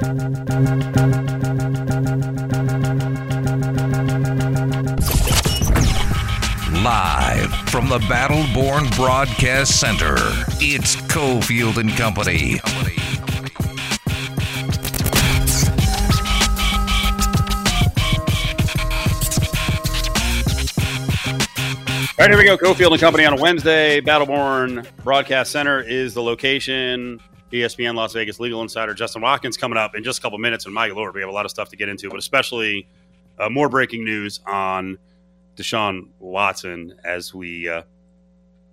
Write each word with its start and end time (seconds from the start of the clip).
Live 0.00 0.12
from 7.68 7.88
the 7.88 7.98
Battleborn 8.06 8.94
Broadcast 8.94 9.80
Center, 9.80 10.14
it's 10.60 10.94
Cofield 11.10 11.78
and 11.78 11.90
Company. 11.96 12.60
All 22.20 22.24
right, 22.24 22.30
here 22.30 22.38
we 22.38 22.44
go. 22.44 22.56
Cofield 22.56 22.92
and 22.92 23.00
Company 23.00 23.24
on 23.24 23.36
a 23.36 23.42
Wednesday. 23.42 24.00
Battleborn 24.00 24.86
Broadcast 25.02 25.50
Center 25.50 25.80
is 25.80 26.14
the 26.14 26.22
location. 26.22 27.20
ESPN 27.52 27.94
Las 27.94 28.12
Vegas 28.12 28.40
legal 28.40 28.62
insider 28.62 28.94
Justin 28.94 29.22
Watkins 29.22 29.56
coming 29.56 29.78
up 29.78 29.94
in 29.94 30.04
just 30.04 30.18
a 30.18 30.22
couple 30.22 30.38
minutes. 30.38 30.66
And 30.66 30.74
my 30.74 30.88
lord, 30.88 31.14
we 31.14 31.20
have 31.20 31.30
a 31.30 31.32
lot 31.32 31.44
of 31.44 31.50
stuff 31.50 31.68
to 31.70 31.76
get 31.76 31.88
into, 31.88 32.10
but 32.10 32.18
especially 32.18 32.86
uh, 33.38 33.48
more 33.48 33.68
breaking 33.68 34.04
news 34.04 34.40
on 34.46 34.98
Deshaun 35.56 36.08
Watson. 36.18 36.94
As 37.04 37.34
we 37.34 37.68
uh, 37.68 37.82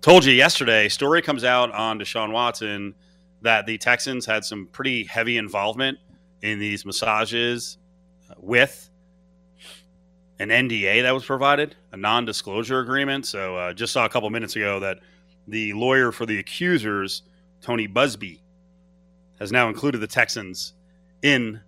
told 0.00 0.24
you 0.24 0.32
yesterday, 0.32 0.88
story 0.88 1.22
comes 1.22 1.44
out 1.44 1.72
on 1.72 1.98
Deshaun 1.98 2.32
Watson 2.32 2.94
that 3.42 3.66
the 3.66 3.78
Texans 3.78 4.26
had 4.26 4.44
some 4.44 4.66
pretty 4.72 5.04
heavy 5.04 5.36
involvement 5.36 5.98
in 6.42 6.58
these 6.58 6.84
massages 6.84 7.78
with 8.38 8.90
an 10.38 10.48
NDA 10.48 11.02
that 11.02 11.14
was 11.14 11.24
provided, 11.24 11.76
a 11.92 11.96
non 11.96 12.24
disclosure 12.24 12.80
agreement. 12.80 13.26
So 13.26 13.56
uh, 13.56 13.72
just 13.72 13.92
saw 13.92 14.04
a 14.04 14.08
couple 14.08 14.28
minutes 14.30 14.56
ago 14.56 14.80
that 14.80 14.98
the 15.48 15.72
lawyer 15.72 16.12
for 16.12 16.26
the 16.26 16.38
accusers, 16.38 17.22
Tony 17.60 17.88
Buzbee, 17.88 18.40
has 19.38 19.52
now 19.52 19.68
included 19.68 19.98
the 19.98 20.06
Texans 20.06 20.74
in 21.22 21.60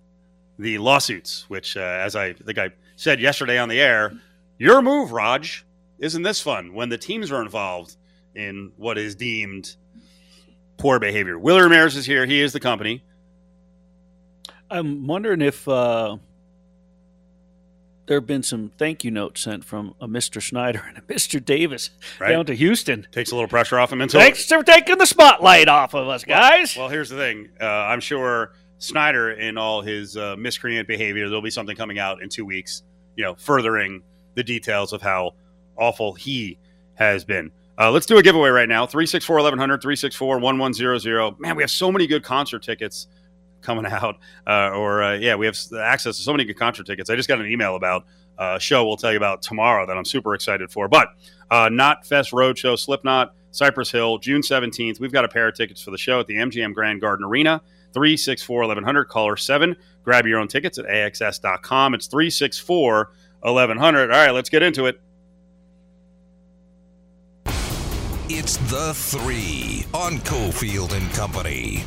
the 0.58 0.78
lawsuits, 0.78 1.48
which, 1.48 1.76
uh, 1.76 1.80
as 1.80 2.16
I 2.16 2.32
think 2.32 2.58
I 2.58 2.70
said 2.96 3.20
yesterday 3.20 3.58
on 3.58 3.68
the 3.68 3.80
air, 3.80 4.12
your 4.58 4.82
move, 4.82 5.12
Raj. 5.12 5.64
Isn't 5.98 6.22
this 6.22 6.40
fun 6.40 6.74
when 6.74 6.88
the 6.88 6.98
teams 6.98 7.32
are 7.32 7.42
involved 7.42 7.96
in 8.34 8.72
what 8.76 8.98
is 8.98 9.14
deemed 9.16 9.74
poor 10.76 11.00
behavior? 11.00 11.38
Willie 11.38 11.62
Ramirez 11.62 11.96
is 11.96 12.06
here. 12.06 12.24
He 12.24 12.40
is 12.40 12.52
the 12.52 12.60
company. 12.60 13.04
I'm 14.70 15.06
wondering 15.06 15.40
if 15.40 15.66
uh, 15.66 16.18
there 18.08 18.16
have 18.16 18.26
been 18.26 18.42
some 18.42 18.72
thank 18.78 19.04
you 19.04 19.10
notes 19.10 19.42
sent 19.42 19.64
from 19.64 19.94
a 20.00 20.08
Mr. 20.08 20.42
Snyder 20.42 20.82
and 20.88 20.96
a 20.98 21.02
Mr. 21.02 21.44
Davis 21.44 21.90
Right. 22.18 22.30
down 22.30 22.46
to 22.46 22.54
Houston. 22.54 23.06
Takes 23.12 23.30
a 23.30 23.34
little 23.34 23.48
pressure 23.48 23.78
off 23.78 23.92
him. 23.92 24.00
Until 24.00 24.20
Thanks 24.20 24.46
for 24.46 24.62
taking 24.62 24.96
the 24.98 25.06
spotlight 25.06 25.68
off 25.68 25.94
of 25.94 26.08
us, 26.08 26.24
guys. 26.24 26.74
Well, 26.76 26.88
here's 26.88 27.10
the 27.10 27.16
thing. 27.16 27.50
Uh, 27.60 27.66
I'm 27.66 28.00
sure 28.00 28.52
Snyder, 28.78 29.32
in 29.32 29.58
all 29.58 29.82
his 29.82 30.16
uh, 30.16 30.36
miscreant 30.38 30.88
behavior, 30.88 31.28
there'll 31.28 31.42
be 31.42 31.50
something 31.50 31.76
coming 31.76 31.98
out 31.98 32.22
in 32.22 32.30
two 32.30 32.46
weeks, 32.46 32.82
you 33.14 33.24
know, 33.24 33.34
furthering 33.34 34.02
the 34.34 34.42
details 34.42 34.92
of 34.92 35.02
how 35.02 35.32
awful 35.76 36.14
he 36.14 36.58
has 36.94 37.24
been. 37.24 37.50
Uh, 37.78 37.90
let's 37.90 38.06
do 38.06 38.16
a 38.18 38.22
giveaway 38.22 38.48
right 38.48 38.68
now 38.68 38.86
364 38.86 39.36
1100, 39.36 39.82
364 39.82 40.38
1100. 40.38 41.38
Man, 41.38 41.56
we 41.56 41.62
have 41.62 41.70
so 41.70 41.92
many 41.92 42.06
good 42.06 42.24
concert 42.24 42.62
tickets 42.62 43.06
coming 43.60 43.86
out. 43.90 44.18
Uh, 44.46 44.70
or, 44.70 45.02
uh, 45.02 45.14
yeah, 45.14 45.34
we 45.34 45.46
have 45.46 45.56
access 45.78 46.16
to 46.16 46.22
so 46.22 46.32
many 46.32 46.44
good 46.44 46.58
concert 46.58 46.86
tickets. 46.86 47.10
I 47.10 47.16
just 47.16 47.28
got 47.28 47.40
an 47.40 47.46
email 47.46 47.76
about 47.76 48.04
uh, 48.38 48.54
a 48.56 48.60
show 48.60 48.86
we'll 48.86 48.96
tell 48.96 49.10
you 49.10 49.16
about 49.16 49.42
tomorrow 49.42 49.86
that 49.86 49.96
I'm 49.96 50.04
super 50.04 50.34
excited 50.34 50.70
for. 50.70 50.88
But 50.88 51.08
uh, 51.50 51.68
Knotfest 51.68 52.32
Roadshow, 52.32 52.78
Slipknot, 52.78 53.34
Cypress 53.50 53.90
Hill, 53.90 54.18
June 54.18 54.42
17th. 54.42 55.00
We've 55.00 55.12
got 55.12 55.24
a 55.24 55.28
pair 55.28 55.48
of 55.48 55.54
tickets 55.54 55.82
for 55.82 55.90
the 55.90 55.98
show 55.98 56.20
at 56.20 56.26
the 56.26 56.34
MGM 56.34 56.74
Grand 56.74 57.00
Garden 57.00 57.24
Arena. 57.24 57.60
364 57.94 58.60
1100, 58.60 59.04
caller 59.06 59.36
7. 59.36 59.74
Grab 60.04 60.26
your 60.26 60.38
own 60.38 60.48
tickets 60.48 60.78
at 60.78 60.84
AXS.com. 60.86 61.94
It's 61.94 62.06
364 62.06 63.10
1100. 63.40 64.02
All 64.02 64.08
right, 64.08 64.30
let's 64.30 64.50
get 64.50 64.62
into 64.62 64.86
it. 64.86 65.00
It's 68.30 68.58
the 68.70 68.92
three 68.94 69.86
on 69.94 70.18
Cofield 70.18 70.92
and 70.92 71.10
Company. 71.12 71.82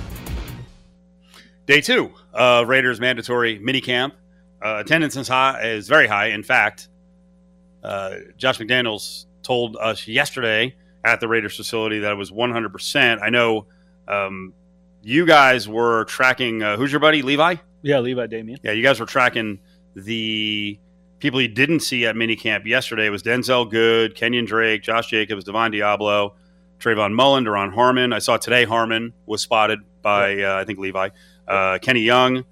Day 1.71 1.79
two, 1.79 2.11
uh, 2.33 2.65
Raiders 2.67 2.99
mandatory 2.99 3.57
minicamp. 3.57 4.11
Uh, 4.61 4.79
attendance 4.85 5.15
is 5.15 5.29
high, 5.29 5.61
is 5.63 5.87
very 5.87 6.05
high. 6.05 6.25
In 6.25 6.43
fact, 6.43 6.89
uh, 7.81 8.15
Josh 8.35 8.59
McDaniels 8.59 9.25
told 9.41 9.77
us 9.77 10.05
yesterday 10.05 10.75
at 11.05 11.21
the 11.21 11.29
Raiders 11.29 11.55
facility 11.55 11.99
that 11.99 12.11
it 12.11 12.15
was 12.15 12.29
100%. 12.29 13.21
I 13.21 13.29
know 13.29 13.67
um, 14.05 14.53
you 15.01 15.25
guys 15.25 15.69
were 15.69 16.03
tracking, 16.03 16.61
uh, 16.61 16.75
who's 16.75 16.91
your 16.91 16.99
buddy, 16.99 17.21
Levi? 17.21 17.55
yeah, 17.83 17.99
Levi 17.99 18.27
Damien. 18.27 18.59
Yeah, 18.61 18.73
you 18.73 18.83
guys 18.83 18.99
were 18.99 19.05
tracking 19.05 19.59
the 19.95 20.77
people 21.19 21.39
you 21.39 21.47
didn't 21.47 21.79
see 21.79 22.05
at 22.05 22.15
minicamp 22.17 22.65
yesterday. 22.65 23.05
It 23.05 23.11
was 23.11 23.23
Denzelle 23.23 23.71
Good, 23.71 24.17
Kenyan 24.17 24.45
Drake, 24.45 24.83
Josh 24.83 25.07
Jacobs, 25.07 25.45
Divine 25.45 25.71
Deablo, 25.71 26.33
Trayvon 26.79 27.13
Mullen, 27.13 27.45
Duron 27.45 27.73
Harmon. 27.73 28.11
I 28.11 28.19
saw 28.19 28.35
today 28.35 28.65
Harmon 28.65 29.13
was 29.25 29.41
spotted 29.41 29.79
by, 30.01 30.43
uh, 30.43 30.55
I 30.55 30.65
think, 30.65 30.77
Levi. 30.79 31.11
Uh, 31.47 31.79
Kenny 31.81 32.01
Young, 32.01 32.45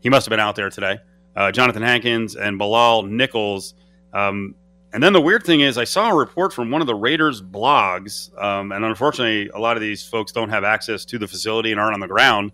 he 0.00 0.08
must 0.08 0.26
have 0.26 0.30
been 0.30 0.40
out 0.40 0.56
there 0.56 0.70
today. 0.70 0.98
Uh, 1.34 1.52
Johnathan 1.52 1.82
Hankins 1.82 2.36
and 2.36 2.58
Bilal 2.58 3.02
Nichols. 3.02 3.74
Um, 4.12 4.54
and 4.92 5.02
then 5.02 5.12
the 5.12 5.20
weird 5.20 5.44
thing 5.44 5.60
is, 5.60 5.76
I 5.76 5.84
saw 5.84 6.10
a 6.10 6.14
report 6.14 6.52
from 6.52 6.70
one 6.70 6.80
of 6.80 6.86
the 6.86 6.94
Raiders 6.94 7.42
blogs, 7.42 8.36
um, 8.42 8.72
and 8.72 8.84
unfortunately, 8.84 9.50
a 9.50 9.58
lot 9.58 9.76
of 9.76 9.82
these 9.82 10.02
folks 10.06 10.32
don't 10.32 10.48
have 10.48 10.64
access 10.64 11.04
to 11.06 11.18
the 11.18 11.28
facility 11.28 11.70
and 11.70 11.80
aren't 11.80 11.94
on 11.94 12.00
the 12.00 12.08
ground. 12.08 12.52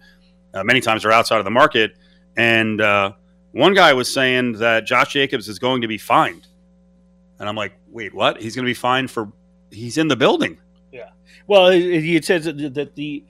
Uh, 0.52 0.64
many 0.64 0.80
times 0.80 1.02
they're 1.02 1.12
outside 1.12 1.38
of 1.38 1.44
the 1.44 1.50
market. 1.50 1.96
And 2.36 2.80
uh, 2.80 3.12
one 3.52 3.74
guy 3.74 3.92
was 3.92 4.12
saying 4.12 4.54
that 4.54 4.86
Josh 4.86 5.12
Jacobs 5.12 5.48
is 5.48 5.58
going 5.58 5.82
to 5.82 5.88
be 5.88 5.98
fined. 5.98 6.46
And 7.38 7.48
I'm 7.48 7.56
like, 7.56 7.74
wait, 7.90 8.14
what? 8.14 8.40
He's 8.40 8.54
going 8.56 8.64
to 8.64 8.70
be 8.70 8.74
fined 8.74 9.10
for 9.10 9.32
he's 9.70 9.98
in 9.98 10.08
the 10.08 10.16
building. 10.16 10.58
Yeah. 10.90 11.10
Well, 11.46 11.68
it 11.68 12.24
says 12.24 12.44
that 12.44 12.92
the 12.94 13.24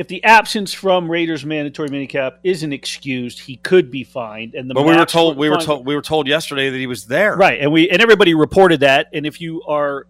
if 0.00 0.08
the 0.08 0.24
absence 0.24 0.72
from 0.72 1.10
Raiders 1.10 1.44
mandatory 1.44 1.90
minicap 1.90 2.38
isn't 2.42 2.72
excused, 2.72 3.38
he 3.38 3.56
could 3.56 3.90
be 3.90 4.02
fined. 4.02 4.54
And 4.54 4.70
the 4.70 4.72
But 4.72 4.86
we 4.86 4.96
were 4.96 5.04
told 5.04 5.36
we 5.36 5.50
were 5.50 5.58
told 5.58 5.84
we 5.84 5.94
were 5.94 6.00
told 6.00 6.26
yesterday 6.26 6.70
that 6.70 6.78
he 6.78 6.86
was 6.86 7.04
there. 7.04 7.36
right, 7.36 7.60
and 7.60 7.70
we 7.70 7.90
and 7.90 8.00
everybody 8.00 8.32
reported 8.32 8.80
that. 8.80 9.08
And 9.12 9.26
if 9.26 9.42
you 9.42 9.62
are 9.64 10.06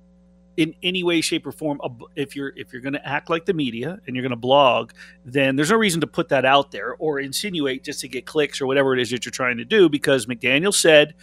in 0.57 0.77
any 0.85 1.03
way, 1.03 1.21
shape, 1.21 1.45
or 1.45 1.51
form, 1.51 1.81
if 2.15 2.37
you're 2.37 2.53
if 2.55 2.73
you're 2.73 2.83
going 2.83 2.93
to 2.93 3.05
act 3.05 3.31
like 3.31 3.47
the 3.47 3.53
media 3.53 3.99
and 4.07 4.15
you're 4.15 4.23
going 4.23 4.31
to 4.31 4.37
blog, 4.37 4.93
then 5.25 5.57
there's 5.57 5.71
no 5.71 5.77
reason 5.77 6.01
to 6.03 6.07
put 6.07 6.29
that 6.29 6.45
out 6.45 6.71
there 6.71 6.95
or 7.01 7.19
insinuate 7.19 7.83
just 7.83 7.99
to 7.99 8.07
get 8.07 8.25
clicks 8.25 8.61
or 8.61 8.69
whatever 8.69 8.95
it 8.95 9.01
is 9.01 9.11
that 9.11 9.25
you're 9.25 9.33
trying 9.33 9.57
to 9.57 9.65
do. 9.65 9.89
Because 9.89 10.27
McDaniel 10.27 10.73
said 10.73 11.15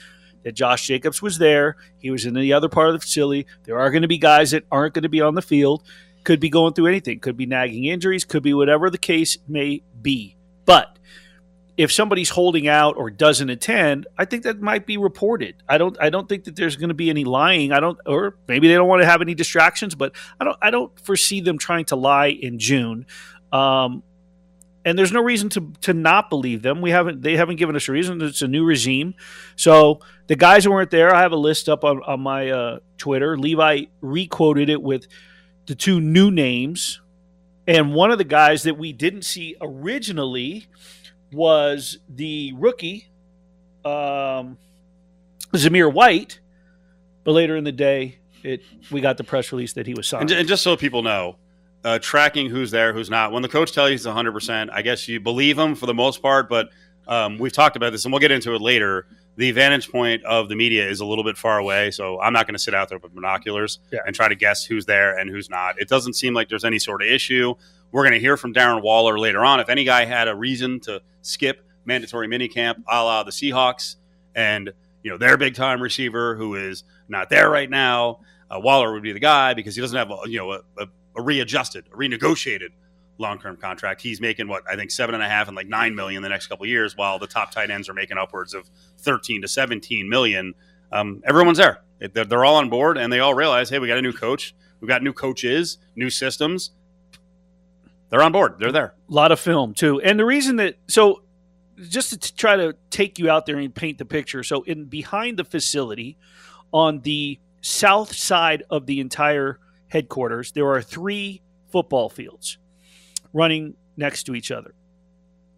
that 0.43 0.55
Josh 0.55 0.87
Jacobs 0.87 1.21
was 1.21 1.37
there. 1.37 1.77
He 1.99 2.11
was 2.11 2.25
in 2.25 2.33
the 2.33 2.51
other 2.51 2.67
part 2.67 2.89
of 2.89 2.95
the 2.95 2.99
facility. 2.99 3.47
There 3.63 3.79
are 3.79 3.91
going 3.91 4.01
to 4.01 4.09
be 4.09 4.17
guys 4.17 4.51
that 4.51 4.65
aren't 4.69 4.93
going 4.93 5.03
to 5.03 5.09
be 5.09 5.21
on 5.21 5.35
the 5.35 5.41
field. 5.41 5.83
Could 6.27 6.41
be 6.41 6.49
going 6.49 6.73
through 6.73 6.87
anything. 6.87 7.21
Could 7.21 7.37
be 7.37 7.45
nagging 7.45 7.85
injuries. 7.85 8.25
Could 8.25 8.43
be 8.43 8.53
whatever 8.53 8.89
the 8.89 8.97
case 8.97 9.37
may 9.47 9.81
be. 10.01 10.35
But 10.65 10.99
if 11.77 11.89
somebody's 11.89 12.31
holding 12.31 12.67
out 12.67 12.97
or 12.97 13.09
doesn't 13.09 13.49
attend, 13.49 14.07
I 14.17 14.25
think 14.25 14.43
that 14.43 14.59
might 14.59 14.85
be 14.85 14.97
reported. 14.97 15.55
I 15.69 15.77
don't. 15.77 15.95
I 16.01 16.09
don't 16.09 16.27
think 16.27 16.43
that 16.43 16.57
there's 16.57 16.75
going 16.75 16.89
to 16.89 16.93
be 16.93 17.09
any 17.09 17.23
lying. 17.23 17.71
I 17.71 17.79
don't, 17.79 17.97
or 18.05 18.35
maybe 18.45 18.67
they 18.67 18.73
don't 18.73 18.89
want 18.89 19.03
to 19.03 19.05
have 19.05 19.21
any 19.21 19.35
distractions. 19.35 19.95
But 19.95 20.17
I 20.37 20.43
don't. 20.43 20.57
I 20.61 20.69
don't 20.69 20.99
foresee 20.99 21.39
them 21.39 21.57
trying 21.57 21.85
to 21.85 21.95
lie 21.95 22.27
in 22.27 22.59
June. 22.59 23.05
Um, 23.53 24.03
and 24.83 24.99
there's 24.99 25.13
no 25.13 25.23
reason 25.23 25.47
to 25.51 25.71
to 25.83 25.93
not 25.93 26.29
believe 26.29 26.61
them. 26.61 26.81
We 26.81 26.91
haven't. 26.91 27.21
They 27.21 27.37
haven't 27.37 27.55
given 27.55 27.77
us 27.77 27.87
a 27.87 27.93
reason. 27.93 28.21
It's 28.21 28.41
a 28.41 28.49
new 28.49 28.65
regime. 28.65 29.13
So 29.55 30.01
the 30.27 30.35
guys 30.35 30.65
who 30.65 30.71
weren't 30.71 30.91
there, 30.91 31.15
I 31.15 31.21
have 31.21 31.31
a 31.31 31.37
list 31.37 31.69
up 31.69 31.85
on 31.85 32.03
on 32.03 32.19
my 32.19 32.49
uh, 32.49 32.79
Twitter. 32.97 33.37
Levi 33.37 33.83
requoted 34.01 34.69
it 34.69 34.81
with 34.81 35.07
the 35.67 35.75
two 35.75 36.01
new 36.01 36.31
names, 36.31 36.99
and 37.67 37.93
one 37.93 38.09
of 38.11 38.17
the 38.17 38.23
guys 38.23 38.63
that 38.63 38.77
we 38.77 38.91
didn't 38.93 39.21
see 39.23 39.55
originally 39.61 40.67
was 41.31 41.99
the 42.09 42.53
rookie, 42.57 43.07
um, 43.85 44.57
Zamir 45.53 45.91
White. 45.91 46.39
But 47.23 47.33
later 47.33 47.55
in 47.57 47.63
the 47.65 47.71
day, 47.73 48.19
it 48.43 48.61
we 48.91 49.01
got 49.01 49.17
the 49.17 49.23
press 49.23 49.51
release 49.51 49.73
that 49.73 49.85
he 49.85 49.93
was 49.93 50.05
And, 50.13 50.19
signed. 50.21 50.29
ju- 50.29 50.35
and 50.35 50.47
just 50.47 50.63
so 50.63 50.77
people 50.77 51.03
know, 51.03 51.35
uh, 51.83 51.99
tracking 51.99 52.49
who's 52.49 52.71
there, 52.71 52.93
who's 52.93 53.09
not. 53.09 53.31
When 53.33 53.41
the 53.41 53.49
coach 53.49 53.73
tells 53.73 53.89
you 53.89 53.93
he's 53.93 54.05
100%, 54.05 54.69
I 54.71 54.81
guess 54.81 55.07
you 55.07 55.19
believe 55.19 55.57
him 55.59 55.75
for 55.75 55.85
the 55.85 55.93
most 55.93 56.21
part, 56.21 56.47
but 56.47 56.69
um, 57.07 57.37
we've 57.37 57.51
talked 57.51 57.75
about 57.75 57.91
this 57.91 58.05
and 58.05 58.13
we'll 58.13 58.19
get 58.21 58.31
into 58.31 58.53
it 58.55 58.61
later. 58.61 59.05
The 59.37 59.51
vantage 59.51 59.89
point 59.91 60.23
of 60.25 60.49
the 60.49 60.55
media 60.55 60.89
is 60.89 60.99
a 60.99 61.05
little 61.05 61.23
bit 61.23 61.37
far 61.37 61.59
away, 61.59 61.91
so 61.91 62.19
I'm 62.19 62.33
not 62.33 62.47
going 62.47 62.55
to 62.55 62.59
sit 62.59 62.73
out 62.73 62.89
there 62.89 62.97
with 62.97 63.13
binoculars 63.13 63.79
Yeah. 63.93 63.99
and 64.05 64.15
try 64.15 64.27
to 64.27 64.35
guess 64.35 64.65
who's 64.65 64.85
there 64.87 65.17
and 65.17 65.29
who's 65.29 65.49
not. 65.49 65.79
It 65.79 65.87
doesn't 65.87 66.13
seem 66.13 66.33
like 66.33 66.49
there's 66.49 66.65
any 66.65 66.79
sort 66.79 67.01
of 67.03 67.07
issue. 67.07 67.53
We're 67.91 68.01
going 68.03 68.13
to 68.13 68.19
hear 68.19 68.35
from 68.35 68.53
Darren 68.53 68.81
Waller 68.81 69.17
later 69.19 69.45
on. 69.45 69.59
If 69.59 69.69
any 69.69 69.83
guy 69.83 70.05
had 70.05 70.27
a 70.27 70.35
reason 70.35 70.79
to 70.81 71.01
skip 71.21 71.63
mandatory 71.85 72.27
minicamp 72.27 72.83
a 72.87 73.03
la 73.03 73.23
the 73.23 73.31
Seahawks 73.31 73.95
and 74.35 74.73
you 75.03 75.11
know 75.11 75.17
their 75.17 75.37
big 75.37 75.55
time 75.55 75.81
receiver 75.81 76.35
who 76.35 76.55
is 76.55 76.83
not 77.07 77.29
there 77.29 77.49
right 77.49 77.69
now, 77.69 78.19
uh, 78.51 78.59
Waller 78.59 78.91
would 78.91 79.03
be 79.03 79.11
the 79.13 79.19
guy 79.19 79.53
because 79.53 79.75
he 79.75 79.81
doesn't 79.81 79.97
have 79.97 80.09
a, 80.11 80.17
you 80.25 80.37
know 80.39 80.51
a, 80.53 80.59
a, 80.79 80.87
a 81.15 81.21
readjusted, 81.21 81.85
a 81.93 81.95
renegotiated 81.95 82.69
long 83.17 83.39
term 83.39 83.57
contract. 83.57 84.01
He's 84.01 84.21
making 84.21 84.47
what 84.47 84.63
I 84.69 84.75
think 84.75 84.91
seven 84.91 85.15
and 85.15 85.23
a 85.23 85.27
half 85.27 85.47
and 85.47 85.55
like 85.55 85.67
nine 85.67 85.95
million 85.95 86.23
the 86.23 86.29
next 86.29 86.47
couple 86.47 86.65
years, 86.65 86.95
while 86.95 87.19
the 87.19 87.27
top 87.27 87.51
tight 87.51 87.69
ends 87.69 87.89
are 87.89 87.93
making 87.93 88.17
upwards 88.17 88.53
of 88.53 88.69
thirteen 88.99 89.41
to 89.41 89.47
seventeen 89.47 90.09
million. 90.09 90.53
Um, 90.91 91.21
everyone's 91.25 91.57
there; 91.57 91.81
they're, 91.99 92.25
they're 92.25 92.45
all 92.45 92.55
on 92.55 92.69
board, 92.69 92.97
and 92.97 93.11
they 93.11 93.19
all 93.19 93.33
realize, 93.33 93.69
hey, 93.69 93.79
we 93.79 93.87
got 93.87 93.97
a 93.97 94.01
new 94.01 94.13
coach, 94.13 94.55
we 94.79 94.87
got 94.87 95.03
new 95.03 95.13
coaches, 95.13 95.77
new 95.95 96.09
systems. 96.09 96.71
They're 98.09 98.23
on 98.23 98.31
board. 98.31 98.55
They're 98.59 98.71
there. 98.71 98.93
A 99.09 99.13
lot 99.13 99.31
of 99.31 99.39
film 99.39 99.73
too, 99.73 99.99
and 100.01 100.19
the 100.19 100.25
reason 100.25 100.57
that 100.57 100.75
so 100.87 101.23
just 101.89 102.21
to 102.21 102.35
try 102.35 102.55
to 102.55 102.75
take 102.89 103.19
you 103.19 103.29
out 103.29 103.45
there 103.45 103.57
and 103.57 103.73
paint 103.73 103.97
the 103.97 104.05
picture. 104.05 104.43
So 104.43 104.63
in 104.63 104.85
behind 104.85 105.37
the 105.37 105.43
facility, 105.43 106.17
on 106.71 107.01
the 107.01 107.39
south 107.61 108.15
side 108.15 108.63
of 108.69 108.85
the 108.85 108.99
entire 108.99 109.59
headquarters, 109.87 110.51
there 110.53 110.67
are 110.67 110.81
three 110.81 111.41
football 111.69 112.09
fields 112.09 112.57
running 113.37 113.75
next 113.95 114.23
to 114.23 114.35
each 114.35 114.51
other. 114.51 114.73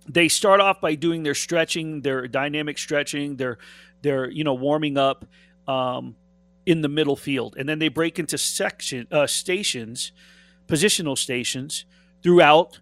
They 0.08 0.28
start 0.28 0.60
off 0.60 0.81
by 0.81 0.96
doing 0.96 1.24
their 1.24 1.36
stretching, 1.36 2.02
their 2.02 2.28
dynamic 2.28 2.78
stretching, 2.78 3.38
their 3.38 3.58
their 4.02 4.30
you 4.30 4.44
know 4.44 4.54
warming 4.54 4.98
up 4.98 5.26
um, 5.68 6.16
in 6.66 6.81
the 6.81 6.90
middle 6.90 7.16
field, 7.16 7.56
and 7.58 7.68
then 7.68 7.80
they 7.80 7.90
break 7.90 8.20
into 8.20 8.38
section 8.38 9.08
uh, 9.12 9.28
stations, 9.28 10.12
positional 10.68 11.18
stations 11.18 11.86
throughout 12.24 12.80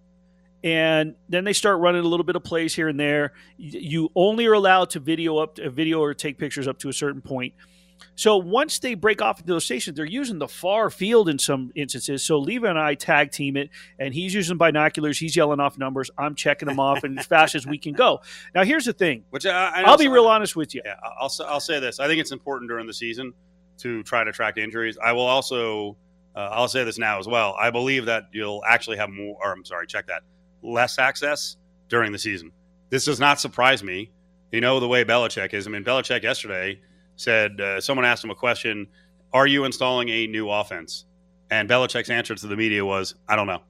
and 0.64 1.16
then 1.30 1.44
they 1.44 1.54
start 1.54 1.80
running 1.80 2.04
a 2.04 2.08
little 2.08 2.26
bit 2.26 2.36
of 2.36 2.44
plays 2.44 2.74
here 2.76 2.88
and 2.88 3.00
there. 3.00 3.34
You 3.58 4.10
only 4.16 4.48
are 4.48 4.54
allowed 4.54 4.90
to 4.92 5.00
video 5.00 5.38
up 5.38 5.56
to, 5.56 5.70
video 5.70 6.02
or 6.02 6.14
take 6.14 6.38
pictures 6.38 6.68
up 6.68 6.80
to 6.80 6.90
a 6.90 6.94
certain 6.94 7.22
point. 7.22 7.54
So 8.16 8.38
once 8.38 8.80
they 8.80 8.96
break 8.96 9.22
off 9.22 9.40
into 9.40 9.54
those 9.54 9.66
stations, 9.66 9.96
they're 9.96 10.06
using 10.06 10.40
the 10.40 10.48
far 10.48 10.90
field 10.90 11.30
in 11.30 11.40
some 11.40 11.72
instances. 11.76 12.24
So 12.24 12.38
Levi 12.38 12.68
and 12.68 12.80
I 12.80 12.96
tag 12.96 13.32
team 13.32 13.58
it, 13.58 13.70
and 14.00 14.14
he's 14.14 14.34
using 14.34 14.58
binoculars. 14.58 15.20
He's 15.20 15.36
yelling 15.36 15.60
off 15.60 15.78
numbers. 15.78 16.10
I'm 16.18 16.36
checking 16.36 16.68
them 16.68 16.80
off, 16.80 17.04
and 17.04 17.20
as 17.20 17.26
fast 17.26 17.56
as 17.56 17.66
we 17.68 17.78
can 17.78 17.94
go. 17.94 18.22
Now, 18.56 18.64
here's 18.64 18.86
the 18.86 18.94
thing. 18.94 19.24
Which 19.30 19.46
I, 19.46 19.84
will 19.90 19.98
be 19.98 20.08
real 20.08 20.28
honest 20.28 20.56
with 20.56 20.74
you. 20.74 20.82
Yeah, 20.86 20.96
I'll 21.20 21.32
I'll 21.48 21.60
say 21.60 21.80
this. 21.80 22.00
I 22.00 22.08
think 22.08 22.20
it's 22.20 22.32
important 22.32 22.70
during 22.70 22.88
the 22.88 22.94
season 22.94 23.34
to 23.80 24.04
try 24.04 24.24
to 24.24 24.32
track 24.32 24.58
injuries. 24.58 24.98
I 25.04 25.12
will 25.14 25.28
also 25.28 25.98
uh, 26.36 26.50
I'll 26.52 26.68
say 26.68 26.84
this 26.84 26.98
now 26.98 27.20
as 27.20 27.28
well. 27.28 27.56
I 27.60 27.72
believe 27.72 28.06
that 28.06 28.26
you'll 28.32 28.64
actually 28.68 28.98
have 28.98 29.10
more. 29.10 29.38
Or 29.44 29.52
I'm 29.52 29.66
sorry, 29.66 29.88
check 29.88 30.08
that 30.08 30.22
less 30.62 31.00
access 31.00 31.58
during 31.90 32.12
the 32.12 32.20
season. 32.20 32.52
This 32.90 33.06
does 33.06 33.20
not 33.20 33.40
surprise 33.40 33.84
me. 33.84 34.12
You 34.52 34.62
know 34.62 34.80
the 34.80 34.88
way 34.88 35.04
Belichick 35.04 35.54
is. 35.54 35.68
I 35.68 35.72
mean, 35.72 35.84
Belichick 35.84 36.24
yesterday 36.24 36.80
said 37.18 37.60
uh, 37.60 37.81
someone 37.81 38.06
asked 38.06 38.24
him 38.24 38.30
a 38.31 38.36
question: 38.36 38.88
"Are 39.34 39.46
you 39.46 39.66
installing 39.66 40.08
a 40.10 40.28
new 40.28 40.50
offense?" 40.50 41.06
And 41.50 41.69
Belichick's 41.69 42.10
answer 42.10 42.36
to 42.36 42.48
the 42.48 42.56
media 42.56 42.86
was, 42.86 43.16
"I 43.28 43.36
don't 43.36 43.48
know." 43.48 43.62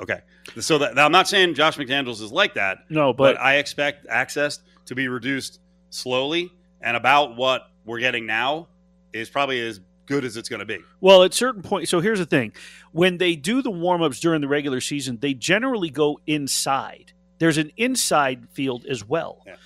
Okay, 0.00 0.20
so 0.58 0.78
that, 0.78 0.98
I'm 0.98 1.12
not 1.12 1.28
saying 1.28 1.54
Josh 1.54 1.76
McDaniels 1.76 2.20
is 2.20 2.32
like 2.32 2.54
that. 2.54 2.78
No, 2.88 3.12
but, 3.12 3.36
but 3.36 3.40
I 3.40 3.56
expect 3.56 4.06
access 4.08 4.58
to 4.86 4.94
be 4.96 5.06
reduced 5.06 5.60
slowly, 5.90 6.50
and 6.80 6.96
about 6.96 7.36
what 7.36 7.70
we're 7.84 8.00
getting 8.00 8.26
now 8.26 8.66
is 9.12 9.30
probably 9.30 9.60
as 9.60 9.80
good 10.06 10.24
as 10.24 10.36
it's 10.36 10.48
going 10.48 10.60
to 10.60 10.66
be. 10.66 10.78
Well, 11.00 11.22
at 11.22 11.32
certain 11.32 11.62
point, 11.62 11.88
so 11.88 12.00
here's 12.00 12.18
the 12.18 12.26
thing: 12.26 12.52
when 12.92 13.18
they 13.18 13.36
do 13.36 13.62
the 13.62 13.70
warm 13.70 14.02
ups 14.02 14.20
during 14.20 14.40
the 14.40 14.48
regular 14.48 14.80
season, 14.80 15.18
they 15.20 15.34
generally 15.34 15.90
go 15.90 16.18
inside. 16.26 17.12
There's 17.38 17.58
an 17.58 17.72
inside 17.76 18.48
field 18.52 18.86
as 18.86 19.06
well. 19.06 19.42
Yeah. 19.46 19.56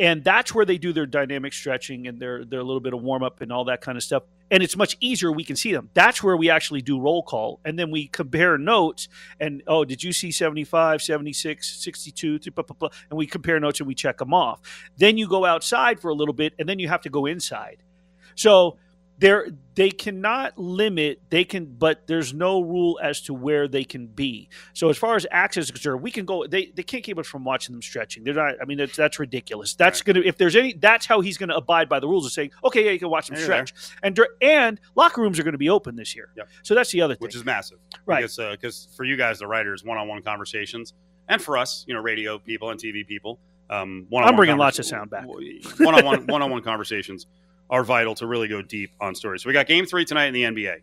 And 0.00 0.24
that's 0.24 0.54
where 0.54 0.64
they 0.64 0.78
do 0.78 0.94
their 0.94 1.04
dynamic 1.04 1.52
stretching 1.52 2.06
and 2.06 2.18
their 2.18 2.42
their 2.42 2.62
little 2.64 2.80
bit 2.80 2.94
of 2.94 3.02
warm 3.02 3.22
up 3.22 3.42
and 3.42 3.52
all 3.52 3.66
that 3.66 3.82
kind 3.82 3.98
of 3.98 4.02
stuff. 4.02 4.22
And 4.50 4.62
it's 4.62 4.74
much 4.74 4.96
easier. 4.98 5.30
We 5.30 5.44
can 5.44 5.56
see 5.56 5.72
them. 5.72 5.90
That's 5.92 6.22
where 6.22 6.38
we 6.38 6.48
actually 6.48 6.80
do 6.80 6.98
roll 6.98 7.22
call. 7.22 7.60
And 7.66 7.78
then 7.78 7.90
we 7.90 8.08
compare 8.08 8.56
notes. 8.56 9.08
And 9.38 9.62
oh, 9.66 9.84
did 9.84 10.02
you 10.02 10.14
see 10.14 10.32
75, 10.32 11.02
76, 11.02 11.84
62? 11.84 12.38
Blah, 12.50 12.64
blah, 12.64 12.76
blah, 12.78 12.88
and 13.10 13.18
we 13.18 13.26
compare 13.26 13.60
notes 13.60 13.78
and 13.80 13.86
we 13.86 13.94
check 13.94 14.16
them 14.16 14.32
off. 14.32 14.60
Then 14.96 15.18
you 15.18 15.28
go 15.28 15.44
outside 15.44 16.00
for 16.00 16.08
a 16.08 16.14
little 16.14 16.34
bit 16.34 16.54
and 16.58 16.66
then 16.66 16.78
you 16.78 16.88
have 16.88 17.02
to 17.02 17.10
go 17.10 17.26
inside. 17.26 17.82
So 18.34 18.78
they're 19.20 19.48
they 19.74 19.90
cannot 19.90 20.58
limit 20.58 21.20
they 21.30 21.44
can 21.44 21.66
but 21.66 22.06
there's 22.06 22.34
no 22.34 22.60
rule 22.60 22.98
as 23.02 23.20
to 23.20 23.32
where 23.34 23.68
they 23.68 23.84
can 23.84 24.06
be. 24.06 24.48
So 24.72 24.88
as 24.88 24.98
far 24.98 25.14
as 25.14 25.26
access 25.30 25.64
is 25.64 25.70
concerned 25.70 26.02
we 26.02 26.10
can 26.10 26.24
go 26.24 26.46
they, 26.46 26.72
they 26.74 26.82
can't 26.82 27.04
keep 27.04 27.18
us 27.18 27.26
from 27.26 27.44
watching 27.44 27.74
them 27.74 27.82
stretching. 27.82 28.24
They're 28.24 28.34
not 28.34 28.54
i 28.60 28.64
mean 28.64 28.78
that's, 28.78 28.96
that's 28.96 29.18
ridiculous. 29.18 29.74
That's 29.74 30.00
right. 30.00 30.14
gonna 30.14 30.26
if 30.26 30.38
there's 30.38 30.56
any 30.56 30.72
that's 30.72 31.06
how 31.06 31.20
he's 31.20 31.36
gonna 31.36 31.54
abide 31.54 31.88
by 31.88 32.00
the 32.00 32.08
rules 32.08 32.26
of 32.26 32.32
saying 32.32 32.50
okay 32.64 32.84
yeah 32.84 32.90
you 32.90 32.98
can 32.98 33.10
watch 33.10 33.28
them 33.28 33.36
stretch. 33.36 33.72
And 34.02 34.18
and 34.40 34.80
locker 34.96 35.20
rooms 35.20 35.38
are 35.38 35.44
going 35.44 35.52
to 35.52 35.58
be 35.58 35.70
open 35.70 35.96
this 35.96 36.16
year. 36.16 36.30
Yep. 36.36 36.48
so 36.62 36.74
that's 36.74 36.90
the 36.90 37.02
other 37.02 37.14
thing. 37.14 37.24
which 37.24 37.36
is 37.36 37.44
massive. 37.44 37.78
Right. 38.06 38.22
Because 38.22 38.38
uh, 38.38 38.96
for 38.96 39.04
you 39.04 39.16
guys 39.16 39.38
the 39.38 39.46
writers 39.46 39.84
one-on-one 39.84 40.22
conversations 40.22 40.94
and 41.28 41.42
for 41.42 41.58
us 41.58 41.84
you 41.86 41.94
know 41.94 42.00
radio 42.00 42.38
people 42.38 42.70
and 42.70 42.80
tv 42.80 43.06
people 43.06 43.38
um, 43.68 44.08
I'm 44.12 44.34
bringing 44.34 44.56
lots 44.56 44.80
of 44.80 44.84
sound 44.84 45.10
back. 45.10 45.26
One-on-one, 45.28 46.26
one-on-one 46.26 46.62
conversations 46.62 47.28
are 47.70 47.84
vital 47.84 48.14
to 48.16 48.26
really 48.26 48.48
go 48.48 48.60
deep 48.60 48.90
on 49.00 49.14
stories. 49.14 49.42
So 49.42 49.48
we 49.48 49.52
got 49.52 49.66
game 49.66 49.86
three 49.86 50.04
tonight 50.04 50.26
in 50.26 50.34
the 50.34 50.42
NBA. 50.42 50.76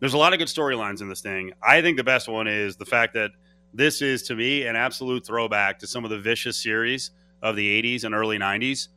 There's 0.00 0.14
a 0.14 0.18
lot 0.18 0.32
of 0.32 0.38
good 0.38 0.48
storylines 0.48 1.02
in 1.02 1.08
this 1.08 1.20
thing. 1.20 1.52
I 1.60 1.82
think 1.82 1.96
the 1.96 2.04
best 2.04 2.28
one 2.28 2.46
is 2.46 2.76
the 2.76 2.86
fact 2.86 3.14
that 3.14 3.32
this 3.74 4.00
is, 4.00 4.22
to 4.24 4.36
me, 4.36 4.64
an 4.64 4.76
absolute 4.76 5.26
throwback 5.26 5.80
to 5.80 5.86
some 5.88 6.04
of 6.04 6.10
the 6.10 6.18
vicious 6.18 6.56
series 6.56 7.10
of 7.42 7.56
the 7.56 7.82
80s 7.82 8.04
and 8.04 8.14
early 8.14 8.38
90s 8.38 8.88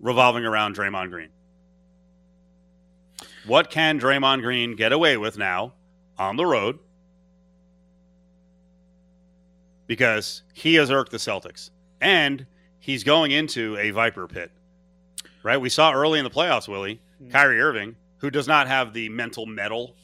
revolving 0.00 0.44
around 0.44 0.76
Draymond 0.76 1.10
Green. 1.10 1.28
What 3.46 3.70
can 3.70 4.00
Draymond 4.00 4.42
Green 4.42 4.74
get 4.74 4.92
away 4.92 5.16
with 5.16 5.38
now 5.38 5.74
on 6.18 6.36
the 6.36 6.44
road? 6.44 6.80
Because 9.86 10.42
he 10.52 10.74
has 10.74 10.90
irked 10.90 11.12
the 11.12 11.16
Celtics 11.16 11.70
and 12.00 12.46
he's 12.80 13.04
going 13.04 13.30
into 13.30 13.76
a 13.78 13.90
Viper 13.90 14.26
pit 14.26 14.50
right? 15.42 15.60
We 15.60 15.68
saw 15.68 15.92
early 15.92 16.18
in 16.18 16.24
the 16.24 16.30
playoffs, 16.30 16.68
Willie, 16.68 17.00
mm-hmm. 17.22 17.30
Kyrie 17.30 17.60
Irving, 17.60 17.96
who 18.18 18.30
does 18.30 18.46
not 18.46 18.68
have 18.68 18.92
the 18.92 19.08
mental 19.08 19.46
metal. 19.46 19.96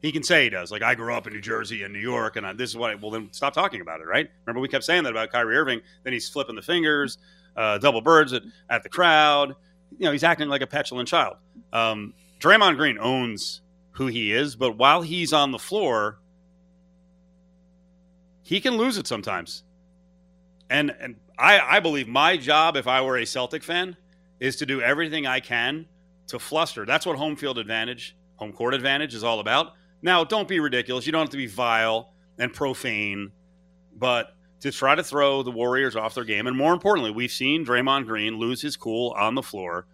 He 0.00 0.12
can 0.12 0.22
say 0.22 0.44
he 0.44 0.50
does. 0.50 0.70
Like, 0.70 0.82
I 0.82 0.94
grew 0.94 1.12
up 1.12 1.26
in 1.26 1.32
New 1.32 1.40
Jersey 1.40 1.82
and 1.82 1.92
New 1.92 1.98
York, 1.98 2.36
and 2.36 2.46
I, 2.46 2.52
this 2.52 2.70
is 2.70 2.76
what, 2.76 2.90
I, 2.90 2.94
well, 2.94 3.10
then 3.10 3.28
stop 3.32 3.52
talking 3.52 3.80
about 3.80 4.00
it, 4.00 4.06
right? 4.06 4.28
Remember, 4.46 4.60
we 4.60 4.68
kept 4.68 4.84
saying 4.84 5.02
that 5.04 5.10
about 5.10 5.30
Kyrie 5.30 5.56
Irving. 5.56 5.80
Then 6.04 6.12
he's 6.12 6.28
flipping 6.28 6.54
the 6.54 6.62
fingers, 6.62 7.18
uh, 7.56 7.78
double 7.78 8.00
birds 8.00 8.32
at, 8.32 8.42
at 8.70 8.82
the 8.82 8.88
crowd. 8.88 9.54
You 9.98 10.06
know, 10.06 10.12
he's 10.12 10.24
acting 10.24 10.48
like 10.48 10.62
a 10.62 10.66
petulant 10.66 11.08
child. 11.08 11.36
Um, 11.72 12.14
Draymond 12.40 12.76
Green 12.76 12.98
owns 12.98 13.62
who 13.90 14.06
he 14.06 14.32
is, 14.32 14.54
but 14.54 14.76
while 14.76 15.02
he's 15.02 15.32
on 15.32 15.50
the 15.50 15.58
floor, 15.58 16.18
he 18.42 18.60
can 18.60 18.76
lose 18.76 18.96
it 18.96 19.06
sometimes. 19.06 19.64
And 20.70 20.94
and 21.00 21.16
I, 21.38 21.58
I 21.58 21.80
believe 21.80 22.06
my 22.06 22.36
job, 22.36 22.76
if 22.76 22.86
I 22.86 23.00
were 23.00 23.18
a 23.18 23.26
Celtic 23.26 23.64
fan, 23.64 23.96
is 24.40 24.56
to 24.56 24.66
do 24.66 24.80
everything 24.80 25.26
I 25.26 25.40
can 25.40 25.86
to 26.28 26.38
fluster. 26.38 26.84
That's 26.86 27.06
what 27.06 27.16
home 27.16 27.36
field 27.36 27.58
advantage, 27.58 28.16
home 28.36 28.52
court 28.52 28.74
advantage 28.74 29.14
is 29.14 29.24
all 29.24 29.40
about. 29.40 29.72
Now, 30.02 30.24
don't 30.24 30.46
be 30.46 30.60
ridiculous. 30.60 31.06
You 31.06 31.12
don't 31.12 31.22
have 31.22 31.30
to 31.30 31.36
be 31.36 31.46
vile 31.46 32.12
and 32.38 32.52
profane, 32.52 33.32
but 33.96 34.34
to 34.60 34.70
try 34.70 34.94
to 34.94 35.02
throw 35.02 35.42
the 35.42 35.50
Warriors 35.50 35.96
off 35.96 36.14
their 36.14 36.24
game. 36.24 36.46
And 36.46 36.56
more 36.56 36.72
importantly, 36.72 37.10
we've 37.10 37.32
seen 37.32 37.64
Draymond 37.64 38.06
Green 38.06 38.38
lose 38.38 38.60
his 38.60 38.76
cool 38.76 39.14
on 39.18 39.34
the 39.34 39.42
floor, 39.42 39.86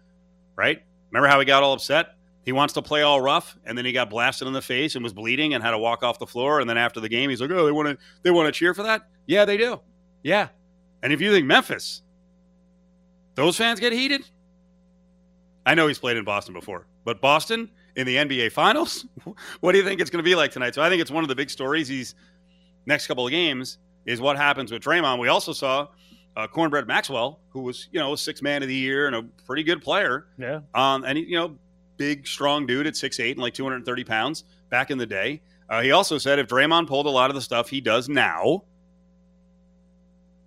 right? 0.55 0.83
Remember 1.11 1.27
how 1.27 1.39
he 1.39 1.45
got 1.45 1.63
all 1.63 1.73
upset? 1.73 2.15
He 2.43 2.51
wants 2.51 2.75
to 2.75 2.81
play 2.81 3.01
all 3.01 3.19
rough, 3.21 3.57
and 3.65 3.75
then 3.75 3.85
he 3.85 3.91
got 3.91 4.09
blasted 4.09 4.47
in 4.47 4.53
the 4.53 4.61
face 4.61 4.95
and 4.95 5.03
was 5.03 5.13
bleeding 5.13 5.55
and 5.55 5.63
had 5.63 5.71
to 5.71 5.79
walk 5.79 6.03
off 6.03 6.19
the 6.19 6.27
floor. 6.27 6.59
And 6.59 6.69
then 6.69 6.77
after 6.77 6.99
the 6.99 7.09
game, 7.09 7.31
he's 7.31 7.41
like, 7.41 7.49
"Oh, 7.49 7.65
they 7.65 7.71
want 7.71 7.87
to 7.87 7.97
they 8.21 8.29
want 8.29 8.47
to 8.47 8.51
cheer 8.51 8.75
for 8.75 8.83
that? 8.83 9.07
Yeah, 9.25 9.45
they 9.45 9.57
do. 9.57 9.81
Yeah." 10.21 10.49
And 11.01 11.11
if 11.11 11.21
you 11.21 11.31
think 11.31 11.47
Memphis, 11.47 12.03
those 13.33 13.57
fans 13.57 13.79
get 13.79 13.93
heated, 13.93 14.29
I 15.65 15.73
know 15.73 15.87
he's 15.87 15.99
played 15.99 16.17
in 16.17 16.23
Boston 16.23 16.53
before, 16.53 16.85
but 17.03 17.21
Boston 17.21 17.69
in 17.95 18.05
the 18.05 18.17
NBA 18.17 18.51
Finals, 18.51 19.05
what 19.61 19.71
do 19.71 19.77
you 19.77 19.83
think 19.83 20.01
it's 20.01 20.09
going 20.09 20.23
to 20.23 20.27
be 20.29 20.35
like 20.35 20.51
tonight? 20.51 20.75
So 20.75 20.81
I 20.81 20.89
think 20.89 21.01
it's 21.01 21.11
one 21.11 21.23
of 21.23 21.27
the 21.27 21.35
big 21.35 21.49
stories. 21.49 21.87
These 21.87 22.15
next 22.85 23.07
couple 23.07 23.25
of 23.25 23.31
games 23.31 23.77
is 24.05 24.21
what 24.21 24.37
happens 24.37 24.71
with 24.71 24.83
Draymond. 24.83 25.19
We 25.19 25.27
also 25.27 25.53
saw 25.53 25.87
uh, 26.35 26.47
Cornbread 26.47 26.87
Maxwell, 26.87 27.39
who 27.49 27.61
was 27.61 27.87
you 27.91 27.99
know 27.99 28.13
a 28.13 28.17
six 28.17 28.41
man 28.41 28.61
of 28.61 28.67
the 28.67 28.75
year 28.75 29.07
and 29.07 29.15
a 29.15 29.23
pretty 29.45 29.63
good 29.63 29.81
player. 29.81 30.27
Yeah. 30.37 30.61
Um, 30.73 31.03
and 31.03 31.17
he, 31.17 31.25
you 31.25 31.37
know, 31.37 31.57
big 31.97 32.27
strong 32.27 32.65
dude 32.65 32.87
at 32.87 32.95
six 32.95 33.19
eight 33.19 33.31
and 33.31 33.41
like 33.41 33.53
two 33.53 33.63
hundred 33.63 33.77
and 33.77 33.85
thirty 33.85 34.03
pounds 34.03 34.43
back 34.69 34.91
in 34.91 34.97
the 34.97 35.05
day. 35.05 35.41
Uh, 35.69 35.81
he 35.81 35.91
also 35.91 36.17
said 36.17 36.37
if 36.37 36.47
Draymond 36.47 36.87
pulled 36.87 37.07
a 37.07 37.09
lot 37.09 37.29
of 37.29 37.35
the 37.35 37.41
stuff 37.41 37.69
he 37.69 37.81
does 37.81 38.07
now, 38.07 38.63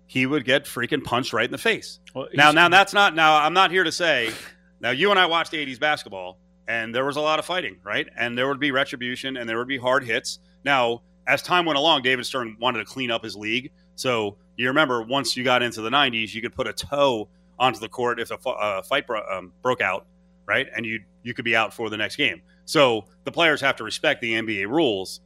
he 0.07 0.25
would 0.25 0.45
get 0.45 0.65
freaking 0.65 1.03
punched 1.03 1.33
right 1.33 1.45
in 1.45 1.51
the 1.51 1.57
face. 1.57 1.99
Well, 2.15 2.27
now, 2.33 2.51
now 2.51 2.69
that's 2.69 2.93
not. 2.93 3.15
Now 3.15 3.37
I'm 3.37 3.53
not 3.53 3.71
here 3.71 3.83
to 3.83 3.91
say 3.91 4.31
now, 4.81 4.91
you 4.91 5.11
and 5.11 5.19
I 5.19 5.25
watched 5.25 5.51
80s 5.51 5.79
basketball, 5.79 6.39
and 6.67 6.93
there 6.93 7.05
was 7.05 7.17
a 7.17 7.21
lot 7.21 7.39
of 7.39 7.45
fighting, 7.45 7.77
right? 7.83 8.07
And 8.15 8.37
there 8.37 8.47
would 8.47 8.59
be 8.59 8.71
retribution 8.71 9.37
and 9.37 9.49
there 9.49 9.57
would 9.57 9.67
be 9.67 9.77
hard 9.77 10.03
hits. 10.03 10.39
Now, 10.63 11.01
as 11.27 11.41
time 11.41 11.65
went 11.65 11.77
along, 11.79 12.03
David 12.03 12.25
Stern 12.25 12.57
wanted 12.59 12.79
to 12.79 12.85
clean 12.85 13.11
up 13.11 13.23
his 13.23 13.35
league. 13.35 13.71
So 13.95 14.37
you 14.55 14.67
remember 14.67 15.01
once 15.01 15.35
you 15.35 15.43
got 15.43 15.63
into 15.63 15.81
the 15.81 15.89
90s, 15.89 16.33
you 16.33 16.41
could 16.41 16.53
put 16.53 16.67
a 16.67 16.73
toe 16.73 17.27
onto 17.57 17.79
the 17.79 17.89
court 17.89 18.19
if 18.19 18.31
a 18.31 18.37
uh, 18.49 18.81
fight 18.83 19.07
bro- 19.07 19.25
um, 19.29 19.51
broke 19.61 19.81
out, 19.81 20.05
right? 20.45 20.67
And 20.75 20.85
you 20.85 21.01
you 21.23 21.33
could 21.33 21.45
be 21.45 21.55
out 21.55 21.73
for 21.73 21.89
the 21.89 21.97
next 21.97 22.15
game. 22.15 22.41
So 22.65 23.05
the 23.25 23.31
players 23.31 23.61
have 23.61 23.75
to 23.77 23.83
respect 23.83 24.21
the 24.21 24.33
NBA 24.33 24.67
rules. 24.67 25.21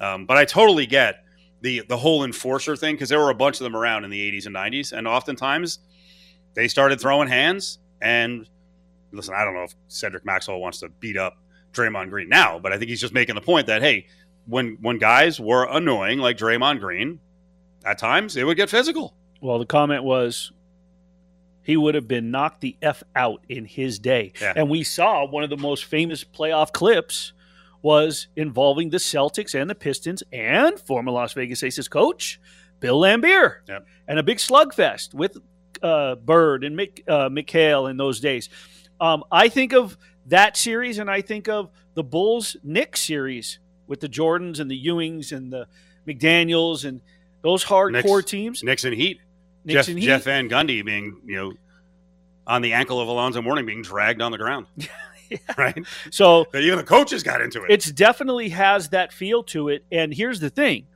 Um, 0.00 0.26
but 0.26 0.36
I 0.36 0.44
totally 0.44 0.86
get 0.86 1.24
the 1.60 1.82
the 1.88 1.96
whole 1.96 2.24
enforcer 2.24 2.76
thing 2.76 2.94
because 2.94 3.08
there 3.08 3.18
were 3.18 3.30
a 3.30 3.34
bunch 3.34 3.60
of 3.60 3.64
them 3.64 3.76
around 3.76 4.04
in 4.04 4.10
the 4.10 4.32
80s 4.32 4.46
and 4.46 4.54
90s, 4.54 4.92
and 4.92 5.08
oftentimes 5.08 5.78
they 6.54 6.68
started 6.68 7.00
throwing 7.00 7.28
hands. 7.28 7.78
And 8.00 8.48
listen, 9.12 9.34
I 9.34 9.44
don't 9.44 9.54
know 9.54 9.64
if 9.64 9.74
Cedric 9.88 10.24
Maxwell 10.24 10.60
wants 10.60 10.80
to 10.80 10.88
beat 10.88 11.16
up 11.16 11.36
Draymond 11.72 12.10
Green 12.10 12.28
now, 12.28 12.58
but 12.58 12.72
I 12.72 12.78
think 12.78 12.90
he's 12.90 13.00
just 13.00 13.14
making 13.14 13.34
the 13.34 13.40
point 13.40 13.66
that 13.66 13.82
hey, 13.82 14.06
when 14.46 14.78
when 14.80 14.98
guys 14.98 15.38
were 15.38 15.66
annoying 15.70 16.18
like 16.18 16.36
Draymond 16.36 16.80
Green, 16.80 17.20
at 17.84 17.98
times 17.98 18.36
it 18.36 18.44
would 18.44 18.56
get 18.56 18.70
physical. 18.70 19.14
Well, 19.40 19.58
the 19.58 19.66
comment 19.66 20.04
was 20.04 20.52
he 21.62 21.76
would 21.76 21.94
have 21.94 22.08
been 22.08 22.30
knocked 22.30 22.62
the 22.62 22.76
F 22.80 23.02
out 23.14 23.44
in 23.48 23.66
his 23.66 23.98
day. 23.98 24.32
Yeah. 24.40 24.54
And 24.56 24.70
we 24.70 24.82
saw 24.82 25.26
one 25.26 25.44
of 25.44 25.50
the 25.50 25.56
most 25.56 25.84
famous 25.84 26.24
playoff 26.24 26.72
clips 26.72 27.34
was 27.82 28.28
involving 28.36 28.90
the 28.90 28.96
Celtics 28.96 29.54
and 29.54 29.68
the 29.68 29.74
Pistons 29.74 30.22
and 30.32 30.80
former 30.80 31.12
Las 31.12 31.34
Vegas 31.34 31.62
Aces 31.62 31.86
coach 31.86 32.40
Bill 32.80 32.98
Laimbeer. 32.98 33.56
Yep. 33.68 33.86
And 34.08 34.18
a 34.18 34.22
big 34.22 34.38
slugfest 34.38 35.14
with 35.14 35.36
uh, 35.82 36.16
Bird 36.16 36.64
and 36.64 36.76
Mick, 36.76 37.02
uh, 37.06 37.28
McHale 37.28 37.88
in 37.90 37.96
those 37.96 38.20
days. 38.20 38.48
Um, 39.00 39.24
I 39.30 39.48
think 39.48 39.72
of 39.72 39.96
that 40.26 40.56
series 40.56 40.98
and 40.98 41.10
I 41.10 41.20
think 41.20 41.48
of 41.48 41.70
the 41.94 42.02
Bulls 42.04 42.56
Knicks 42.62 43.00
series 43.02 43.58
with 43.86 44.00
the 44.00 44.08
Jordans 44.08 44.60
and 44.60 44.70
the 44.70 44.86
Ewings 44.86 45.32
and 45.32 45.52
the 45.52 45.66
McDaniels 46.06 46.84
and 46.84 47.00
those 47.42 47.64
hardcore 47.64 47.92
Knicks. 48.18 48.30
teams. 48.30 48.62
Nixon 48.64 48.92
Heat, 48.92 49.20
Knicks 49.64 49.74
Jeff, 49.86 49.88
and 49.88 49.98
Heat. 49.98 50.06
Jeff 50.06 50.24
Van 50.24 50.48
Gundy 50.48 50.84
being 50.84 51.20
you 51.24 51.36
know 51.36 51.52
on 52.46 52.62
the 52.62 52.72
ankle 52.72 53.00
of 53.00 53.08
Alonzo 53.08 53.40
Mourning 53.42 53.66
being 53.66 53.82
dragged 53.82 54.20
on 54.22 54.32
the 54.32 54.38
ground, 54.38 54.66
right? 55.58 55.78
So 56.10 56.46
But 56.50 56.62
even 56.62 56.78
the 56.78 56.84
coaches 56.84 57.22
got 57.22 57.40
into 57.42 57.62
it. 57.62 57.70
it's 57.70 57.90
definitely 57.90 58.48
has 58.50 58.88
that 58.90 59.12
feel 59.12 59.42
to 59.44 59.68
it. 59.68 59.84
And 59.92 60.12
here's 60.12 60.40
the 60.40 60.50
thing 60.50 60.86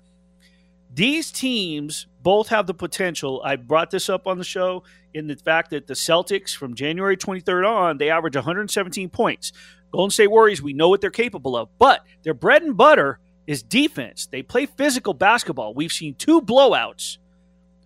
these 0.94 1.30
teams 1.30 2.06
both 2.22 2.48
have 2.48 2.66
the 2.66 2.74
potential. 2.74 3.40
I 3.44 3.56
brought 3.56 3.90
this 3.90 4.08
up 4.08 4.26
on 4.26 4.38
the 4.38 4.44
show 4.44 4.84
in 5.14 5.26
the 5.26 5.36
fact 5.36 5.70
that 5.70 5.86
the 5.86 5.94
Celtics 5.94 6.54
from 6.54 6.74
January 6.74 7.16
23rd 7.16 7.68
on, 7.68 7.98
they 7.98 8.10
average 8.10 8.36
117 8.36 9.08
points. 9.08 9.52
Golden 9.92 10.10
State 10.10 10.28
Warriors, 10.28 10.62
we 10.62 10.72
know 10.72 10.88
what 10.88 11.00
they're 11.00 11.10
capable 11.10 11.56
of, 11.56 11.68
but 11.78 12.00
their 12.22 12.34
bread 12.34 12.62
and 12.62 12.76
butter 12.76 13.18
is 13.46 13.62
defense. 13.62 14.26
They 14.26 14.42
play 14.42 14.66
physical 14.66 15.14
basketball. 15.14 15.74
We've 15.74 15.92
seen 15.92 16.14
two 16.14 16.40
blowouts. 16.40 17.18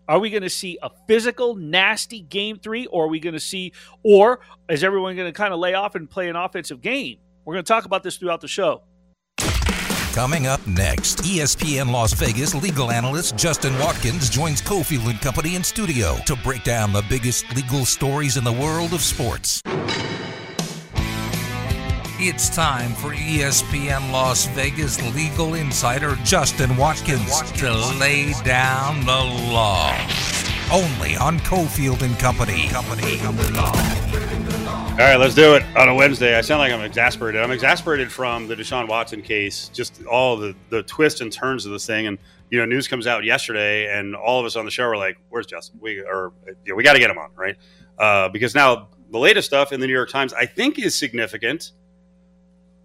Are 0.09 0.21
we 0.21 0.31
going 0.31 0.45
to 0.45 0.51
see 0.51 0.79
a 0.83 0.91
physical, 1.09 1.57
nasty 1.57 2.21
game 2.21 2.59
three, 2.59 2.87
or 2.87 3.07
are 3.07 3.09
we 3.09 3.19
going 3.19 3.35
to 3.35 3.41
see, 3.41 3.73
or 4.05 4.41
is 4.69 4.85
everyone 4.85 5.17
going 5.17 5.27
to 5.27 5.37
kind 5.37 5.53
of 5.53 5.59
lay 5.59 5.75
off 5.75 5.97
and 5.97 6.09
play 6.09 6.29
an 6.29 6.37
offensive 6.37 6.81
game? 6.81 7.19
We're 7.45 7.55
going 7.55 7.65
to 7.65 7.69
talk 7.69 7.85
about 7.85 8.05
this 8.05 8.17
throughout 8.17 8.41
the 8.41 8.49
show. 8.49 8.83
Coming 10.17 10.47
up 10.47 10.67
next, 10.67 11.19
ESPN 11.19 11.93
Las 11.93 12.15
Vegas 12.15 12.55
legal 12.55 12.91
analyst 12.91 13.37
Justin 13.37 13.79
Watkins 13.79 14.31
joins 14.31 14.63
Cofield 14.63 15.11
and 15.11 15.21
Company 15.21 15.57
in 15.57 15.63
studio 15.63 16.17
to 16.25 16.35
break 16.37 16.65
down 16.65 16.91
the 16.91 17.05
biggest 17.07 17.55
legal 17.55 17.85
stories 17.85 18.39
in 18.39 18.43
the 18.43 18.51
world 18.51 18.95
of 18.95 19.03
sports. 19.03 19.61
It's 22.19 22.49
time 22.49 22.95
for 22.95 23.13
ESPN 23.13 24.11
Las 24.11 24.47
Vegas 24.55 24.99
legal 25.15 25.53
insider 25.53 26.17
Justin 26.25 26.79
Watkins 26.79 27.43
to 27.61 27.71
lay 28.01 28.33
down 28.43 29.05
the 29.05 29.23
law. 29.53 29.95
Only 30.73 31.17
on 31.17 31.39
Cofield 31.41 32.01
and 32.01 32.19
Company. 32.19 32.69
Company. 32.69 33.19
Company. 33.19 34.56
All 34.67 35.03
right, 35.03 35.17
let's 35.17 35.35
do 35.35 35.55
it 35.55 35.63
on 35.77 35.89
a 35.89 35.95
Wednesday. 35.95 36.37
I 36.37 36.41
sound 36.41 36.59
like 36.59 36.73
I'm 36.73 36.81
exasperated. 36.81 37.41
I'm 37.41 37.51
exasperated 37.51 38.11
from 38.11 38.49
the 38.49 38.57
Deshaun 38.57 38.89
Watson 38.89 39.23
case, 39.23 39.69
just 39.73 40.05
all 40.07 40.37
the 40.37 40.57
the 40.71 40.83
twists 40.85 41.21
and 41.21 41.31
turns 41.31 41.67
of 41.67 41.73
this 41.73 41.87
thing. 41.87 42.07
And 42.07 42.19
you 42.51 42.59
know, 42.59 42.65
news 42.65 42.89
comes 42.89 43.07
out 43.07 43.23
yesterday, 43.23 43.97
and 43.97 44.17
all 44.17 44.41
of 44.41 44.47
us 44.47 44.57
on 44.57 44.65
the 44.65 44.71
show 44.71 44.85
are 44.85 44.97
like, 44.97 45.19
"Where's 45.29 45.47
Justin? 45.47 45.79
We 45.83 46.01
or 46.01 46.33
you 46.47 46.73
know, 46.73 46.75
we 46.75 46.83
got 46.83 46.95
to 46.95 46.99
get 46.99 47.11
him 47.11 47.19
on, 47.19 47.31
right?" 47.37 47.57
Uh, 47.99 48.31
because 48.31 48.55
now 48.55 48.89
the 49.11 49.19
latest 49.19 49.47
stuff 49.47 49.71
in 49.71 49.81
the 49.81 49.87
New 49.87 49.93
York 49.93 50.11
Times, 50.11 50.33
I 50.33 50.47
think, 50.47 50.79
is 50.79 50.97
significant. 50.97 51.73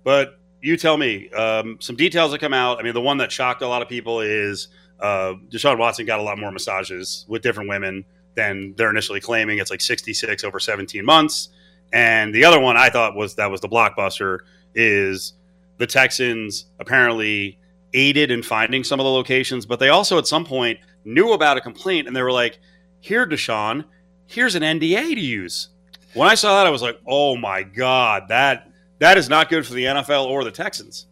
But 0.04 0.38
you 0.62 0.78
tell 0.78 0.98
me 0.98 1.30
um, 1.30 1.78
some 1.80 1.96
details 1.96 2.32
that 2.32 2.40
come 2.40 2.54
out. 2.54 2.80
I 2.80 2.84
mean, 2.84 2.94
the 2.94 3.02
one 3.02 3.18
that 3.18 3.32
shocked 3.32 3.62
a 3.62 3.68
lot 3.68 3.82
of 3.82 3.90
people 3.90 4.20
is 4.20 4.68
uh, 5.00 5.34
Deshaun 5.50 5.78
Watson 5.78 6.06
got 6.06 6.20
a 6.20 6.24
lot 6.24 6.38
more 6.38 6.52
massages 6.52 7.26
with 7.28 7.42
different 7.42 7.70
women 7.70 8.06
than 8.36 8.74
they're 8.78 8.90
initially 8.90 9.20
claiming. 9.20 9.60
It's 9.60 9.72
like 9.72 9.82
66 9.82 10.44
over 10.44 10.60
17 10.60 11.04
months. 11.04 11.50
And 11.94 12.34
the 12.34 12.46
other 12.46 12.60
one 12.60 12.78
I 12.78 12.90
thought 12.90 13.16
was 13.16 13.36
that 13.36 13.52
was 13.52 13.62
the 13.62 13.70
blockbuster 13.70 14.40
is 14.76 15.34
the 15.78 15.88
Texans 15.88 16.66
apparently 16.80 17.58
aided 17.94 18.32
in 18.32 18.42
finding 18.42 18.84
some 18.84 19.00
of 19.00 19.04
the 19.04 19.10
locations, 19.10 19.66
but 19.66 19.80
they 19.80 19.90
also 19.90 20.18
at 20.18 20.28
some 20.28 20.46
point 20.46 20.80
knew 21.04 21.34
about 21.34 21.58
a 21.58 21.62
complaint 21.62 22.08
and 22.08 22.16
they 22.16 22.22
were 22.22 22.32
like, 22.32 22.60
"Here, 23.02 23.28
Deshaun, 23.28 23.84
here's 24.28 24.56
an 24.56 24.64
NDA 24.64 25.16
to 25.16 25.20
use." 25.20 25.70
When 26.14 26.28
I 26.28 26.36
saw 26.36 26.58
that, 26.58 26.68
I 26.68 26.70
was 26.70 26.82
like, 26.82 27.00
"Oh 27.08 27.36
my 27.36 27.64
god, 27.64 28.24
that 28.30 28.70
that 29.00 29.18
is 29.18 29.28
not 29.28 29.50
good 29.50 29.66
for 29.66 29.74
the 29.74 29.86
NFL 29.86 30.26
or 30.26 30.44
the 30.44 30.52
Texans." 30.52 31.08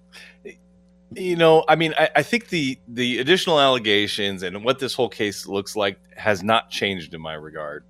You 1.15 1.35
know, 1.35 1.65
I 1.67 1.75
mean, 1.75 1.93
I, 1.97 2.09
I 2.17 2.23
think 2.23 2.49
the 2.49 2.77
the 2.87 3.19
additional 3.19 3.59
allegations 3.59 4.43
and 4.43 4.63
what 4.63 4.79
this 4.79 4.93
whole 4.93 5.09
case 5.09 5.47
looks 5.47 5.75
like 5.75 5.99
has 6.15 6.43
not 6.43 6.69
changed 6.69 7.13
in 7.13 7.21
my 7.21 7.33
regard. 7.33 7.83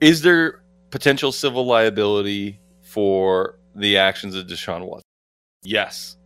Is 0.00 0.22
there 0.22 0.62
potential 0.96 1.30
civil 1.30 1.66
liability 1.66 2.58
for 2.80 3.58
the 3.74 3.98
actions 3.98 4.34
of 4.34 4.46
Deshaun 4.46 4.86
Watson? 4.86 5.04
Yes. 5.62 6.16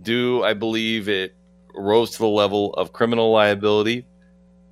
Do 0.00 0.42
I 0.42 0.54
believe 0.54 1.10
it 1.10 1.36
rose 1.74 2.12
to 2.12 2.18
the 2.20 2.26
level 2.26 2.72
of 2.72 2.94
criminal 2.94 3.30
liability? 3.30 4.06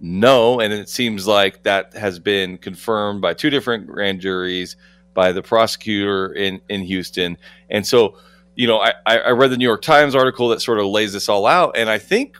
No, 0.00 0.58
and 0.58 0.72
it 0.72 0.88
seems 0.88 1.26
like 1.26 1.64
that 1.64 1.92
has 1.92 2.18
been 2.18 2.56
confirmed 2.56 3.20
by 3.20 3.34
two 3.34 3.50
different 3.50 3.86
grand 3.86 4.22
juries, 4.22 4.76
by 5.12 5.32
the 5.32 5.42
prosecutor 5.42 6.32
in 6.32 6.62
in 6.70 6.80
Houston, 6.80 7.36
and 7.68 7.86
so 7.86 8.16
you 8.54 8.66
know, 8.66 8.78
I, 8.78 8.94
I 9.06 9.30
read 9.32 9.50
the 9.50 9.58
New 9.58 9.66
York 9.66 9.82
Times 9.82 10.14
article 10.14 10.48
that 10.48 10.62
sort 10.62 10.78
of 10.78 10.86
lays 10.86 11.12
this 11.12 11.28
all 11.28 11.46
out, 11.46 11.76
and 11.76 11.90
I 11.90 11.98
think, 11.98 12.38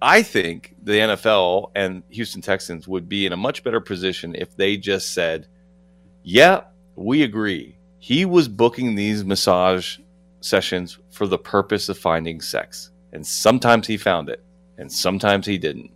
I 0.00 0.22
think 0.22 0.74
the 0.82 0.92
NFL 0.92 1.70
and 1.74 2.02
Houston 2.08 2.40
Texans 2.40 2.88
would 2.88 3.10
be 3.10 3.26
in 3.26 3.32
a 3.34 3.36
much 3.36 3.62
better 3.62 3.80
position 3.80 4.34
if 4.34 4.56
they 4.56 4.78
just 4.78 5.12
said, 5.12 5.48
"Yeah, 6.22 6.62
we 6.96 7.22
agree. 7.22 7.76
He 7.98 8.24
was 8.24 8.48
booking 8.48 8.94
these 8.94 9.24
massage 9.24 9.98
sessions 10.40 10.98
for 11.10 11.26
the 11.26 11.38
purpose 11.38 11.88
of 11.88 11.98
finding 11.98 12.40
sex, 12.40 12.90
and 13.12 13.26
sometimes 13.26 13.86
he 13.86 13.96
found 13.96 14.28
it, 14.28 14.42
and 14.78 14.90
sometimes 14.90 15.46
he 15.46 15.58
didn't. 15.58 15.92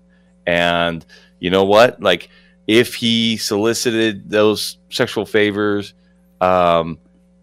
And 0.47 1.05
you 1.41 1.51
know 1.51 1.65
what? 1.65 2.01
Like, 2.01 2.29
if 2.67 2.95
he 2.95 3.37
solicited 3.37 4.31
those 4.31 4.79
sexual 4.91 5.27
favors, 5.27 5.95
um, 6.41 6.99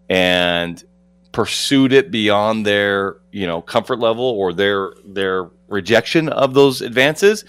and 0.10 0.84
pursued 1.32 1.92
it 1.92 2.12
beyond 2.12 2.66
their 2.66 3.18
you 3.32 3.48
know 3.48 3.62
comfort 3.62 4.00
level 4.00 4.24
or 4.24 4.54
their 4.54 4.94
their 5.04 5.50
rejection 5.68 6.30
of 6.30 6.54
those 6.54 6.82
advances 6.82 7.44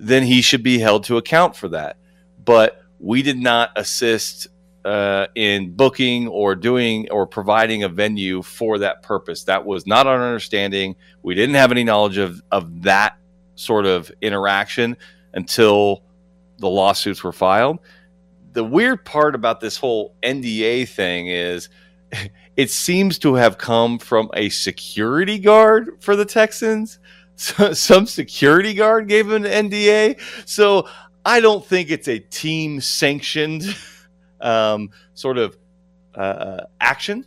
then 0.00 0.22
he 0.22 0.40
should 0.40 0.62
be 0.62 0.78
held 0.78 1.04
to 1.04 1.18
account 1.18 1.54
for 1.54 1.68
that 1.68 1.98
but 2.42 2.82
we 2.98 3.20
did 3.20 3.36
not 3.38 3.70
assist 3.76 4.48
uh, 4.84 5.26
in 5.34 5.72
booking 5.72 6.28
or 6.28 6.54
doing 6.54 7.10
or 7.10 7.26
providing 7.26 7.82
a 7.82 7.88
venue 7.88 8.42
for 8.42 8.78
that 8.78 9.02
purpose 9.02 9.44
that 9.44 9.64
was 9.64 9.86
not 9.86 10.06
our 10.06 10.22
understanding 10.22 10.94
we 11.22 11.34
didn't 11.34 11.56
have 11.56 11.72
any 11.72 11.84
knowledge 11.84 12.16
of 12.16 12.40
of 12.52 12.82
that 12.82 13.16
sort 13.56 13.86
of 13.86 14.10
interaction 14.22 14.96
until 15.34 16.02
the 16.58 16.68
lawsuits 16.68 17.22
were 17.22 17.32
filed 17.32 17.78
the 18.52 18.64
weird 18.64 19.04
part 19.04 19.34
about 19.34 19.60
this 19.60 19.76
whole 19.76 20.14
nda 20.22 20.88
thing 20.88 21.26
is 21.26 21.68
it 22.56 22.70
seems 22.70 23.18
to 23.20 23.34
have 23.34 23.58
come 23.58 23.98
from 23.98 24.30
a 24.34 24.48
security 24.48 25.38
guard 25.38 25.96
for 26.00 26.16
the 26.16 26.24
Texans. 26.24 26.98
So, 27.40 27.72
some 27.72 28.06
security 28.06 28.74
guard 28.74 29.06
gave 29.06 29.30
an 29.30 29.44
NDA. 29.44 30.20
So 30.44 30.88
I 31.24 31.38
don't 31.38 31.64
think 31.64 31.88
it's 31.88 32.08
a 32.08 32.18
team 32.18 32.80
sanctioned 32.80 33.62
um, 34.40 34.90
sort 35.14 35.38
of 35.38 35.56
uh, 36.14 36.60
action. 36.80 37.24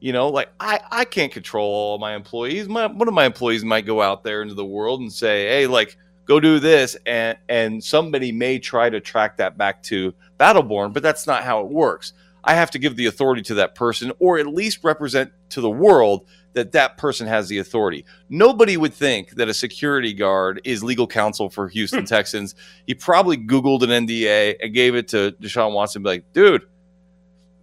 You 0.00 0.14
know, 0.14 0.28
like 0.28 0.48
I, 0.58 0.80
I 0.90 1.04
can't 1.04 1.30
control 1.30 1.70
all 1.70 1.98
my 1.98 2.14
employees. 2.14 2.68
My, 2.68 2.86
one 2.86 3.06
of 3.06 3.12
my 3.12 3.26
employees 3.26 3.64
might 3.64 3.84
go 3.84 4.00
out 4.00 4.24
there 4.24 4.40
into 4.40 4.54
the 4.54 4.64
world 4.64 5.00
and 5.00 5.12
say, 5.12 5.46
hey, 5.46 5.66
like, 5.66 5.96
go 6.24 6.40
do 6.40 6.58
this. 6.58 6.96
And, 7.04 7.36
and 7.48 7.84
somebody 7.84 8.32
may 8.32 8.58
try 8.58 8.88
to 8.88 8.98
track 9.00 9.36
that 9.36 9.58
back 9.58 9.82
to 9.84 10.14
Battleborn, 10.38 10.94
but 10.94 11.02
that's 11.02 11.26
not 11.26 11.44
how 11.44 11.60
it 11.60 11.68
works. 11.68 12.14
I 12.42 12.54
have 12.54 12.70
to 12.70 12.78
give 12.78 12.96
the 12.96 13.06
authority 13.06 13.42
to 13.42 13.54
that 13.54 13.74
person 13.74 14.12
or 14.18 14.38
at 14.38 14.46
least 14.46 14.82
represent 14.82 15.32
to 15.50 15.60
the 15.60 15.68
world 15.68 16.26
that 16.52 16.72
that 16.72 16.96
person 16.98 17.26
has 17.26 17.48
the 17.48 17.58
authority. 17.58 18.04
Nobody 18.28 18.76
would 18.76 18.92
think 18.92 19.30
that 19.36 19.48
a 19.48 19.54
security 19.54 20.12
guard 20.12 20.60
is 20.64 20.82
legal 20.82 21.06
counsel 21.06 21.48
for 21.48 21.68
Houston 21.68 22.04
Texans. 22.04 22.54
He 22.86 22.94
probably 22.94 23.36
Googled 23.36 23.82
an 23.82 24.06
NDA 24.06 24.56
and 24.62 24.74
gave 24.74 24.94
it 24.94 25.08
to 25.08 25.32
Deshaun 25.40 25.72
Watson, 25.72 26.02
be 26.02 26.08
like, 26.08 26.32
dude, 26.32 26.62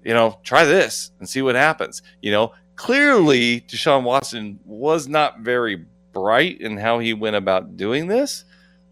you 0.04 0.14
know, 0.14 0.40
try 0.44 0.64
this 0.64 1.12
and 1.20 1.28
see 1.28 1.42
what 1.42 1.56
happens. 1.56 2.02
You 2.22 2.32
know, 2.32 2.54
clearly 2.76 3.62
Deshaun 3.62 4.04
Watson 4.04 4.60
was 4.66 5.08
not 5.08 5.40
very 5.40 5.86
bright 6.14 6.62
in 6.62 6.78
how 6.78 7.00
he 7.00 7.14
went 7.14 7.36
about 7.36 7.76
doing 7.76 8.08
this, 8.08 8.46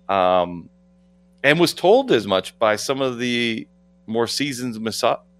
um, 0.10 0.70
and 1.44 1.60
was 1.60 1.74
told 1.74 2.12
as 2.12 2.28
much 2.28 2.58
by 2.60 2.75
some 2.75 3.02
of 3.02 3.18
the 3.18 3.68
more 4.08 4.28
seasoned 4.28 4.75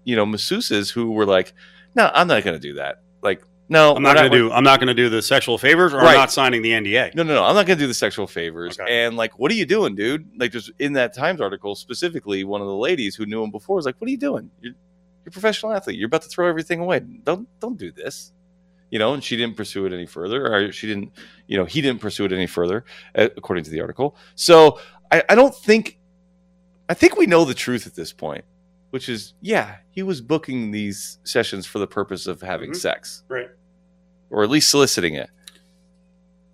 you 0.04 0.16
know 0.16 0.24
masseuses 0.26 0.90
who 0.90 1.12
were 1.12 1.26
like, 1.26 1.52
"No, 1.94 2.10
I'm 2.14 2.28
not 2.28 2.42
going 2.42 2.58
to 2.58 2.60
do 2.60 2.74
that." 2.74 3.02
Like, 3.22 3.42
no, 3.68 3.94
I'm 3.96 4.02
not 4.02 4.16
going 4.16 4.30
to 4.30 4.36
do. 4.38 4.52
I'm 4.52 4.62
not 4.64 4.78
going 4.80 4.88
to 4.88 4.94
do 4.94 5.08
the 5.08 5.20
sexual 5.22 5.58
favors, 5.58 5.92
or 5.92 5.98
Right. 5.98 6.10
I'm 6.10 6.14
not 6.16 6.30
signing 6.32 6.62
the 6.62 6.70
NDA. 6.70 7.14
No, 7.14 7.22
no, 7.22 7.34
no. 7.34 7.44
I'm 7.44 7.54
not 7.54 7.66
going 7.66 7.78
to 7.78 7.82
do 7.84 7.88
the 7.88 7.94
sexual 7.94 8.26
favors. 8.26 8.78
Okay. 8.78 9.04
And 9.06 9.16
like, 9.16 9.38
what 9.38 9.50
are 9.50 9.54
you 9.54 9.66
doing, 9.66 9.94
dude? 9.94 10.28
Like, 10.38 10.52
just 10.52 10.70
in 10.78 10.92
that 10.94 11.14
Times 11.14 11.40
article 11.40 11.74
specifically, 11.74 12.44
one 12.44 12.60
of 12.60 12.66
the 12.66 12.74
ladies 12.76 13.16
who 13.16 13.26
knew 13.26 13.42
him 13.42 13.50
before 13.50 13.76
was 13.76 13.84
like, 13.86 13.96
"What 13.98 14.06
are 14.08 14.10
you 14.10 14.18
doing? 14.18 14.50
You're, 14.60 14.72
you're 15.24 15.28
a 15.28 15.30
professional 15.32 15.72
athlete. 15.72 15.98
You're 15.98 16.06
about 16.06 16.22
to 16.22 16.28
throw 16.28 16.48
everything 16.48 16.80
away. 16.80 17.00
Don't 17.00 17.48
don't 17.60 17.76
do 17.78 17.90
this." 17.90 18.32
You 18.90 19.00
know, 19.00 19.14
and 19.14 19.24
she 19.24 19.36
didn't 19.36 19.56
pursue 19.56 19.84
it 19.86 19.92
any 19.92 20.06
further, 20.06 20.46
or 20.54 20.70
she 20.70 20.86
didn't. 20.86 21.10
You 21.48 21.58
know, 21.58 21.64
he 21.64 21.80
didn't 21.80 22.00
pursue 22.00 22.24
it 22.24 22.32
any 22.32 22.46
further, 22.46 22.84
according 23.16 23.64
to 23.64 23.70
the 23.70 23.80
article. 23.80 24.14
So 24.36 24.78
I, 25.10 25.24
I 25.28 25.34
don't 25.34 25.54
think. 25.54 25.98
I 26.88 26.94
think 26.94 27.16
we 27.16 27.26
know 27.26 27.44
the 27.44 27.52
truth 27.52 27.88
at 27.88 27.96
this 27.96 28.12
point, 28.12 28.44
which 28.90 29.08
is, 29.08 29.34
yeah, 29.40 29.78
he 29.90 30.04
was 30.04 30.20
booking 30.20 30.70
these 30.70 31.18
sessions 31.24 31.66
for 31.66 31.80
the 31.80 31.86
purpose 31.88 32.28
of 32.28 32.40
having 32.40 32.70
Mhm. 32.70 32.76
sex 32.76 33.24
Right. 33.26 33.48
Or 34.30 34.42
at 34.42 34.50
least 34.50 34.70
soliciting 34.70 35.14
it. 35.14 35.30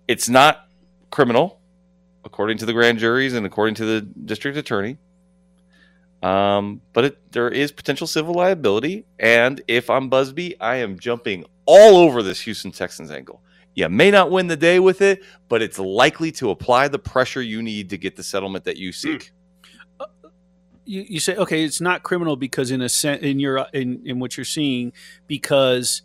It's 0.07 0.29
not 0.29 0.67
criminal, 1.11 1.59
according 2.25 2.57
to 2.59 2.65
the 2.65 2.73
grand 2.73 2.99
juries 2.99 3.33
and 3.33 3.45
according 3.45 3.75
to 3.75 3.85
the 3.85 4.01
district 4.01 4.57
attorney. 4.57 4.97
Um, 6.21 6.81
but 6.93 7.05
it, 7.05 7.31
there 7.31 7.49
is 7.49 7.71
potential 7.71 8.07
civil 8.07 8.33
liability. 8.33 9.05
And 9.19 9.61
if 9.67 9.89
I'm 9.89 10.09
Buzbee, 10.09 10.55
I 10.59 10.77
am 10.77 10.97
jumping 10.97 11.45
all 11.65 11.97
over 11.97 12.23
this 12.23 12.41
Houston 12.41 12.71
Texans 12.71 13.11
angle. 13.11 13.41
You 13.75 13.89
may 13.89 14.11
not 14.11 14.29
win 14.29 14.47
the 14.47 14.55
day 14.55 14.79
with 14.79 15.01
it, 15.01 15.23
but 15.49 15.61
it's 15.61 15.79
likely 15.79 16.31
to 16.33 16.51
apply 16.51 16.87
the 16.87 16.99
pressure 16.99 17.41
you 17.41 17.61
need 17.61 17.89
to 17.89 17.97
get 17.97 18.15
the 18.15 18.23
settlement 18.23 18.65
that 18.65 18.77
you 18.77 18.91
seek. 18.91 19.31
you, 20.85 21.01
you 21.07 21.19
say 21.19 21.35
okay 21.35 21.63
it's 21.63 21.81
not 21.81 22.03
criminal 22.03 22.35
because 22.35 22.71
in 22.71 22.81
a 22.81 22.89
sen- 22.89 23.19
in 23.19 23.39
your 23.39 23.65
in, 23.73 24.01
in 24.05 24.19
what 24.19 24.37
you're 24.37 24.43
seeing 24.45 24.91
because 25.27 26.01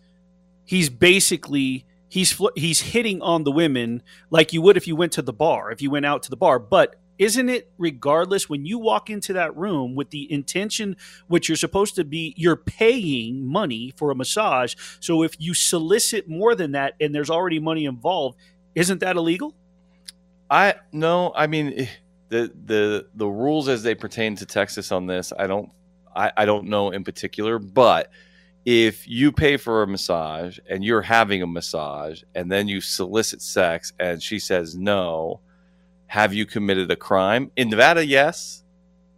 he's 0.68 0.90
basically 0.90 1.86
he's 2.10 2.38
he's 2.54 2.80
hitting 2.80 3.22
on 3.22 3.44
the 3.44 3.50
women 3.50 4.02
like 4.28 4.52
you 4.52 4.60
would 4.60 4.76
if 4.76 4.86
you 4.86 4.94
went 4.94 5.12
to 5.12 5.22
the 5.22 5.32
bar 5.32 5.72
if 5.72 5.80
you 5.80 5.90
went 5.90 6.04
out 6.04 6.22
to 6.22 6.30
the 6.30 6.36
bar. 6.36 6.58
But 6.58 6.96
isn't 7.16 7.48
it 7.48 7.72
regardless 7.78 8.50
when 8.50 8.66
you 8.66 8.78
walk 8.78 9.08
into 9.08 9.32
that 9.32 9.56
room 9.56 9.94
with 9.94 10.10
the 10.10 10.30
intention 10.30 10.94
which 11.26 11.48
you're 11.48 11.56
supposed 11.56 11.94
to 11.96 12.04
be 12.04 12.34
you're 12.36 12.54
paying 12.54 13.46
money 13.46 13.94
for 13.96 14.10
a 14.10 14.14
massage. 14.14 14.74
So 15.00 15.22
if 15.22 15.40
you 15.40 15.54
solicit 15.54 16.28
more 16.28 16.54
than 16.54 16.72
that 16.72 16.94
and 17.00 17.14
there's 17.14 17.30
already 17.30 17.58
money 17.58 17.86
involved 17.86 18.36
isn't 18.74 19.00
that 19.00 19.16
illegal? 19.16 19.54
I 20.50 20.74
no, 20.92 21.32
I 21.34 21.46
mean 21.46 21.88
the 22.28 22.52
the 22.66 23.06
the 23.14 23.26
rules 23.26 23.68
as 23.68 23.82
they 23.82 23.94
pertain 23.94 24.36
to 24.36 24.44
Texas 24.44 24.92
on 24.92 25.06
this, 25.06 25.32
I 25.36 25.46
don't 25.46 25.70
I, 26.14 26.30
I 26.36 26.44
don't 26.44 26.66
know 26.66 26.90
in 26.90 27.04
particular, 27.04 27.58
but 27.58 28.10
if 28.70 29.08
you 29.08 29.32
pay 29.32 29.56
for 29.56 29.82
a 29.82 29.86
massage 29.86 30.58
and 30.68 30.84
you're 30.84 31.00
having 31.00 31.40
a 31.40 31.46
massage 31.46 32.22
and 32.34 32.52
then 32.52 32.68
you 32.68 32.82
solicit 32.82 33.40
sex 33.40 33.94
and 33.98 34.22
she 34.22 34.38
says 34.38 34.76
no, 34.76 35.40
have 36.06 36.34
you 36.34 36.44
committed 36.44 36.90
a 36.90 36.96
crime? 36.96 37.50
In 37.56 37.70
Nevada, 37.70 38.04
yes. 38.04 38.62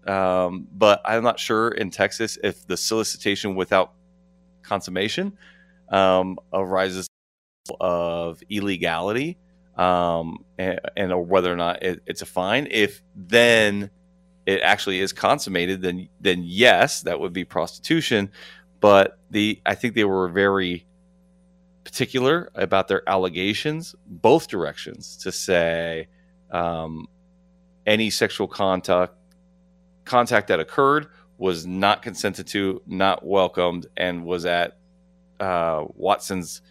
Um, 0.07 0.69
but 0.71 1.02
I'm 1.04 1.25
not 1.25 1.40
sure 1.40 1.71
in 1.71 1.90
Texas 1.90 2.38
if 2.45 2.64
the 2.69 2.76
solicitation 2.76 3.57
without 3.57 3.95
consummation 4.62 5.37
um, 5.88 6.38
arises 6.52 7.09
of 7.80 8.40
illegality 8.50 9.37
um, 9.76 10.45
and, 10.59 10.78
and 10.97 11.12
or 11.12 11.25
whether 11.25 11.52
or 11.52 11.57
not 11.57 11.83
it, 11.83 12.02
it's 12.07 12.23
a 12.23 12.26
fine. 12.26 12.69
If 12.71 13.02
then 13.16 13.90
it 14.47 14.61
actually 14.62 15.00
is 15.00 15.12
consummated, 15.12 15.83
then 15.83 16.09
then 16.21 16.42
yes, 16.45 17.02
that 17.02 17.19
would 17.19 17.33
be 17.33 17.45
prostitution. 17.45 18.30
But 18.80 19.19
the 19.30 19.60
I 19.64 19.75
think 19.75 19.95
they 19.95 20.04
were 20.04 20.28
very 20.28 20.86
particular 21.84 22.50
about 22.54 22.88
their 22.88 23.08
allegations, 23.08 23.95
both 24.06 24.49
directions, 24.49 25.16
to 25.19 25.32
say 25.32 26.08
um, 26.50 27.06
any 27.86 28.10
sexual 28.10 28.49
contact 28.49 29.14
contact 30.04 30.49
that 30.49 30.60
occurred 30.60 31.08
was 31.38 31.66
not 31.66 32.02
consented 32.02 32.47
to, 32.47 32.82
not 32.86 33.25
welcomed, 33.25 33.86
and 33.97 34.25
was 34.25 34.45
at 34.45 34.78
uh, 35.40 35.84
Watson's 35.95 36.62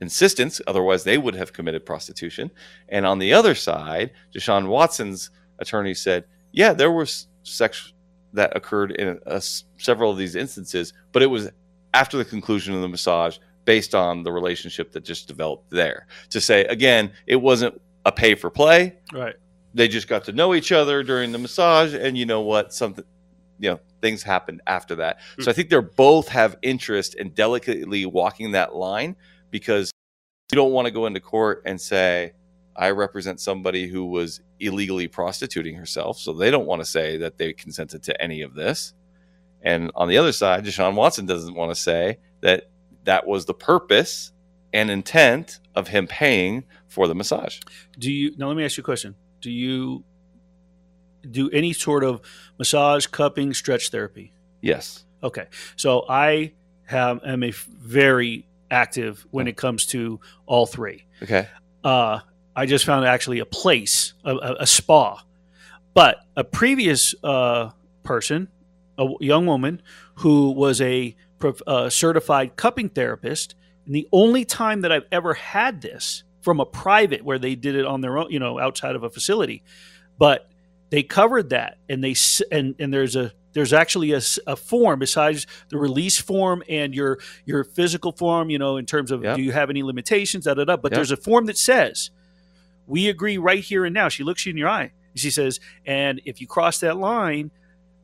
insistence. 0.00 0.60
Otherwise, 0.66 1.04
they 1.04 1.18
would 1.18 1.34
have 1.34 1.52
committed 1.52 1.84
prostitution. 1.84 2.50
And 2.88 3.06
on 3.06 3.18
the 3.18 3.32
other 3.32 3.54
side, 3.54 4.12
Deshaun 4.34 4.68
Watson's 4.68 5.30
attorney 5.58 5.94
said, 5.94 6.24
"Yeah, 6.52 6.74
there 6.74 6.92
was 6.92 7.26
sex 7.42 7.93
that 8.34 8.56
occurred 8.56 8.92
in 8.92 9.18
uh, 9.26 9.40
several 9.78 10.10
of 10.10 10.18
these 10.18 10.36
instances, 10.36 10.92
but 11.12 11.22
it 11.22 11.26
was 11.26 11.50
after 11.92 12.16
the 12.16 12.24
conclusion 12.24 12.74
of 12.74 12.80
the 12.80 12.88
massage." 12.88 13.38
Based 13.64 13.94
on 13.94 14.24
the 14.24 14.30
relationship 14.30 14.92
that 14.92 15.04
just 15.04 15.26
developed 15.26 15.70
there, 15.70 16.06
to 16.28 16.38
say 16.38 16.66
again, 16.66 17.12
it 17.26 17.36
wasn't 17.36 17.80
a 18.04 18.12
pay 18.12 18.34
for 18.34 18.50
play. 18.50 18.98
Right. 19.10 19.36
They 19.72 19.88
just 19.88 20.06
got 20.06 20.24
to 20.24 20.32
know 20.32 20.54
each 20.54 20.70
other 20.70 21.02
during 21.02 21.32
the 21.32 21.38
massage 21.38 21.94
and 21.94 22.14
you 22.18 22.26
know 22.26 22.42
what? 22.42 22.74
Something 22.74 23.06
you 23.58 23.70
know 23.70 23.80
things 24.00 24.22
happened 24.22 24.60
after 24.66 24.96
that. 24.96 25.20
So 25.40 25.50
i 25.50 25.54
think 25.54 25.70
they're 25.70 25.82
both 25.82 26.28
have 26.28 26.56
interest 26.62 27.14
in 27.14 27.30
delicately 27.30 28.06
walking 28.06 28.52
that 28.52 28.74
line 28.74 29.16
because 29.50 29.90
you 30.52 30.56
don't 30.56 30.72
want 30.72 30.86
to 30.86 30.90
go 30.90 31.06
into 31.06 31.20
court 31.20 31.62
and 31.64 31.80
say 31.80 32.32
i 32.76 32.90
represent 32.90 33.40
somebody 33.40 33.86
who 33.86 34.06
was 34.06 34.40
illegally 34.66 35.08
prostituting 35.08 35.76
herself 35.76 36.18
so 36.18 36.32
they 36.32 36.50
don't 36.50 36.66
want 36.66 36.80
to 36.80 36.86
say 36.86 37.16
that 37.16 37.38
they 37.38 37.52
consented 37.52 38.02
to 38.02 38.20
any 38.22 38.42
of 38.42 38.54
this 38.54 38.94
and 39.62 39.90
on 39.94 40.08
the 40.08 40.16
other 40.16 40.32
side 40.32 40.64
deshaun 40.64 40.94
watson 40.94 41.26
doesn't 41.26 41.54
want 41.54 41.70
to 41.70 41.80
say 41.80 42.18
that 42.40 42.68
that 43.04 43.26
was 43.26 43.44
the 43.44 43.54
purpose 43.54 44.32
and 44.72 44.90
intent 44.90 45.60
of 45.74 45.88
him 45.88 46.06
paying 46.06 46.64
for 46.88 47.06
the 47.08 47.14
massage 47.14 47.60
Do 47.98 48.10
you 48.12 48.34
now? 48.36 48.48
Let 48.48 48.56
me 48.56 48.64
ask 48.64 48.76
you 48.76 48.82
a 48.82 48.84
question. 48.84 49.14
Do 49.40 49.50
you 49.50 50.04
do 51.30 51.48
any 51.50 51.72
sort 51.72 52.04
of 52.04 52.20
massage, 52.58 53.06
cupping, 53.06 53.54
stretch 53.54 53.90
therapy? 53.90 54.32
yes 54.60 55.04
Okay, 55.22 55.46
so 55.76 56.04
I 56.08 56.52
have 56.86 57.20
am 57.24 57.42
a 57.42 57.50
very 57.50 58.46
active 58.70 59.26
when 59.30 59.46
it 59.48 59.56
comes 59.56 59.86
to 59.86 60.20
all 60.46 60.66
three. 60.66 61.04
okay 61.22 61.48
Uh, 61.82 62.20
I 62.56 62.66
just 62.66 62.84
found 62.84 63.04
actually 63.04 63.40
a 63.40 63.46
place, 63.46 64.14
a, 64.24 64.34
a, 64.34 64.56
a 64.60 64.66
spa, 64.66 65.22
but 65.92 66.18
a 66.36 66.44
previous 66.44 67.14
uh, 67.22 67.70
person, 68.02 68.48
a 68.98 69.08
young 69.20 69.46
woman 69.46 69.82
who 70.16 70.50
was 70.52 70.80
a 70.80 71.16
prof- 71.38 71.62
uh, 71.66 71.90
certified 71.90 72.56
cupping 72.56 72.88
therapist, 72.88 73.54
and 73.86 73.94
the 73.94 74.08
only 74.12 74.44
time 74.44 74.82
that 74.82 74.92
I've 74.92 75.06
ever 75.12 75.34
had 75.34 75.80
this 75.80 76.24
from 76.40 76.60
a 76.60 76.66
private 76.66 77.24
where 77.24 77.38
they 77.38 77.54
did 77.54 77.74
it 77.74 77.86
on 77.86 78.00
their 78.00 78.18
own, 78.18 78.30
you 78.30 78.38
know, 78.38 78.58
outside 78.58 78.94
of 78.96 79.02
a 79.02 79.10
facility, 79.10 79.62
but 80.18 80.48
they 80.90 81.02
covered 81.02 81.50
that, 81.50 81.78
and 81.88 82.04
they 82.04 82.14
and 82.52 82.74
and 82.78 82.92
there's 82.92 83.16
a 83.16 83.32
there's 83.52 83.72
actually 83.72 84.12
a 84.12 84.56
form 84.56 84.98
besides 84.98 85.46
the 85.68 85.78
release 85.78 86.20
form 86.20 86.62
and 86.68 86.94
your 86.94 87.18
your 87.44 87.64
physical 87.64 88.12
form, 88.12 88.50
you 88.50 88.58
know, 88.58 88.76
in 88.76 88.84
terms 88.86 89.10
of 89.10 89.22
Yep. 89.22 89.36
do 89.36 89.42
you 89.42 89.52
have 89.52 89.70
any 89.70 89.82
limitations, 89.82 90.44
da 90.44 90.54
da 90.54 90.64
da. 90.64 90.76
But 90.76 90.92
Yep. 90.92 90.96
there's 90.96 91.10
a 91.12 91.16
form 91.16 91.46
that 91.46 91.56
says 91.56 92.10
we 92.86 93.08
agree 93.08 93.38
right 93.38 93.62
here 93.62 93.84
and 93.84 93.94
now. 93.94 94.08
She 94.08 94.24
looks 94.24 94.44
you 94.46 94.50
in 94.50 94.56
your 94.56 94.68
eye. 94.68 94.92
She 95.14 95.30
says, 95.30 95.60
and 95.86 96.20
if 96.24 96.40
you 96.40 96.46
cross 96.46 96.80
that 96.80 96.96
line, 96.96 97.50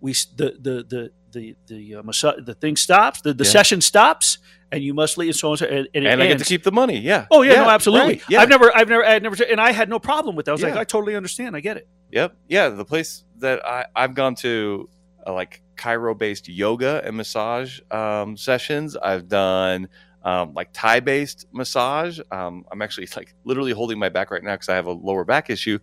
we 0.00 0.12
the 0.12 0.56
the 0.60 0.84
the 0.88 1.10
the 1.32 1.56
the 1.66 1.94
uh, 1.96 2.02
massa- 2.02 2.36
the 2.44 2.54
thing 2.54 2.76
stops, 2.76 3.20
the, 3.20 3.34
the 3.34 3.44
Yeah. 3.44 3.50
session 3.50 3.80
stops, 3.80 4.38
and 4.70 4.82
you 4.82 4.94
must 4.94 5.18
leave. 5.18 5.30
And 5.30 5.36
so 5.36 5.48
on. 5.48 5.52
and 5.52 5.58
So, 5.58 5.66
and, 5.66 6.06
and, 6.06 6.22
I 6.22 6.26
get 6.28 6.38
to 6.38 6.44
keep 6.44 6.62
the 6.62 6.72
money. 6.72 6.98
Yeah. 6.98 7.26
Oh 7.30 7.42
yeah, 7.42 7.54
no, 7.54 7.68
absolutely. 7.70 8.14
right, 8.14 8.22
Yeah. 8.28 8.40
I've 8.40 8.48
never, 8.48 8.74
I've 8.74 8.88
never, 8.88 9.04
I 9.04 9.18
never, 9.18 9.42
and 9.44 9.60
I 9.60 9.72
had 9.72 9.88
no 9.88 9.98
problem 9.98 10.36
with 10.36 10.46
that. 10.46 10.52
I 10.52 10.54
was 10.54 10.62
like, 10.62 10.76
I 10.76 10.84
totally 10.84 11.16
understand. 11.16 11.56
I 11.56 11.60
get 11.60 11.76
it. 11.76 11.88
Yep. 12.12 12.36
Yeah. 12.48 12.68
The 12.68 12.84
place 12.84 13.24
that 13.38 13.64
I 13.66 13.86
I've 13.96 14.14
gone 14.14 14.34
to 14.36 14.88
uh, 15.26 15.32
like 15.32 15.62
Cairo 15.76 16.14
based 16.14 16.48
yoga 16.48 17.02
and 17.04 17.16
massage 17.16 17.80
um, 17.90 18.36
sessions. 18.36 18.96
I've 18.96 19.28
done 19.28 19.88
um, 20.22 20.54
like 20.54 20.68
Thai 20.72 21.00
based 21.00 21.46
massage. 21.52 22.20
Um, 22.30 22.64
I'm 22.70 22.82
actually 22.82 23.08
like 23.16 23.34
literally 23.44 23.72
holding 23.72 23.98
my 23.98 24.08
back 24.08 24.30
right 24.30 24.42
now 24.42 24.54
because 24.54 24.68
I 24.68 24.74
have 24.76 24.86
a 24.86 24.92
lower 24.92 25.24
back 25.24 25.50
issue. 25.50 25.78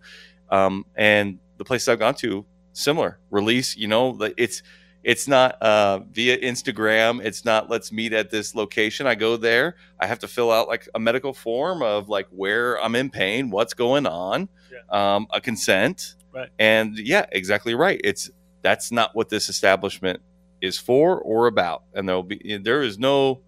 Um, 0.50 0.84
and 0.96 1.38
the 1.58 1.64
places 1.64 1.88
I've 1.88 1.98
gone 1.98 2.14
to 2.16 2.46
similar 2.72 3.18
release. 3.30 3.76
You 3.76 3.88
know, 3.88 4.16
it's 4.36 4.62
it's 5.04 5.28
not 5.28 5.60
uh, 5.62 6.00
via 6.10 6.38
Instagram. 6.38 7.24
It's 7.24 7.44
not 7.44 7.68
let's 7.70 7.92
meet 7.92 8.12
at 8.12 8.30
this 8.30 8.54
location. 8.54 9.06
I 9.06 9.14
go 9.14 9.36
there. 9.36 9.76
I 10.00 10.06
have 10.06 10.18
to 10.20 10.28
fill 10.28 10.50
out 10.50 10.68
like 10.68 10.88
a 10.94 10.98
medical 10.98 11.32
form 11.32 11.82
of 11.82 12.08
like 12.08 12.26
where 12.30 12.82
I'm 12.82 12.94
in 12.94 13.10
pain, 13.10 13.50
what's 13.50 13.74
going 13.74 14.06
on, 14.06 14.48
um, 14.90 15.26
a 15.32 15.40
consent, 15.40 16.14
Right. 16.32 16.48
and 16.58 16.98
yeah, 16.98 17.26
exactly 17.32 17.74
right. 17.74 18.00
It's 18.04 18.30
that's 18.62 18.90
not 18.92 19.14
what 19.14 19.28
this 19.28 19.48
establishment 19.48 20.20
is 20.60 20.78
for 20.78 21.20
or 21.20 21.46
about, 21.46 21.84
and 21.94 22.08
there 22.08 22.16
will 22.16 22.22
be 22.24 22.58
there 22.62 22.82
is 22.82 22.98
no 22.98 23.40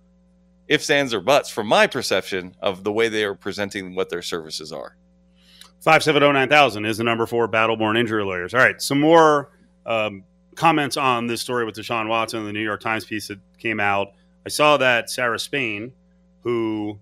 ifs, 0.70 0.88
ands, 0.88 1.12
or 1.12 1.20
buts 1.20 1.50
from 1.50 1.66
my 1.66 1.86
perception 1.86 2.54
of 2.62 2.84
the 2.84 2.92
way 2.92 3.08
they 3.08 3.24
are 3.24 3.34
presenting 3.34 3.94
what 3.94 4.08
their 4.08 4.22
services 4.22 4.72
are. 4.72 4.96
5709000 5.84 6.86
is 6.86 6.98
the 6.98 7.04
number 7.04 7.26
for 7.26 7.48
Battleborn 7.48 7.98
Injury 7.98 8.24
Lawyers. 8.24 8.54
All 8.54 8.60
right, 8.60 8.80
some 8.80 9.00
more 9.00 9.50
um, 9.84 10.24
comments 10.54 10.96
on 10.96 11.26
this 11.26 11.40
story 11.40 11.64
with 11.64 11.74
Deshaun 11.74 12.08
Watson, 12.08 12.44
the 12.44 12.52
New 12.52 12.62
York 12.62 12.80
Times 12.80 13.04
piece 13.04 13.28
that 13.28 13.40
came 13.58 13.80
out. 13.80 14.12
I 14.46 14.48
saw 14.48 14.76
that 14.76 15.10
Sarah 15.10 15.38
Spain, 15.38 15.92
who 16.42 17.00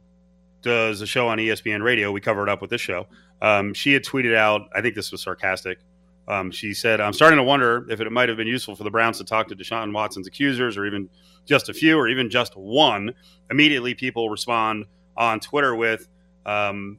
does 0.62 1.02
a 1.02 1.06
show 1.06 1.28
on 1.28 1.38
ESPN 1.38 1.82
Radio, 1.82 2.10
we 2.10 2.20
covered 2.20 2.48
up 2.48 2.62
with 2.62 2.70
this 2.70 2.80
show. 2.80 3.06
Um, 3.42 3.74
she 3.74 3.92
had 3.92 4.02
tweeted 4.02 4.34
out, 4.34 4.68
I 4.74 4.80
think 4.80 4.94
this 4.94 5.12
was 5.12 5.22
sarcastic. 5.22 5.78
Um, 6.28 6.50
she 6.50 6.74
said, 6.74 7.00
I'm 7.00 7.14
starting 7.14 7.38
to 7.38 7.42
wonder 7.42 7.86
if 7.90 8.00
it 8.00 8.12
might 8.12 8.28
have 8.28 8.36
been 8.36 8.46
useful 8.46 8.76
for 8.76 8.84
the 8.84 8.90
Browns 8.90 9.16
to 9.18 9.24
talk 9.24 9.48
to 9.48 9.56
Deshaun 9.56 9.92
Watson's 9.94 10.26
accusers 10.26 10.76
or 10.76 10.84
even 10.84 11.08
just 11.46 11.70
a 11.70 11.74
few 11.74 11.96
or 11.96 12.06
even 12.06 12.28
just 12.28 12.54
one. 12.54 13.14
Immediately, 13.50 13.94
people 13.94 14.28
respond 14.28 14.84
on 15.16 15.40
Twitter 15.40 15.74
with, 15.74 16.06
um, 16.44 16.98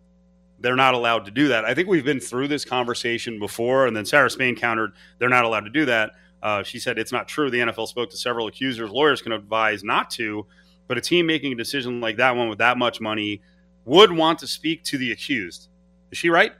they're 0.59 0.75
not 0.75 0.95
allowed 0.95 1.25
to 1.25 1.31
do 1.31 1.47
that. 1.49 1.63
I 1.63 1.75
think 1.75 1.87
we've 1.87 2.03
been 2.03 2.19
through 2.19 2.47
this 2.47 2.65
conversation 2.65 3.39
before, 3.39 3.85
and 3.85 3.95
then 3.95 4.03
Sarah 4.03 4.31
Spain 4.31 4.55
countered, 4.55 4.93
they're 5.19 5.29
not 5.29 5.45
allowed 5.45 5.65
to 5.65 5.69
do 5.69 5.85
that. 5.85 6.11
Uh, 6.41 6.63
she 6.63 6.79
said 6.79 6.97
it's 6.97 7.11
not 7.11 7.27
true. 7.27 7.51
The 7.51 7.59
NFL 7.59 7.87
spoke 7.87 8.09
to 8.09 8.17
several 8.17 8.47
accusers. 8.47 8.89
Lawyers 8.89 9.21
can 9.21 9.31
advise 9.31 9.83
not 9.83 10.09
to, 10.11 10.47
but 10.87 10.97
a 10.97 11.01
team 11.01 11.27
making 11.27 11.53
a 11.53 11.55
decision 11.55 12.01
like 12.01 12.17
that 12.17 12.35
one 12.35 12.49
with 12.49 12.57
that 12.57 12.77
much 12.77 12.99
money 12.99 13.41
would 13.85 14.11
want 14.11 14.39
to 14.39 14.47
speak 14.47 14.83
to 14.85 14.97
the 14.97 15.11
accused. 15.11 15.69
Is 16.11 16.17
she 16.17 16.29
right? 16.29 16.53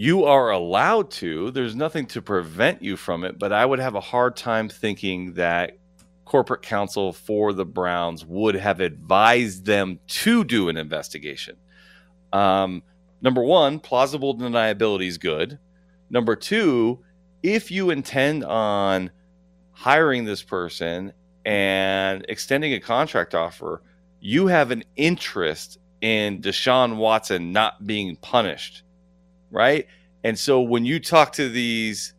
You 0.00 0.24
are 0.24 0.48
allowed 0.50 1.10
to. 1.10 1.50
There's 1.50 1.76
nothing 1.76 2.06
to 2.06 2.22
prevent 2.22 2.82
you 2.82 2.96
from 2.96 3.22
it, 3.22 3.38
but 3.38 3.52
I 3.52 3.66
would 3.66 3.80
have 3.80 3.96
a 3.96 4.00
hard 4.00 4.34
time 4.34 4.70
thinking 4.70 5.34
that 5.34 5.76
corporate 6.24 6.62
counsel 6.62 7.12
for 7.12 7.52
the 7.52 7.66
Browns 7.66 8.24
would 8.24 8.54
have 8.54 8.80
advised 8.80 9.66
them 9.66 9.98
to 10.06 10.42
do 10.42 10.70
an 10.70 10.78
investigation. 10.78 11.56
Um, 12.32 12.82
number 13.20 13.42
one, 13.44 13.78
plausible 13.78 14.34
deniability 14.34 15.06
is 15.06 15.18
good. 15.18 15.58
Number 16.08 16.34
two, 16.34 17.00
if 17.42 17.70
you 17.70 17.90
intend 17.90 18.42
on 18.42 19.10
hiring 19.72 20.24
this 20.24 20.42
person 20.42 21.12
and 21.44 22.24
extending 22.26 22.72
a 22.72 22.80
contract 22.80 23.34
offer, 23.34 23.82
you 24.18 24.46
have 24.46 24.70
an 24.70 24.82
interest 24.96 25.78
in 26.00 26.40
Deshaun 26.40 26.96
Watson 26.96 27.52
not 27.52 27.86
being 27.86 28.16
punished, 28.16 28.82
right? 29.50 29.86
And 30.24 30.38
so 30.38 30.60
when 30.60 30.84
you 30.84 31.00
talk 31.00 31.32
to 31.34 31.48
these 31.48 32.14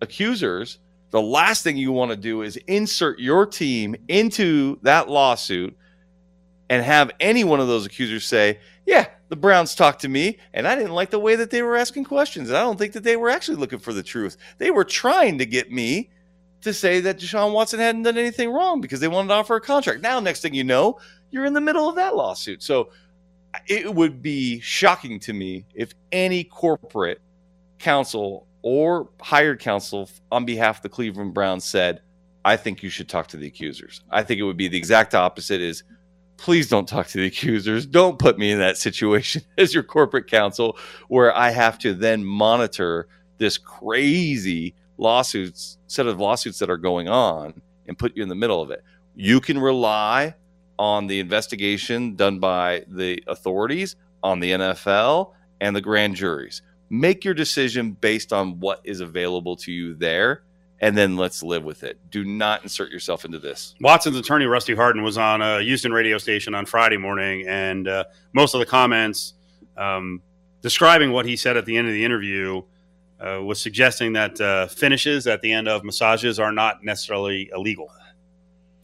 accusers, 0.00 0.78
the 1.10 1.20
last 1.20 1.62
thing 1.62 1.76
you 1.76 1.92
want 1.92 2.10
to 2.12 2.16
do 2.16 2.42
is 2.42 2.56
insert 2.56 3.18
your 3.18 3.46
team 3.46 3.96
into 4.08 4.78
that 4.82 5.08
lawsuit 5.08 5.76
and 6.68 6.84
have 6.84 7.10
any 7.18 7.42
one 7.42 7.60
of 7.60 7.66
those 7.66 7.84
accusers 7.84 8.24
say, 8.24 8.60
Yeah, 8.86 9.06
the 9.28 9.36
Browns 9.36 9.74
talked 9.74 10.00
to 10.02 10.08
me, 10.08 10.38
and 10.54 10.68
I 10.68 10.76
didn't 10.76 10.92
like 10.92 11.10
the 11.10 11.18
way 11.18 11.36
that 11.36 11.50
they 11.50 11.62
were 11.62 11.76
asking 11.76 12.04
questions. 12.04 12.50
I 12.50 12.60
don't 12.60 12.78
think 12.78 12.92
that 12.92 13.02
they 13.02 13.16
were 13.16 13.28
actually 13.28 13.56
looking 13.56 13.80
for 13.80 13.92
the 13.92 14.02
truth. 14.02 14.36
They 14.58 14.70
were 14.70 14.84
trying 14.84 15.38
to 15.38 15.46
get 15.46 15.70
me 15.70 16.10
to 16.62 16.72
say 16.72 17.00
that 17.00 17.18
Deshaun 17.18 17.52
Watson 17.52 17.80
hadn't 17.80 18.02
done 18.02 18.18
anything 18.18 18.50
wrong 18.52 18.80
because 18.80 19.00
they 19.00 19.08
wanted 19.08 19.28
to 19.28 19.34
offer 19.34 19.56
a 19.56 19.60
contract. 19.60 20.02
Now, 20.02 20.20
next 20.20 20.42
thing 20.42 20.54
you 20.54 20.64
know, 20.64 20.98
you're 21.30 21.44
in 21.44 21.54
the 21.54 21.60
middle 21.60 21.88
of 21.88 21.96
that 21.96 22.14
lawsuit. 22.14 22.62
So 22.62 22.90
it 23.66 23.94
would 23.94 24.22
be 24.22 24.60
shocking 24.60 25.18
to 25.20 25.32
me 25.32 25.64
if 25.74 25.92
any 26.12 26.44
corporate 26.44 27.20
counsel 27.78 28.46
or 28.62 29.08
hired 29.20 29.60
counsel 29.60 30.08
on 30.30 30.44
behalf 30.44 30.78
of 30.78 30.82
the 30.82 30.88
Cleveland 30.88 31.34
Browns 31.34 31.64
said, 31.64 32.02
I 32.44 32.56
think 32.56 32.82
you 32.82 32.90
should 32.90 33.08
talk 33.08 33.26
to 33.28 33.36
the 33.36 33.46
accusers. 33.46 34.02
I 34.10 34.22
think 34.22 34.40
it 34.40 34.44
would 34.44 34.56
be 34.56 34.68
the 34.68 34.78
exact 34.78 35.14
opposite 35.14 35.60
is 35.60 35.82
please 36.36 36.68
don't 36.68 36.88
talk 36.88 37.06
to 37.08 37.18
the 37.18 37.26
accusers. 37.26 37.84
Don't 37.84 38.18
put 38.18 38.38
me 38.38 38.50
in 38.50 38.58
that 38.58 38.78
situation 38.78 39.42
as 39.58 39.74
your 39.74 39.82
corporate 39.82 40.26
counsel 40.26 40.78
where 41.08 41.36
I 41.36 41.50
have 41.50 41.78
to 41.80 41.92
then 41.92 42.24
monitor 42.24 43.08
this 43.38 43.58
crazy 43.58 44.74
lawsuits 44.96 45.78
set 45.86 46.06
of 46.06 46.20
lawsuits 46.20 46.58
that 46.58 46.70
are 46.70 46.76
going 46.76 47.08
on 47.08 47.60
and 47.86 47.98
put 47.98 48.16
you 48.16 48.22
in 48.22 48.28
the 48.28 48.34
middle 48.34 48.62
of 48.62 48.70
it. 48.70 48.82
You 49.14 49.40
can 49.40 49.58
rely 49.58 50.34
on 50.80 51.06
the 51.08 51.20
investigation 51.20 52.16
done 52.16 52.38
by 52.38 52.82
the 52.88 53.22
authorities, 53.26 53.96
on 54.22 54.40
the 54.40 54.52
NFL, 54.52 55.32
and 55.60 55.76
the 55.76 55.80
grand 55.82 56.16
juries. 56.16 56.62
Make 56.88 57.22
your 57.22 57.34
decision 57.34 57.92
based 57.92 58.32
on 58.32 58.60
what 58.60 58.80
is 58.82 59.00
available 59.00 59.56
to 59.56 59.70
you 59.70 59.94
there, 59.94 60.42
and 60.80 60.96
then 60.96 61.18
let's 61.18 61.42
live 61.42 61.64
with 61.64 61.82
it. 61.82 61.98
Do 62.10 62.24
not 62.24 62.62
insert 62.62 62.90
yourself 62.90 63.26
into 63.26 63.38
this. 63.38 63.74
Watson's 63.82 64.16
attorney, 64.16 64.46
Rusty 64.46 64.74
Hardin, 64.74 65.02
was 65.02 65.18
on 65.18 65.42
a 65.42 65.60
Houston 65.60 65.92
radio 65.92 66.16
station 66.16 66.54
on 66.54 66.64
Friday 66.64 66.96
morning, 66.96 67.46
and 67.46 67.86
uh, 67.86 68.04
most 68.32 68.54
of 68.54 68.60
the 68.60 68.66
comments 68.66 69.34
um, 69.76 70.22
describing 70.62 71.12
what 71.12 71.26
he 71.26 71.36
said 71.36 71.58
at 71.58 71.66
the 71.66 71.76
end 71.76 71.88
of 71.88 71.92
the 71.92 72.06
interview 72.06 72.62
uh, 73.20 73.38
was 73.42 73.60
suggesting 73.60 74.14
that 74.14 74.40
uh, 74.40 74.66
finishes 74.66 75.26
at 75.26 75.42
the 75.42 75.52
end 75.52 75.68
of 75.68 75.84
massages 75.84 76.40
are 76.40 76.52
not 76.52 76.82
necessarily 76.82 77.50
illegal. 77.54 77.92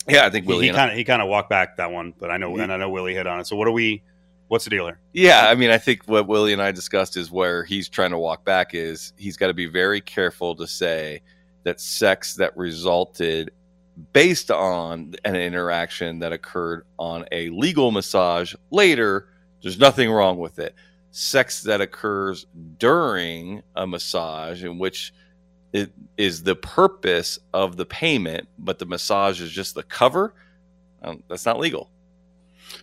Yeah, 0.08 0.26
I 0.26 0.30
think 0.30 0.46
Willie 0.46 0.66
he 0.66 0.72
kind 0.72 0.90
of 0.90 0.96
he 0.96 1.04
kind 1.04 1.20
of 1.20 1.28
walked 1.28 1.50
back 1.50 1.76
that 1.78 1.90
one, 1.90 2.14
but 2.18 2.30
I 2.30 2.36
know 2.36 2.56
and 2.56 2.72
I 2.72 2.76
know 2.76 2.90
Willie 2.90 3.14
hit 3.14 3.26
on 3.26 3.40
it. 3.40 3.46
So 3.46 3.56
what 3.56 3.66
are 3.66 3.72
we? 3.72 4.02
What's 4.48 4.64
the 4.64 4.70
deal 4.70 4.86
here? 4.86 5.00
Yeah, 5.12 5.48
I 5.48 5.56
mean, 5.56 5.70
I 5.70 5.78
think 5.78 6.04
what 6.06 6.28
Willie 6.28 6.52
and 6.52 6.62
I 6.62 6.70
discussed 6.70 7.16
is 7.16 7.32
where 7.32 7.64
he's 7.64 7.88
trying 7.88 8.12
to 8.12 8.18
walk 8.18 8.44
back 8.44 8.74
is 8.74 9.12
he's 9.16 9.36
got 9.36 9.48
to 9.48 9.54
be 9.54 9.66
very 9.66 10.00
careful 10.00 10.54
to 10.54 10.68
say 10.68 11.22
that 11.64 11.80
sex 11.80 12.34
that 12.34 12.56
resulted 12.56 13.50
based 14.12 14.50
on 14.50 15.14
an 15.24 15.36
interaction 15.36 16.18
that 16.20 16.32
occurred 16.32 16.84
on 16.98 17.24
a 17.32 17.48
legal 17.50 17.90
massage 17.90 18.54
later, 18.70 19.28
there's 19.62 19.78
nothing 19.78 20.10
wrong 20.10 20.38
with 20.38 20.58
it. 20.58 20.74
Sex 21.10 21.62
that 21.62 21.80
occurs 21.80 22.46
during 22.78 23.62
a 23.74 23.86
massage 23.86 24.64
in 24.64 24.78
which 24.78 25.12
it 25.76 25.92
is 26.16 26.42
the 26.42 26.56
purpose 26.56 27.38
of 27.52 27.76
the 27.76 27.84
payment, 27.84 28.48
but 28.58 28.78
the 28.78 28.86
massage 28.86 29.40
is 29.40 29.50
just 29.50 29.74
the 29.74 29.82
cover. 29.82 30.34
Um, 31.02 31.22
that's 31.28 31.44
not 31.44 31.58
legal. 31.58 31.90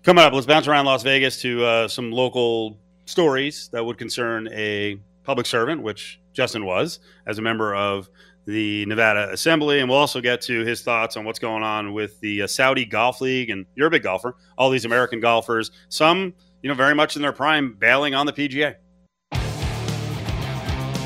Coming 0.03 0.23
up, 0.23 0.33
let's 0.33 0.45
bounce 0.45 0.67
around 0.67 0.85
Las 0.85 1.03
Vegas 1.03 1.41
to 1.41 1.65
uh, 1.65 1.87
some 1.87 2.11
local 2.11 2.77
stories 3.05 3.69
that 3.73 3.83
would 3.83 3.97
concern 3.97 4.47
a 4.51 4.99
public 5.23 5.47
servant, 5.47 5.81
which 5.81 6.19
Justin 6.33 6.65
was 6.65 6.99
as 7.25 7.39
a 7.39 7.41
member 7.41 7.75
of 7.75 8.09
the 8.45 8.85
Nevada 8.85 9.31
Assembly. 9.31 9.79
And 9.79 9.89
we'll 9.89 9.97
also 9.97 10.21
get 10.21 10.41
to 10.43 10.63
his 10.63 10.83
thoughts 10.83 11.17
on 11.17 11.25
what's 11.25 11.39
going 11.39 11.63
on 11.63 11.93
with 11.93 12.19
the 12.19 12.43
uh, 12.43 12.47
Saudi 12.47 12.85
Golf 12.85 13.21
League. 13.21 13.49
And 13.49 13.65
you're 13.75 13.87
a 13.87 13.91
big 13.91 14.03
golfer, 14.03 14.35
all 14.57 14.69
these 14.69 14.85
American 14.85 15.19
golfers, 15.19 15.71
some, 15.89 16.33
you 16.61 16.69
know, 16.69 16.75
very 16.75 16.93
much 16.93 17.15
in 17.15 17.21
their 17.21 17.33
prime, 17.33 17.73
bailing 17.73 18.13
on 18.13 18.25
the 18.25 18.33
PGA. 18.33 18.75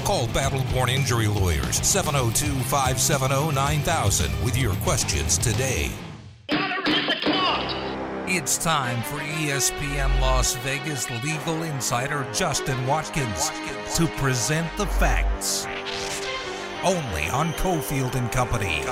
Call 0.07 0.27
Battleborn 0.27 0.87
Injury 0.87 1.27
Lawyers 1.27 1.85
702 1.85 2.45
570 2.69 3.53
9000 3.53 4.41
with 4.41 4.57
your 4.57 4.73
questions 4.75 5.37
today. 5.37 5.91
It's 8.25 8.57
time 8.57 9.03
for 9.03 9.17
ESPN 9.17 10.21
Las 10.21 10.55
Vegas 10.59 11.09
legal 11.25 11.61
insider 11.63 12.25
Justin 12.33 12.87
Watkins 12.87 13.49
to 13.97 14.07
present 14.15 14.69
the 14.77 14.85
facts. 14.85 15.67
Only 16.85 17.27
on 17.27 17.51
Cofield 17.55 18.15
and 18.15 18.31
Company. 18.31 18.83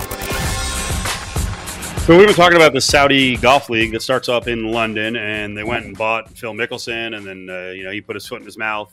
So 2.01 2.17
we've 2.17 2.27
been 2.27 2.35
talking 2.35 2.57
about 2.57 2.73
the 2.73 2.81
Saudi 2.81 3.37
Golf 3.37 3.69
League 3.69 3.93
that 3.93 4.01
starts 4.01 4.27
up 4.27 4.49
in 4.49 4.69
London, 4.69 5.15
and 5.15 5.55
they 5.55 5.63
went 5.63 5.85
and 5.85 5.97
bought 5.97 6.29
Phil 6.31 6.51
Mickelson, 6.51 7.15
and 7.15 7.25
then 7.25 7.49
uh, 7.49 7.69
you 7.69 7.85
know 7.85 7.91
he 7.91 8.01
put 8.01 8.17
his 8.17 8.27
foot 8.27 8.41
in 8.41 8.45
his 8.45 8.57
mouth, 8.57 8.91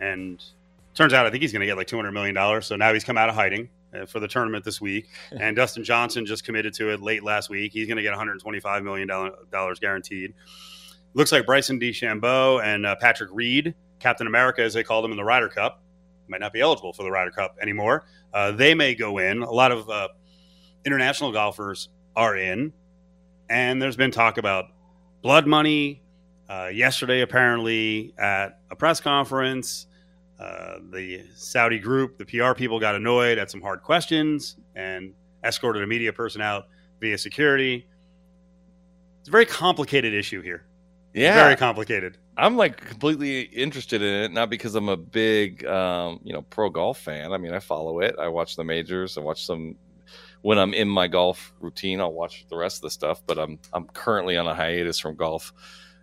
and 0.00 0.42
turns 1.00 1.14
out 1.14 1.24
I 1.24 1.30
think 1.30 1.40
he's 1.40 1.50
going 1.50 1.60
to 1.60 1.66
get 1.66 1.78
like 1.78 1.86
two 1.86 1.96
hundred 1.96 2.12
million 2.12 2.34
dollars. 2.34 2.66
So 2.66 2.76
now 2.76 2.92
he's 2.92 3.04
come 3.04 3.16
out 3.16 3.30
of 3.30 3.34
hiding 3.34 3.70
uh, 3.94 4.04
for 4.04 4.20
the 4.20 4.28
tournament 4.28 4.66
this 4.66 4.82
week, 4.82 5.08
and 5.30 5.56
Dustin 5.56 5.82
Johnson 5.82 6.26
just 6.26 6.44
committed 6.44 6.74
to 6.74 6.90
it 6.90 7.00
late 7.00 7.24
last 7.24 7.48
week. 7.48 7.72
He's 7.72 7.86
going 7.86 7.96
to 7.96 8.02
get 8.02 8.10
one 8.10 8.18
hundred 8.18 8.38
twenty-five 8.40 8.82
million 8.82 9.08
dollars 9.08 9.78
guaranteed. 9.78 10.34
Looks 11.14 11.32
like 11.32 11.46
Bryson 11.46 11.80
DeChambeau 11.80 12.62
and 12.62 12.84
uh, 12.84 12.96
Patrick 12.96 13.30
Reed, 13.32 13.74
Captain 13.98 14.26
America 14.26 14.62
as 14.62 14.74
they 14.74 14.84
called 14.84 15.04
him 15.04 15.10
in 15.10 15.16
the 15.16 15.24
Ryder 15.24 15.48
Cup, 15.48 15.82
might 16.28 16.40
not 16.40 16.52
be 16.52 16.60
eligible 16.60 16.92
for 16.92 17.02
the 17.02 17.10
Ryder 17.10 17.30
Cup 17.30 17.56
anymore. 17.62 18.04
Uh, 18.34 18.52
they 18.52 18.74
may 18.74 18.94
go 18.94 19.16
in. 19.16 19.42
A 19.42 19.50
lot 19.50 19.72
of 19.72 19.88
uh, 19.88 20.08
international 20.84 21.32
golfers 21.32 21.88
are 22.14 22.36
in, 22.36 22.74
and 23.48 23.80
there's 23.80 23.96
been 23.96 24.10
talk 24.10 24.36
about 24.36 24.66
blood 25.22 25.46
money. 25.46 26.02
Uh, 26.46 26.66
yesterday, 26.66 27.22
apparently, 27.22 28.12
at 28.18 28.60
a 28.70 28.76
press 28.76 29.00
conference, 29.00 29.86
uh, 30.40 30.78
the 30.90 31.22
Saudi 31.34 31.78
group, 31.78 32.16
the 32.16 32.24
PR 32.24 32.54
people 32.54 32.80
got 32.80 32.94
annoyed 32.94 33.36
at 33.36 33.50
some 33.50 33.60
hard 33.60 33.82
questions 33.82 34.56
and 34.74 35.12
escorted 35.44 35.82
a 35.82 35.86
media 35.86 36.12
person 36.12 36.40
out 36.40 36.64
via 36.98 37.18
security. 37.18 37.86
It's 39.20 39.28
a 39.28 39.32
very 39.32 39.44
complicated 39.44 40.14
issue 40.14 40.40
here. 40.40 40.64
Yeah, 41.12 41.34
very 41.34 41.56
complicated. 41.56 42.16
I'm 42.36 42.56
like 42.56 42.80
completely 42.80 43.40
interested 43.42 44.00
in 44.00 44.14
it, 44.14 44.32
not 44.32 44.48
because 44.48 44.74
I'm 44.74 44.88
a 44.88 44.96
big, 44.96 45.66
um, 45.66 46.20
you 46.22 46.32
know, 46.32 46.42
pro 46.42 46.70
golf 46.70 46.98
fan. 46.98 47.32
I 47.32 47.36
mean, 47.36 47.52
I 47.52 47.58
follow 47.58 48.00
it. 48.00 48.14
I 48.18 48.28
watch 48.28 48.56
the 48.56 48.64
majors. 48.64 49.18
I 49.18 49.20
watch 49.20 49.44
some 49.44 49.76
when 50.40 50.58
I'm 50.58 50.72
in 50.72 50.88
my 50.88 51.06
golf 51.06 51.52
routine. 51.60 52.00
I'll 52.00 52.12
watch 52.12 52.46
the 52.48 52.56
rest 52.56 52.78
of 52.78 52.82
the 52.82 52.90
stuff, 52.90 53.22
but 53.26 53.38
I'm 53.38 53.58
I'm 53.74 53.86
currently 53.88 54.38
on 54.38 54.46
a 54.46 54.54
hiatus 54.54 54.98
from 54.98 55.16
golf 55.16 55.52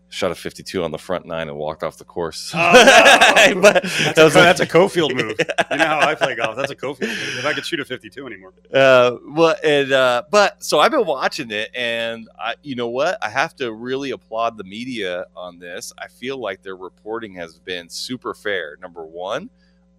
shot 0.10 0.32
a 0.32 0.36
52 0.36 0.84
on 0.84 0.91
the 0.91 0.98
front 0.98 1.26
nine 1.26 1.50
and 1.50 1.58
walked 1.58 1.84
off 1.84 1.98
the 1.98 2.06
course. 2.06 2.52
Oh, 2.56 2.58
no. 3.54 3.62
but 3.62 3.84
That's, 3.84 4.15
that 4.15 4.17
a, 4.17 4.24
like- 4.24 4.34
that's 4.34 4.60
a 4.62 4.65
Cofield 4.65 5.13
move. 5.15 5.36
You 5.70 5.78
know 5.78 5.86
how 5.86 6.00
I 6.08 6.15
play 6.15 6.34
golf. 6.36 6.56
That's 6.56 6.72
a 6.72 6.76
Cofield 6.76 7.02
move. 7.02 7.38
If 7.39 7.46
I 7.46 7.54
could 7.54 7.65
shoot 7.65 7.80
a 7.82 7.86
52 7.86 8.26
anymore. 8.26 8.54
uh, 8.74 9.17
well, 9.28 9.56
and 9.63 9.91
uh, 9.91 10.24
but 10.32 10.63
so 10.63 10.80
I've 10.80 10.91
been 10.91 11.06
watching 11.06 11.52
it, 11.52 11.70
and 11.76 12.30
I, 12.39 12.56
you 12.63 12.76
know 12.76 12.88
what? 12.88 13.17
I 13.22 13.30
have 13.30 13.54
to 13.58 13.74
really 13.74 14.12
applaud 14.12 14.58
the 14.58 14.63
media 14.63 15.26
on 15.36 15.60
this. 15.60 15.91
I 15.98 16.08
feel 16.08 16.38
like 16.38 16.62
their 16.63 16.78
reporting 16.78 17.34
has 17.36 17.60
been 17.60 17.89
super 17.89 18.34
fair. 18.34 18.78
Number 18.82 19.04
one, 19.06 19.50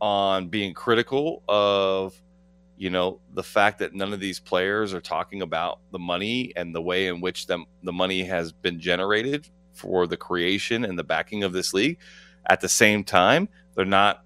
on 0.00 0.48
being 0.48 0.72
critical 0.72 1.42
of, 1.48 2.14
you 2.78 2.88
know, 2.88 3.20
the 3.34 3.42
fact 3.42 3.78
that 3.80 3.92
none 3.94 4.12
of 4.14 4.20
these 4.20 4.40
players 4.40 4.94
are 4.94 5.00
talking 5.02 5.42
about 5.42 5.80
the 5.92 5.98
money 5.98 6.52
and 6.56 6.74
the 6.74 6.80
way 6.80 7.08
in 7.08 7.20
which 7.20 7.46
them 7.46 7.66
the 7.82 7.92
money 7.92 8.22
has 8.24 8.52
been 8.52 8.80
generated 8.80 9.48
for 9.78 10.06
the 10.06 10.16
creation 10.16 10.84
and 10.84 10.98
the 10.98 11.04
backing 11.04 11.44
of 11.44 11.52
this 11.52 11.72
league. 11.72 11.98
At 12.46 12.60
the 12.60 12.68
same 12.68 13.04
time, 13.04 13.48
they're 13.74 13.84
not 13.84 14.24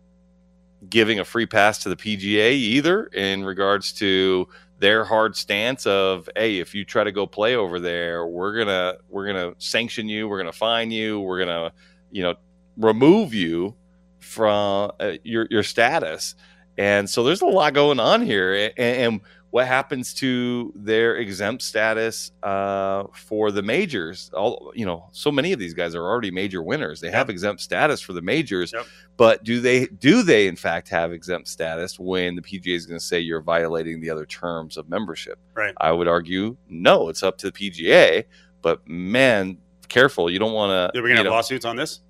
giving 0.88 1.20
a 1.20 1.24
free 1.24 1.46
pass 1.46 1.78
to 1.78 1.88
the 1.88 1.96
PGA 1.96 2.52
either 2.52 3.04
in 3.06 3.44
regards 3.44 3.92
to 3.92 4.48
their 4.78 5.04
hard 5.04 5.36
stance 5.36 5.86
of 5.86 6.28
hey 6.34 6.58
if 6.58 6.74
you 6.74 6.84
try 6.84 7.04
to 7.04 7.12
go 7.12 7.24
play 7.24 7.54
over 7.54 7.78
there 7.78 8.26
we're 8.26 8.52
going 8.52 8.66
to 8.66 8.98
we're 9.08 9.24
going 9.24 9.36
to 9.36 9.54
sanction 9.64 10.08
you 10.08 10.26
we're 10.26 10.38
going 10.38 10.50
to 10.50 10.58
fine 10.58 10.90
you 10.90 11.20
we're 11.20 11.38
going 11.38 11.48
to 11.48 11.72
you 12.10 12.20
know 12.20 12.34
remove 12.76 13.32
you 13.32 13.76
from 14.18 14.90
uh, 14.98 15.12
your 15.22 15.46
your 15.50 15.62
status 15.62 16.34
and 16.78 17.08
so 17.08 17.22
there's 17.22 17.42
a 17.42 17.46
lot 17.46 17.74
going 17.74 18.00
on 18.00 18.22
here 18.22 18.54
and, 18.54 18.72
and 18.76 19.20
what 19.52 19.66
happens 19.66 20.12
to 20.14 20.72
their 20.74 21.16
exempt 21.16 21.62
status 21.62 22.32
uh, 22.42 23.04
for 23.14 23.50
the 23.52 23.62
majors 23.62 24.30
all 24.34 24.72
you 24.74 24.84
know 24.84 25.08
so 25.12 25.30
many 25.30 25.52
of 25.52 25.58
these 25.58 25.74
guys 25.74 25.94
are 25.94 26.02
already 26.02 26.30
major 26.30 26.62
winners 26.62 27.00
they 27.00 27.10
have 27.10 27.28
exempt 27.30 27.60
status 27.60 28.00
for 28.00 28.14
the 28.14 28.22
majors 28.22 28.72
Yep. 28.72 28.86
but 29.18 29.44
do 29.44 29.60
they 29.60 29.86
do 29.86 30.22
they 30.22 30.48
in 30.48 30.56
fact 30.56 30.88
have 30.88 31.12
exempt 31.12 31.48
status 31.48 31.98
when 31.98 32.34
the 32.34 32.42
PGA 32.42 32.74
is 32.74 32.86
going 32.86 32.98
to 32.98 33.04
say 33.04 33.20
you're 33.20 33.42
violating 33.42 34.00
the 34.00 34.08
other 34.10 34.24
terms 34.26 34.76
of 34.78 34.88
membership? 34.88 35.38
Right. 35.54 35.74
I 35.78 35.92
would 35.92 36.08
argue 36.08 36.56
no. 36.68 37.08
It's 37.10 37.22
up 37.22 37.36
to 37.38 37.50
the 37.50 37.52
PGA. 37.52 38.24
But 38.62 38.86
man, 38.88 39.58
careful. 39.88 40.30
You 40.30 40.38
don't 40.38 40.52
want 40.54 40.70
to. 40.70 40.98
Are 40.98 41.02
we 41.02 41.08
going 41.10 41.18
to 41.18 41.24
have 41.24 41.32
lawsuits 41.32 41.64
on 41.64 41.76
this? 41.76 42.00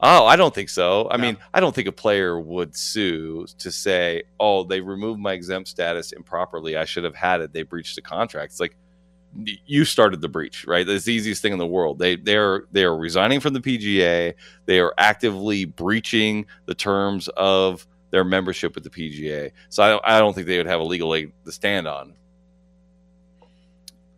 Oh, 0.00 0.26
I 0.26 0.36
don't 0.36 0.54
think 0.54 0.68
so. 0.68 1.08
I 1.10 1.16
No. 1.16 1.22
mean, 1.22 1.36
I 1.54 1.60
don't 1.60 1.74
think 1.74 1.88
a 1.88 1.92
player 1.92 2.38
would 2.38 2.76
sue 2.76 3.46
to 3.58 3.70
say, 3.70 4.24
"Oh, 4.38 4.64
they 4.64 4.80
removed 4.80 5.20
my 5.20 5.32
exempt 5.32 5.68
status 5.68 6.12
improperly. 6.12 6.76
I 6.76 6.84
should 6.84 7.04
have 7.04 7.14
had 7.14 7.40
it. 7.40 7.52
They 7.52 7.62
breached 7.62 7.94
the 7.96 8.02
contract." 8.02 8.52
It's 8.52 8.60
like 8.60 8.76
you 9.66 9.84
started 9.84 10.20
the 10.20 10.28
breach, 10.28 10.64
right? 10.66 10.86
That's 10.86 11.04
the 11.04 11.12
easiest 11.12 11.42
thing 11.42 11.52
in 11.52 11.58
the 11.58 11.66
world. 11.66 11.98
They 11.98 12.16
they're 12.16 12.64
they 12.72 12.84
are 12.84 12.96
resigning 12.96 13.40
from 13.40 13.54
the 13.54 13.60
PGA. 13.60 14.34
They 14.66 14.78
are 14.80 14.92
actively 14.98 15.64
breaching 15.64 16.46
the 16.66 16.74
terms 16.74 17.28
of 17.36 17.86
their 18.10 18.24
membership 18.24 18.74
with 18.74 18.84
the 18.84 18.90
PGA. 18.90 19.50
So 19.70 19.82
I 19.82 19.88
don't, 19.88 20.02
I 20.04 20.18
don't 20.20 20.34
think 20.34 20.46
they 20.46 20.58
would 20.58 20.66
have 20.68 20.80
a 20.80 20.84
legal 20.84 21.08
leg 21.08 21.32
to 21.46 21.52
stand 21.52 21.88
on. 21.88 22.14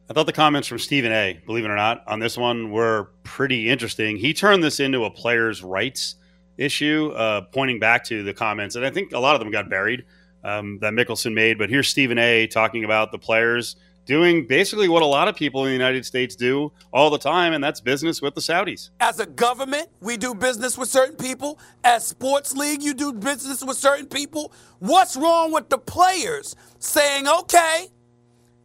I 0.09 0.13
thought 0.13 0.27
the 0.27 0.33
comments 0.33 0.69
from 0.69 0.79
Stephen 0.79 1.11
A, 1.11 1.41
believe 1.47 1.65
it 1.65 1.69
or 1.69 1.75
not, 1.75 2.05
on 2.07 2.21
this 2.21 2.39
one 2.39 2.71
were 2.71 3.11
pretty 3.25 3.69
interesting. 3.69 4.17
He 4.17 4.33
turned 4.33 4.63
this 4.63 4.79
into 4.79 5.05
a 5.05 5.11
players' 5.11 5.65
rights 5.65 6.15
issue, 6.57 7.13
uh, 7.17 7.41
pointing 7.53 7.81
back 7.81 8.05
to 8.05 8.23
the 8.23 8.33
comments, 8.33 8.77
and 8.77 8.87
I 8.87 8.91
think 8.91 9.13
a 9.13 9.19
lot 9.19 9.35
of 9.35 9.41
them 9.41 9.51
got 9.51 9.69
buried 9.69 10.05
um, 10.45 10.79
that 10.79 10.93
Mickelson 10.93 11.35
made. 11.35 11.59
But 11.59 11.71
here's 11.71 11.89
Stephen 11.89 12.19
A 12.19 12.47
talking 12.47 12.85
about 12.85 13.11
the 13.11 13.19
players 13.19 13.75
doing 14.05 14.47
basically 14.47 14.89
what 14.89 15.03
a 15.03 15.07
lot 15.07 15.27
of 15.27 15.35
people 15.35 15.65
in 15.65 15.71
the 15.71 15.73
United 15.73 16.07
States 16.07 16.37
do 16.37 16.71
all 16.93 17.11
the 17.11 17.19
time, 17.19 17.53
and 17.53 17.63
that's 17.63 17.81
business 17.81 18.23
with 18.23 18.37
the 18.37 18.41
Saudis. 18.41 18.91
As 19.01 19.19
a 19.19 19.27
government, 19.27 19.89
we 20.01 20.17
do 20.17 20.37
business 20.37 20.79
with 20.79 20.89
certain 20.89 21.17
people. 21.17 21.59
As 21.83 22.07
sports 22.07 22.55
league, 22.57 22.81
you 22.81 22.95
do 22.95 23.13
business 23.13 23.65
with 23.65 23.77
certain 23.77 24.07
people. 24.07 24.53
What's 24.79 25.17
wrong 25.17 25.51
with 25.53 25.69
the 25.69 25.79
players 25.79 26.55
saying, 26.79 27.27
okay, 27.27 27.89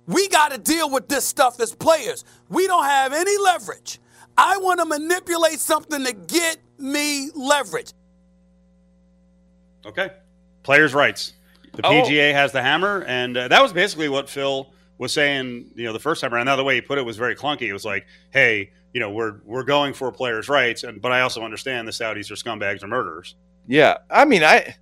we 0.07 0.27
got 0.29 0.51
to 0.51 0.57
deal 0.57 0.89
with 0.89 1.07
this 1.07 1.25
stuff 1.25 1.59
as 1.59 1.73
players. 1.73 2.23
We 2.49 2.67
don't 2.67 2.83
have 2.85 3.13
any 3.13 3.37
leverage. 3.37 3.99
I 4.37 4.57
want 4.57 4.79
to 4.79 4.85
manipulate 4.85 5.59
something 5.59 6.03
to 6.03 6.13
get 6.13 6.57
me 6.77 7.29
leverage. 7.35 7.93
Okay. 9.85 10.11
Players' 10.63 10.93
rights. 10.93 11.33
The 11.73 11.85
Oh. 11.85 11.91
PGA 11.91 12.33
has 12.33 12.51
the 12.51 12.61
hammer, 12.61 13.03
and 13.07 13.35
uh, 13.37 13.47
that 13.47 13.61
was 13.61 13.71
basically 13.73 14.09
what 14.09 14.29
Phil 14.29 14.73
was 14.97 15.13
saying. 15.13 15.71
You 15.75 15.85
know, 15.85 15.93
the 15.93 15.99
first 15.99 16.21
time 16.21 16.33
around. 16.33 16.45
Now 16.45 16.55
the 16.55 16.63
way 16.63 16.75
he 16.75 16.81
put 16.81 16.97
it 16.97 17.05
was 17.05 17.17
very 17.17 17.35
clunky. 17.35 17.63
It 17.63 17.73
was 17.73 17.85
like, 17.85 18.05
"Hey, 18.31 18.71
you 18.93 18.99
know, 18.99 19.09
we're 19.09 19.39
we're 19.45 19.63
going 19.63 19.93
for 19.93 20.11
players' 20.11 20.49
rights, 20.49 20.83
and 20.83 21.01
but 21.01 21.11
I 21.11 21.21
also 21.21 21.43
understand 21.43 21.87
the 21.87 21.91
Saudis 21.93 22.29
are 22.29 22.35
scumbags 22.35 22.83
or 22.83 22.87
murderers." 22.87 23.35
Yeah, 23.67 23.97
I 24.09 24.25
mean, 24.25 24.43
I 24.43 24.75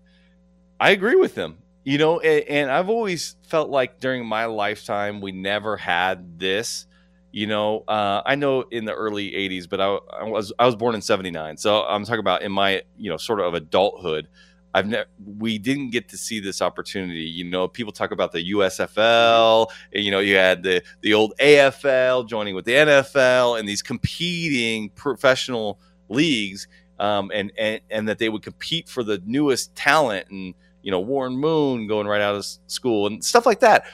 I 0.80 0.90
agree 0.92 1.16
with 1.16 1.36
them. 1.36 1.60
You 1.90 1.98
know, 1.98 2.20
and, 2.20 2.48
and 2.48 2.72
I've 2.72 2.88
always 2.88 3.36
felt 3.48 3.72
like 3.72 4.00
during 4.00 4.24
my 4.24 4.46
lifetime 4.46 5.22
we 5.22 5.32
never 5.32 5.76
had 5.76 6.38
this. 6.38 6.86
You 7.32 7.48
know, 7.48 7.84
uh, 7.88 8.22
I 8.24 8.36
know 8.36 8.62
in 8.62 8.86
the 8.86 8.94
early 8.94 9.32
'80s, 9.32 9.68
but 9.68 9.82
I, 9.82 9.98
I 10.20 10.24
was 10.26 10.54
I 10.60 10.68
was 10.68 10.76
born 10.76 10.94
in 10.94 11.02
'79, 11.02 11.58
so 11.58 11.82
I'm 11.82 12.06
talking 12.06 12.20
about 12.20 12.44
in 12.44 12.52
my 12.52 12.84
you 12.96 13.10
know 13.10 13.18
sort 13.18 13.40
of 13.40 13.56
adulthood. 13.56 14.28
I've 14.72 14.86
never 14.86 15.08
we 15.40 15.58
didn't 15.58 15.90
get 15.90 16.10
to 16.10 16.18
see 16.18 16.40
this 16.40 16.62
opportunity. 16.62 17.22
You 17.22 17.46
know, 17.46 17.68
people 17.68 17.92
talk 17.92 18.12
about 18.12 18.34
the 18.34 18.52
USFL. 18.52 19.66
and, 19.92 20.04
You 20.04 20.12
know, 20.12 20.20
you 20.20 20.36
had 20.36 20.62
the 20.62 20.84
the 21.02 21.16
old 21.16 21.34
AFL 21.40 22.28
joining 22.28 22.54
with 22.54 22.66
the 22.66 22.74
NFL 22.74 23.60
and 23.60 23.68
these 23.68 23.82
competing 23.82 24.92
professional 24.92 25.80
leagues 26.08 26.68
um, 27.00 27.32
and, 27.34 27.52
and 27.58 27.82
and 27.90 28.08
that 28.10 28.20
they 28.20 28.30
would 28.30 28.44
compete 28.44 28.88
for 28.88 29.04
the 29.04 29.20
newest 29.26 29.74
talent 29.74 30.28
and 30.30 30.54
you 30.82 30.92
know 30.92 31.00
Warren 31.00 31.38
Moon 31.38 31.88
going 31.88 32.08
right 32.08 32.22
out 32.22 32.36
of 32.36 32.46
school 32.68 33.08
and 33.08 33.24
stuff 33.24 33.46
like 33.46 33.60
that. 33.62 33.86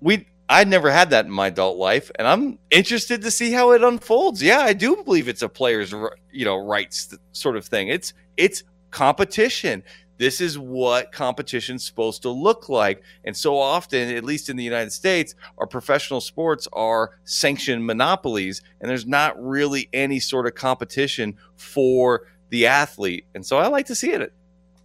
We 0.00 0.26
I 0.48 0.64
never 0.64 0.90
had 0.90 1.10
that 1.10 1.26
in 1.26 1.30
my 1.30 1.48
adult 1.48 1.76
life, 1.76 2.10
and 2.18 2.26
I'm 2.26 2.58
interested 2.70 3.22
to 3.22 3.30
see 3.30 3.52
how 3.52 3.72
it 3.72 3.84
unfolds. 3.84 4.42
Yeah, 4.42 4.60
I 4.60 4.72
do 4.72 5.02
believe 5.04 5.28
it's 5.28 5.42
a 5.42 5.48
player's 5.48 5.92
you 6.32 6.44
know 6.44 6.56
rights 6.56 7.14
sort 7.32 7.56
of 7.56 7.66
thing. 7.66 7.88
It's 7.88 8.12
it's 8.36 8.62
competition. 8.90 9.82
This 10.16 10.40
is 10.40 10.58
what 10.58 11.12
competition's 11.12 11.86
supposed 11.86 12.22
to 12.22 12.30
look 12.30 12.68
like. 12.68 13.02
And 13.24 13.36
so 13.36 13.56
often, 13.56 14.08
at 14.16 14.24
least 14.24 14.48
in 14.48 14.56
the 14.56 14.64
United 14.64 14.90
States, 14.90 15.36
our 15.58 15.66
professional 15.66 16.20
sports 16.20 16.66
are 16.72 17.12
sanctioned 17.24 17.86
monopolies, 17.86 18.60
and 18.80 18.90
there's 18.90 19.06
not 19.06 19.40
really 19.40 19.88
any 19.92 20.18
sort 20.18 20.46
of 20.46 20.56
competition 20.56 21.36
for 21.54 22.26
the 22.50 22.66
athlete. 22.66 23.26
And 23.34 23.46
so 23.46 23.58
I 23.58 23.68
like 23.68 23.86
to 23.86 23.94
see 23.94 24.10
it. 24.10 24.32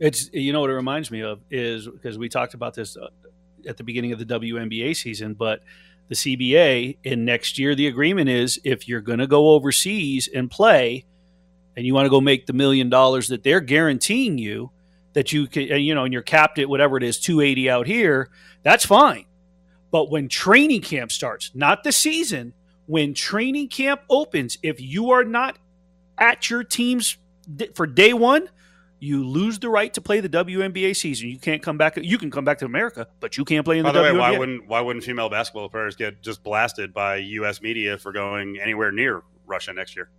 It's 0.03 0.29
you 0.33 0.51
know 0.51 0.59
what 0.59 0.69
it 0.69 0.73
reminds 0.73 1.11
me 1.11 1.21
of 1.21 1.39
is 1.49 1.87
because 1.87 2.17
we 2.17 2.27
talked 2.27 2.53
about 2.53 2.73
this 2.73 2.97
uh, 2.97 3.07
at 3.65 3.77
the 3.77 3.85
beginning 3.85 4.11
of 4.11 4.19
the 4.19 4.25
WNBA 4.25 4.97
season, 4.97 5.33
but 5.33 5.61
the 6.09 6.15
CBA 6.15 6.97
in 7.05 7.23
next 7.23 7.57
year 7.57 7.73
the 7.73 7.87
agreement 7.87 8.27
is 8.27 8.59
if 8.65 8.85
you're 8.85 8.99
going 8.99 9.19
to 9.19 9.27
go 9.27 9.51
overseas 9.51 10.27
and 10.27 10.51
play, 10.51 11.05
and 11.77 11.85
you 11.85 11.93
want 11.93 12.05
to 12.05 12.09
go 12.09 12.19
make 12.19 12.47
the 12.47 12.51
million 12.53 12.89
dollars 12.89 13.29
that 13.29 13.43
they're 13.43 13.61
guaranteeing 13.61 14.37
you 14.37 14.71
that 15.13 15.31
you 15.31 15.47
can, 15.47 15.71
uh, 15.71 15.75
you 15.75 15.95
know, 15.95 16.03
and 16.03 16.11
you're 16.11 16.21
capped 16.21 16.59
at 16.59 16.67
whatever 16.67 16.97
it 16.97 17.03
is, 17.03 17.17
280 17.17 17.69
out 17.69 17.87
here, 17.87 18.29
that's 18.61 18.85
fine. 18.85 19.23
But 19.89 20.11
when 20.11 20.27
training 20.27 20.81
camp 20.81 21.13
starts, 21.13 21.51
not 21.53 21.85
the 21.85 21.93
season, 21.93 22.51
when 22.87 23.13
training 23.13 23.69
camp 23.69 24.01
opens, 24.09 24.57
if 24.63 24.81
you 24.81 25.11
are 25.11 25.23
not 25.23 25.57
at 26.17 26.49
your 26.49 26.65
team's 26.65 27.17
for 27.73 27.87
day 27.87 28.11
one, 28.11 28.49
you 29.03 29.27
lose 29.27 29.59
the 29.59 29.69
right 29.69 29.93
to 29.93 29.99
play 30.01 30.21
the 30.21 30.29
WNBA 30.29 30.95
season. 30.95 31.27
You 31.29 31.37
can't 31.37 31.61
come 31.61 31.77
back. 31.77 31.97
You 31.97 32.17
can 32.17 32.31
come 32.31 32.45
back 32.45 32.59
to 32.59 32.65
America, 32.65 33.05
but 33.19 33.37
you 33.37 33.43
can't 33.43 33.65
play 33.65 33.77
in 33.77 33.83
By 33.83 33.91
the, 33.91 33.99
the 33.99 34.03
way, 34.03 34.09
WNBA. 34.11 34.19
why 34.19 34.37
wouldn't 34.37 34.67
why 34.67 34.81
wouldn't 34.81 35.03
female 35.03 35.29
basketball 35.29 35.67
players 35.67 35.95
get 35.95 36.21
just 36.21 36.41
blasted 36.43 36.93
by 36.93 37.17
U.S. 37.17 37.61
media 37.61 37.97
for 37.97 38.11
going 38.13 38.59
anywhere 38.61 38.91
near 38.91 39.23
Russia 39.45 39.73
next 39.73 39.95
year? 39.95 40.09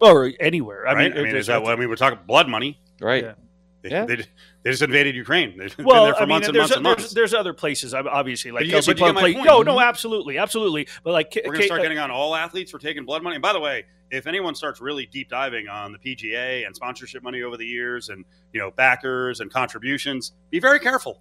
or 0.00 0.32
anywhere? 0.40 0.86
I 0.86 0.94
right? 0.94 1.10
mean, 1.10 1.20
I 1.20 1.24
mean, 1.24 1.34
it- 1.34 1.38
is 1.38 1.46
that 1.48 1.62
what 1.62 1.72
I 1.72 1.76
mean? 1.76 1.88
We're 1.88 1.96
talking 1.96 2.18
blood 2.26 2.48
money. 2.48 2.80
Right. 3.00 3.24
Yeah. 3.24 3.34
They, 3.82 3.90
Yeah. 3.90 4.04
they, 4.06 4.16
they 4.16 4.70
just 4.70 4.82
invaded 4.82 5.14
Ukraine. 5.14 5.56
They've 5.56 5.76
been 5.76 5.86
Well, 5.86 6.04
there 6.06 6.14
for 6.14 6.22
I 6.22 6.22
mean, 6.24 6.28
months 6.30 6.48
and 6.48 6.56
there's, 6.56 6.62
months 6.62 6.76
and 6.76 6.86
there's, 6.86 6.98
months. 6.98 7.12
there's 7.14 7.34
other 7.34 7.52
places, 7.52 7.94
obviously, 7.94 8.50
like 8.50 8.60
But 8.60 8.66
you- 8.66 8.72
Kelsey 8.72 8.92
but 8.92 8.98
you 8.98 9.06
get 9.06 9.12
Plum 9.12 9.14
my 9.14 9.32
play. 9.32 9.42
No, 9.44 9.62
no, 9.62 9.80
absolutely, 9.80 10.38
absolutely. 10.38 10.88
But 11.04 11.12
like, 11.12 11.32
We're 11.36 11.52
going 11.52 11.60
to 11.60 11.66
start 11.66 11.82
getting 11.82 11.98
on 11.98 12.10
all 12.10 12.34
athletes 12.34 12.70
for 12.70 12.78
taking 12.78 13.04
blood 13.04 13.22
money. 13.22 13.36
And 13.36 13.42
by 13.42 13.52
the 13.52 13.60
way, 13.60 13.84
if 14.10 14.26
anyone 14.26 14.54
starts 14.54 14.80
really 14.80 15.06
deep 15.06 15.28
diving 15.28 15.68
on 15.68 15.92
the 15.92 15.98
PGA 15.98 16.66
and 16.66 16.74
sponsorship 16.74 17.22
money 17.22 17.42
over 17.42 17.56
the 17.56 17.66
years, 17.66 18.08
and 18.08 18.24
you 18.52 18.60
know 18.60 18.70
backers 18.70 19.40
and 19.40 19.52
contributions, 19.52 20.32
be 20.50 20.58
very 20.58 20.80
careful. 20.80 21.20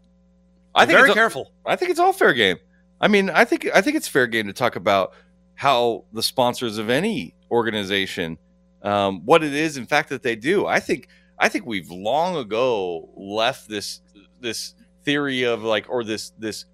I 0.74 0.86
think 0.86 0.98
very 0.98 1.10
it's, 1.10 1.16
careful. 1.16 1.52
I 1.66 1.76
think 1.76 1.92
it's 1.92 2.00
all 2.00 2.14
fair 2.14 2.34
game. 2.34 2.58
I 3.02 3.08
mean, 3.10 3.30
I 3.30 3.44
think 3.46 3.68
I 3.76 3.82
think 3.82 3.98
it's 3.98 4.08
fair 4.08 4.26
game 4.26 4.48
to 4.48 4.54
talk 4.54 4.76
about 4.78 5.14
how 5.56 6.06
the 6.14 6.24
sponsors 6.24 6.78
of 6.78 6.90
any 6.90 7.36
organization, 7.52 8.38
um, 8.84 9.26
what 9.26 9.44
it 9.44 9.54
is, 9.54 9.76
in 9.76 9.86
fact, 9.86 10.10
that 10.10 10.24
they 10.24 10.36
do. 10.36 10.66
I 10.66 10.80
think 10.80 11.08
I 11.40 11.50
think 11.50 11.66
we've 11.66 11.90
long 11.90 12.36
ago 12.38 13.10
left 13.16 13.68
this 13.70 14.02
this 14.40 14.74
theory 15.04 15.44
of 15.44 15.64
like 15.64 15.88
or 15.90 16.04
this 16.04 16.32
this 16.38 16.66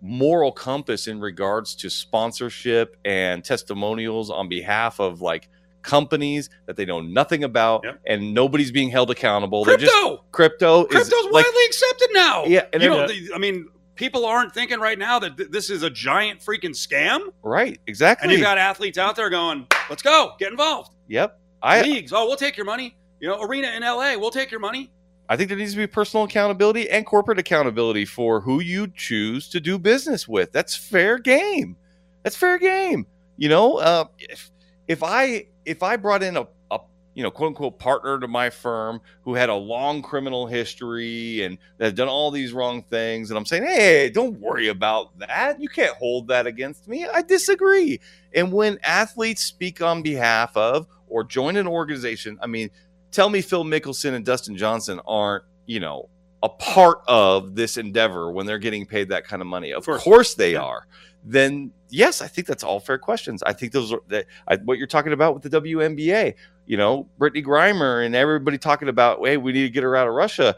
moral 0.00 0.52
compass 0.52 1.06
in 1.08 1.20
regards 1.20 1.74
to 1.74 1.90
sponsorship 1.90 2.96
and 3.04 3.44
testimonials 3.44 4.30
on 4.30 4.48
behalf 4.48 5.00
of 5.00 5.20
like 5.20 5.48
companies 5.82 6.50
that 6.66 6.76
they 6.76 6.84
know 6.84 7.00
nothing 7.00 7.44
about, 7.44 7.82
Yep. 7.84 8.00
and 8.06 8.34
nobody's 8.34 8.70
being 8.70 8.90
held 8.90 9.10
accountable. 9.10 9.64
They're 9.64 9.76
just 9.76 9.92
Crypto. 9.92 10.24
crypto 10.32 10.80
is 10.86 10.88
Crypto's 11.08 11.24
like 11.32 11.46
widely 11.46 11.64
accepted 11.66 12.08
now. 12.12 12.44
Yeah, 12.44 12.66
and 12.72 12.82
you 12.82 12.88
know, 12.90 13.06
the- 13.06 13.30
I 13.34 13.38
mean, 13.38 13.68
people 13.94 14.26
aren't 14.26 14.52
thinking 14.52 14.80
right 14.80 14.98
now 14.98 15.18
that 15.20 15.36
th- 15.36 15.50
this 15.50 15.70
is 15.70 15.82
a 15.82 15.90
giant 15.90 16.40
freaking 16.40 16.70
scam. 16.76 17.20
right, 17.42 17.80
exactly. 17.86 18.24
And 18.24 18.32
you've 18.32 18.42
got 18.42 18.58
athletes 18.58 18.98
out 18.98 19.16
there 19.16 19.30
going, 19.30 19.66
"Let's 19.88 20.02
go, 20.02 20.34
get 20.38 20.50
involved." 20.50 20.92
yep. 21.06 21.40
I 21.60 21.82
Leagues, 21.82 22.12
oh, 22.12 22.26
we'll 22.26 22.36
take 22.36 22.56
your 22.56 22.66
money. 22.66 22.96
You 23.20 23.28
know, 23.28 23.42
arena 23.42 23.68
in 23.68 23.82
LA, 23.82 24.16
we'll 24.16 24.30
take 24.30 24.50
your 24.50 24.60
money. 24.60 24.90
I 25.28 25.36
think 25.36 25.48
there 25.48 25.58
needs 25.58 25.72
to 25.72 25.78
be 25.78 25.86
personal 25.86 26.24
accountability 26.24 26.88
and 26.88 27.04
corporate 27.04 27.38
accountability 27.38 28.06
for 28.06 28.40
who 28.40 28.60
you 28.60 28.88
choose 28.88 29.48
to 29.50 29.60
do 29.60 29.78
business 29.78 30.26
with. 30.26 30.52
That's 30.52 30.74
fair 30.74 31.18
game. 31.18 31.76
That's 32.22 32.36
fair 32.36 32.58
game. 32.58 33.06
You 33.36 33.48
know, 33.48 33.76
uh, 33.78 34.06
if 34.18 34.50
if 34.88 35.02
I 35.02 35.46
if 35.66 35.82
I 35.82 35.96
brought 35.96 36.22
in 36.22 36.38
a, 36.38 36.48
a 36.70 36.80
you 37.14 37.22
know 37.22 37.30
quote 37.30 37.48
unquote 37.48 37.78
partner 37.78 38.18
to 38.18 38.26
my 38.26 38.48
firm 38.48 39.00
who 39.22 39.34
had 39.34 39.50
a 39.50 39.54
long 39.54 40.00
criminal 40.00 40.46
history 40.46 41.42
and 41.42 41.58
has 41.78 41.92
done 41.92 42.08
all 42.08 42.30
these 42.30 42.52
wrong 42.52 42.82
things, 42.84 43.30
and 43.30 43.36
I'm 43.36 43.44
saying, 43.44 43.64
hey, 43.64 44.08
don't 44.08 44.40
worry 44.40 44.68
about 44.68 45.16
that. 45.18 45.60
You 45.60 45.68
can't 45.68 45.94
hold 45.96 46.28
that 46.28 46.46
against 46.46 46.88
me. 46.88 47.06
I 47.06 47.20
disagree. 47.20 48.00
And 48.34 48.50
when 48.50 48.78
athletes 48.82 49.44
speak 49.44 49.82
on 49.82 50.02
behalf 50.02 50.56
of 50.56 50.86
or 51.06 51.22
join 51.22 51.56
an 51.56 51.66
organization, 51.66 52.38
I 52.42 52.46
mean, 52.46 52.70
tell 53.10 53.28
me 53.28 53.40
Phil 53.40 53.64
Mickelson 53.64 54.14
and 54.14 54.24
Dustin 54.24 54.56
Johnson 54.56 55.00
aren't, 55.06 55.44
you 55.66 55.80
know, 55.80 56.08
a 56.42 56.48
part 56.48 57.00
of 57.08 57.54
this 57.56 57.76
endeavor 57.76 58.30
when 58.30 58.46
they're 58.46 58.58
getting 58.58 58.86
paid 58.86 59.08
that 59.08 59.24
kind 59.24 59.42
of 59.42 59.48
money. 59.48 59.72
Of 59.72 59.84
course. 59.84 60.02
course, 60.02 60.34
they 60.34 60.52
Yeah. 60.52 60.60
are. 60.62 60.86
Then 61.24 61.72
yes, 61.90 62.22
I 62.22 62.28
think 62.28 62.46
that's 62.46 62.62
all 62.62 62.78
fair 62.80 62.98
questions. 62.98 63.42
I 63.42 63.52
think 63.52 63.72
those 63.72 63.92
are 63.92 64.00
that 64.08 64.26
I, 64.46 64.56
what 64.56 64.78
you're 64.78 64.86
talking 64.86 65.12
about 65.12 65.34
with 65.34 65.42
the 65.42 65.50
WNBA. 65.50 66.34
You 66.66 66.76
know, 66.76 67.08
Brittney 67.18 67.44
Griner 67.44 68.04
and 68.06 68.14
everybody 68.14 68.56
talking 68.58 68.88
about, 68.88 69.18
hey, 69.26 69.36
we 69.36 69.52
need 69.52 69.62
to 69.62 69.70
get 69.70 69.82
her 69.82 69.96
out 69.96 70.06
of 70.06 70.14
Russia. 70.14 70.54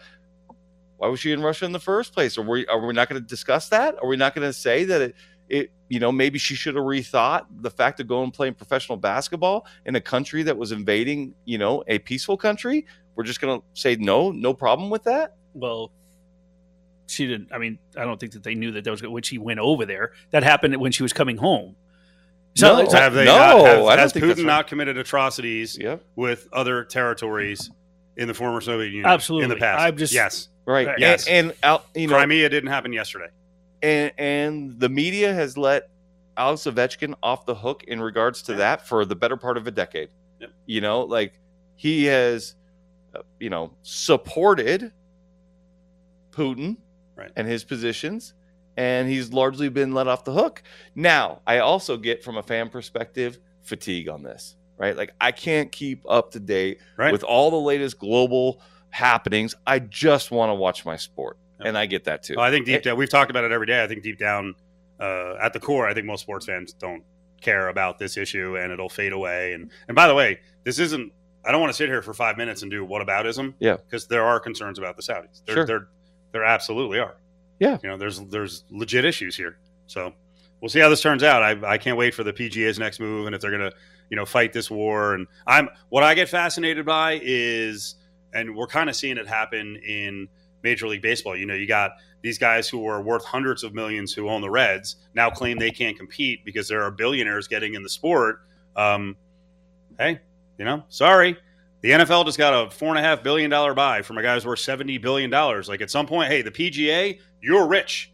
Why 0.99 1.09
was 1.09 1.19
she 1.19 1.33
in 1.33 1.41
Russia 1.41 1.65
in 1.65 1.73
the 1.73 1.81
first 1.81 2.13
place? 2.13 2.37
Are 2.37 2.43
we 2.43 2.67
are 2.67 2.85
we 2.85 2.93
not 2.93 3.09
going 3.09 3.23
to 3.23 3.27
discuss 3.27 3.71
that? 3.71 3.97
Are 4.03 4.07
we 4.07 4.17
not 4.17 4.35
going 4.35 4.47
to 4.47 4.53
say 4.53 4.85
that 4.85 5.01
it 5.01 5.15
it 5.51 5.71
you 5.89 6.01
know 6.01 6.11
maybe 6.13 6.39
she 6.39 6.55
should 6.55 6.75
have 6.77 6.85
rethought 6.85 7.45
the 7.61 7.71
fact 7.71 8.01
of 8.01 8.07
going 8.07 8.25
and 8.25 8.33
playing 8.35 8.55
professional 8.55 8.97
basketball 8.97 9.67
in 9.85 9.95
a 9.97 10.01
country 10.01 10.43
that 10.45 10.57
was 10.57 10.73
invading 10.73 11.35
you 11.45 11.59
know 11.59 11.83
a 11.89 11.99
peaceful 11.99 12.37
country 12.37 12.87
we're 13.17 13.25
just 13.25 13.41
going 13.41 13.61
to 13.61 13.67
say 13.75 13.97
no 13.97 14.31
no 14.31 14.55
problem 14.55 14.89
with 14.89 15.03
that 15.05 15.35
Well, 15.53 15.91
she 17.07 17.27
didn't. 17.27 17.53
I 17.53 17.59
mean, 17.59 17.79
I 17.97 18.05
don't 18.05 18.21
think 18.21 18.33
that 18.33 18.45
they 18.45 18.55
knew 18.55 18.71
that 18.71 18.85
that 18.85 18.91
was 18.91 19.03
when 19.03 19.25
she 19.25 19.37
went 19.37 19.59
over 19.59 19.85
there. 19.85 20.13
That 20.31 20.45
happened 20.45 20.77
when 20.77 20.93
she 20.93 21.03
was 21.03 21.13
coming 21.13 21.37
home. 21.37 21.75
So, 22.55 22.77
No. 22.77 22.83
it's 22.83 22.95
have 22.95 23.15
they 23.15 23.25
no, 23.25 23.37
not, 23.37 23.49
have, 23.67 23.67
I 23.67 23.75
don't 23.75 23.99
has 23.99 24.13
think 24.13 24.25
Putin 24.25 24.37
right. 24.37 24.47
not 24.47 24.67
committed 24.69 24.97
atrocities 24.97 25.77
yep 25.77 26.05
with 26.15 26.47
other 26.53 26.85
territories 26.85 27.69
in 28.17 28.29
the 28.29 28.35
former 28.35 28.61
Soviet 28.61 28.91
Union? 28.91 29.07
Absolutely. 29.07 29.45
In 29.45 29.51
the 29.51 29.57
past. 29.57 29.81
I'm 29.83 29.97
just- 29.97 30.13
yes. 30.13 30.49
right 30.67 30.87
Right. 30.87 30.99
Yes. 31.01 31.27
and, 31.27 31.49
and 31.51 31.57
out 31.65 31.87
you 31.97 32.07
know 32.07 32.15
Crimea 32.15 32.49
didn't 32.49 32.71
happen 32.71 32.93
yesterday. 32.93 33.29
And 33.83 34.13
and 34.19 34.79
the 34.81 34.89
media 34.89 35.33
has 35.33 35.57
let 35.57 35.89
Alex 36.37 36.63
Ovechkin 36.63 37.15
off 37.23 37.47
the 37.47 37.55
hook 37.55 37.85
in 37.85 38.01
regards 38.01 38.43
to 38.43 38.55
that 38.55 38.87
for 38.87 39.05
the 39.05 39.17
better 39.17 39.37
part 39.37 39.57
of 39.57 39.67
a 39.67 39.71
decade. 39.71 40.09
Yep. 40.41 40.51
You 40.67 40.81
know, 40.81 41.03
like 41.03 41.39
he 41.77 42.05
has, 42.05 42.55
uh, 43.15 43.23
you 43.39 43.51
know, 43.51 43.73
supported 43.83 44.93
Putin 46.33 46.77
Right. 47.17 47.31
and 47.37 47.47
his 47.47 47.65
positions, 47.65 48.35
and 48.77 49.09
he's 49.09 49.33
largely 49.33 49.69
been 49.69 49.93
let 49.93 50.07
off 50.09 50.25
the 50.25 50.33
hook. 50.33 50.63
Now, 50.95 51.41
I 51.47 51.59
also 51.59 51.97
get 51.97 52.25
from 52.25 52.39
a 52.39 52.43
fan 52.43 52.71
perspective 52.71 53.39
fatigue 53.63 54.09
on 54.09 54.23
this, 54.23 54.57
right? 54.79 54.97
Like 54.97 55.13
I 55.21 55.33
can't 55.33 55.71
keep 55.71 56.03
up 56.09 56.31
to 56.33 56.41
date 56.41 56.79
Right. 56.97 57.13
with 57.13 57.23
all 57.25 57.51
the 57.51 57.61
latest 57.61 57.99
global 57.99 58.63
happenings. 58.91 59.55
I 59.67 59.81
just 59.81 60.31
want 60.31 60.51
to 60.51 60.55
watch 60.55 60.87
my 60.87 60.97
sport. 60.97 61.37
And 61.63 61.77
I 61.79 61.87
get 61.87 62.05
that 62.05 62.23
too. 62.23 62.35
Well, 62.37 62.45
I 62.45 62.51
think 62.51 62.67
deep 62.67 62.83
down, 62.83 62.97
we've 62.97 63.09
talked 63.11 63.31
about 63.31 63.45
it 63.45 63.53
every 63.53 63.67
day. 63.67 63.83
I 63.83 63.87
think 63.89 64.03
deep 64.03 64.19
down, 64.19 64.55
uh, 64.99 65.35
at 65.41 65.53
the 65.53 65.61
core, 65.61 65.89
I 65.89 65.95
think 65.95 66.07
most 66.07 66.21
sports 66.23 66.47
fans 66.47 66.73
don't 66.73 67.03
care 67.41 67.69
about 67.69 67.99
this 67.99 68.17
issue, 68.17 68.57
and 68.59 68.73
it'll 68.73 68.89
fade 68.89 69.13
away. 69.13 69.53
And 69.55 69.71
and 69.89 69.95
by 69.95 70.07
the 70.09 70.15
way, 70.15 70.41
this 70.65 70.79
isn't. 70.79 71.13
I 71.45 71.53
don't 71.53 71.61
want 71.63 71.73
to 71.73 71.77
sit 71.77 71.89
here 71.89 72.03
for 72.03 72.13
five 72.13 72.37
minutes 72.37 72.61
and 72.63 72.71
do 72.71 72.85
what 72.85 73.07
whataboutism. 73.07 73.55
Yeah. 73.61 73.77
because 73.77 74.07
there 74.07 74.25
are 74.25 74.39
concerns 74.39 74.79
about 74.79 74.97
the 74.97 75.03
Saudis. 75.03 75.43
There, 75.47 75.55
Sure. 75.55 75.67
there, 75.67 75.89
there 76.33 76.45
absolutely 76.45 76.99
are. 76.99 77.17
Yeah. 77.59 77.79
you 77.83 77.89
know, 77.89 77.97
there's 77.97 78.21
there's 78.27 78.65
legit 78.71 79.05
issues 79.07 79.37
here. 79.37 79.57
So 79.87 80.13
we'll 80.61 80.69
see 80.69 80.81
how 80.81 80.91
this 80.91 81.01
turns 81.01 81.23
out. 81.23 81.43
I, 81.43 81.73
I 81.73 81.79
can't 81.79 81.97
wait 81.97 82.15
for 82.15 82.25
the 82.25 82.33
PGA's 82.35 82.79
next 82.79 83.01
move 83.01 83.25
and 83.27 83.35
if 83.35 83.41
they're 83.41 83.51
gonna 83.51 83.73
you 84.11 84.17
know 84.19 84.27
fight 84.27 84.53
this 84.53 84.71
war. 84.71 85.15
And 85.15 85.27
I'm 85.47 85.71
what 85.89 86.03
I 86.05 86.15
get 86.15 86.29
fascinated 86.29 86.85
by 86.85 87.19
is, 87.23 87.95
and 88.35 88.55
we're 88.55 88.67
kind 88.67 88.91
of 88.91 88.97
seeing 88.97 89.17
it 89.17 89.27
happen 89.27 89.77
in 89.77 90.29
Major 90.63 90.89
League 90.89 91.03
Baseball. 91.03 91.37
You 91.37 91.47
know, 91.47 91.55
you 91.55 91.67
got 91.67 91.93
these 92.23 92.39
guys 92.39 92.69
who 92.69 92.87
are 92.87 93.03
worth 93.03 93.25
hundreds 93.25 93.65
of 93.65 93.75
millions 93.75 94.13
who 94.13 94.29
own 94.29 94.41
the 94.41 94.51
Reds 94.51 94.97
now 95.15 95.31
claim 95.31 95.59
they 95.59 95.71
can't 95.71 95.97
compete 95.97 96.45
because 96.45 96.69
there 96.69 96.83
are 96.83 96.91
billionaires 96.91 97.49
getting 97.49 97.75
in 97.75 97.83
the 97.83 97.89
sport. 97.89 98.43
Um, 98.77 99.17
hey, 99.99 100.21
you 100.59 100.65
know, 100.65 100.85
sorry. 100.89 101.37
The 101.83 101.93
NFL 101.93 102.27
just 102.27 102.37
got 102.37 102.53
a 102.53 102.71
four 102.71 102.91
and 102.91 102.99
a 102.99 103.03
half 103.03 103.23
billion 103.23 103.51
dollar 103.51 103.73
buy 103.73 104.03
from 104.03 104.19
a 104.19 104.23
guy 104.23 104.35
who's 104.35 104.45
worth 104.45 104.59
seventy 104.59 104.99
billion 104.99 105.31
dollars. 105.31 105.69
Like 105.69 105.81
at 105.81 105.91
some 105.91 106.07
point, 106.07 106.31
hey, 106.31 106.43
the 106.43 106.51
PGA, 106.51 107.19
you're 107.43 107.67
rich. 107.67 108.13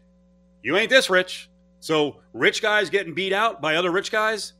You 0.63 0.77
ain't 0.77 0.89
this 0.89 1.09
rich. 1.09 1.49
So 1.81 2.21
rich 2.33 2.61
guys 2.61 2.89
getting 2.89 3.13
beat 3.13 3.33
out 3.33 3.61
by 3.61 3.75
other 3.75 3.91
rich 3.91 4.11
guys. 4.11 4.53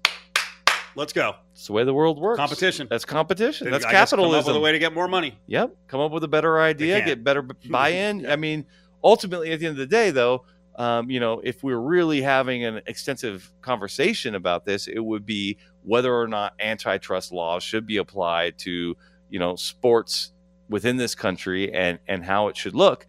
Let's 0.98 1.14
go. 1.14 1.36
It's 1.54 1.68
the 1.68 1.74
way 1.74 1.84
the 1.84 1.94
world 1.94 2.20
works. 2.20 2.38
Competition. 2.38 2.88
That's 2.90 3.06
competition. 3.06 3.70
That's 3.70 3.86
I 3.86 3.92
guess 3.92 4.10
come 4.10 4.20
up 4.20 4.26
with 4.26 4.34
capitalism. 4.34 4.56
a 4.58 4.60
way 4.60 4.72
to 4.72 4.80
get 4.80 4.96
more 4.96 5.08
money. 5.08 5.38
Yep. 5.46 5.76
Come 5.88 6.00
up 6.00 6.12
with 6.12 6.24
a 6.24 6.28
better 6.28 6.60
idea, 6.60 7.06
get 7.06 7.24
better 7.24 7.42
buy-in. 7.70 8.26
I 8.26 8.36
mean, 8.36 8.66
ultimately, 9.04 9.52
at 9.52 9.60
the 9.60 9.68
end 9.68 9.74
of 9.74 9.78
the 9.78 9.86
day, 9.86 10.10
though, 10.10 10.46
um, 10.76 11.12
you 11.12 11.20
know, 11.20 11.40
if 11.44 11.64
we're 11.64 11.80
really 11.80 12.24
having 12.24 12.66
an 12.66 12.82
extensive 12.88 13.52
conversation 13.62 14.34
about 14.34 14.66
this, 14.66 14.88
it 14.88 15.00
would 15.00 15.24
be 15.24 15.58
whether 15.84 16.14
or 16.14 16.28
not 16.28 16.54
antitrust 16.60 17.32
laws 17.32 17.62
should 17.62 17.86
be 17.86 17.98
applied 17.98 18.58
to, 18.60 18.98
you 19.30 19.40
know, 19.40 19.56
sports 19.56 20.32
within 20.68 20.98
this 20.98 21.14
country 21.14 21.72
and 21.74 22.00
and 22.08 22.24
how 22.24 22.48
it 22.48 22.58
should 22.58 22.74
look. 22.74 23.06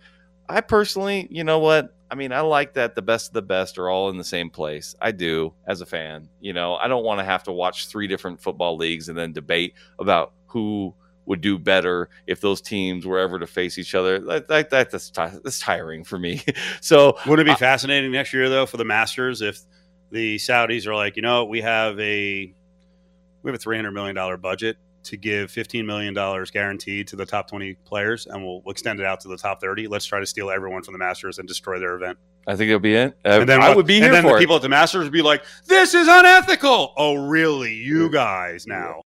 I 0.47 0.61
personally, 0.61 1.27
you 1.31 1.43
know 1.43 1.59
what? 1.59 1.95
I 2.11 2.15
mean, 2.15 2.33
I 2.33 2.41
like 2.41 2.75
that 2.75 2.95
the 2.95 3.03
best 3.03 3.29
of 3.29 3.35
the 3.35 3.43
best 3.43 3.77
are 3.79 3.89
all 3.91 4.09
in 4.09 4.17
the 4.17 4.25
same 4.25 4.49
place. 4.51 4.95
I 5.01 5.13
do 5.13 5.53
as 5.67 5.81
a 5.83 5.87
fan. 5.87 6.29
You 6.41 6.53
know, 6.55 6.75
I 6.77 6.89
don't 6.89 7.05
want 7.05 7.21
to 7.21 7.25
have 7.25 7.43
to 7.45 7.53
watch 7.53 7.89
three 7.89 8.07
different 8.07 8.41
football 8.41 8.77
leagues 8.77 9.09
and 9.11 9.19
then 9.19 9.33
debate 9.33 9.75
about 9.99 10.33
who 10.47 10.95
would 11.27 11.43
do 11.43 11.59
better 11.59 12.09
if 12.27 12.41
those 12.41 12.63
teams 12.63 13.05
were 13.05 13.19
ever 13.19 13.39
to 13.39 13.47
face 13.47 13.77
each 13.77 13.95
other. 13.95 14.19
That, 14.21 14.49
that, 14.49 14.71
that- 14.71 14.91
that's, 14.91 15.11
that's 15.11 15.61
tiring 15.61 16.03
for 16.05 16.19
me. 16.19 16.43
so, 16.81 17.19
Wouldn't 17.27 17.47
it 17.47 17.51
be 17.51 17.55
Uh, 17.55 17.57
fascinating 17.57 18.11
next 18.11 18.33
year 18.33 18.49
though 18.49 18.65
for 18.65 18.79
the 18.79 18.85
Masters 18.87 19.43
if 19.43 19.61
the 20.11 20.37
Saudis 20.37 20.87
are 20.87 20.95
like, 20.95 21.17
you 21.17 21.23
know, 21.23 21.45
we 21.45 21.61
have 21.61 22.01
a 22.01 22.55
we 23.43 23.51
have 23.51 23.55
a 23.55 23.59
three 23.63 23.77
hundred 23.77 23.93
million 23.93 24.15
dollar 24.17 24.39
budget 24.39 24.79
to 25.09 25.17
give 25.19 25.51
fifteen 25.51 25.85
million 25.87 26.15
dollars 26.15 26.51
guaranteed 26.51 27.09
to 27.09 27.17
the 27.17 27.27
top 27.27 27.49
twenty 27.49 27.75
players, 27.85 28.27
and 28.27 28.45
we'll 28.45 28.63
extend 28.67 29.01
it 29.01 29.07
out 29.07 29.21
to 29.21 29.29
the 29.29 29.37
top 29.37 29.61
thirty. 29.61 29.87
Let's 29.89 30.07
try 30.07 30.21
to 30.21 30.27
steal 30.27 30.51
everyone 30.51 30.83
from 30.83 30.93
the 30.93 30.99
Masters 30.99 31.39
and 31.39 31.47
destroy 31.47 31.79
their 31.79 31.95
event. 31.97 32.19
I 32.47 32.57
think 32.57 32.69
it'll 32.69 32.81
be 32.81 32.95
it. 32.95 33.19
Uh, 33.25 33.41
And 33.41 33.49
then 33.49 33.61
I 33.63 33.75
would 33.75 33.87
be 33.87 33.97
and 33.97 34.05
here 34.05 34.13
then 34.13 34.23
for 34.23 34.31
the 34.31 34.37
it. 34.37 34.41
people 34.41 34.57
at 34.57 34.63
the 34.63 34.69
Masters 34.71 35.05
would 35.05 35.13
be 35.13 35.21
like, 35.23 35.45
"This 35.67 35.93
is 35.95 36.09
unethical." 36.09 36.95
Oh, 36.97 37.15
really? 37.27 37.75
You 37.75 38.11
guys 38.11 38.67
now? 38.67 39.03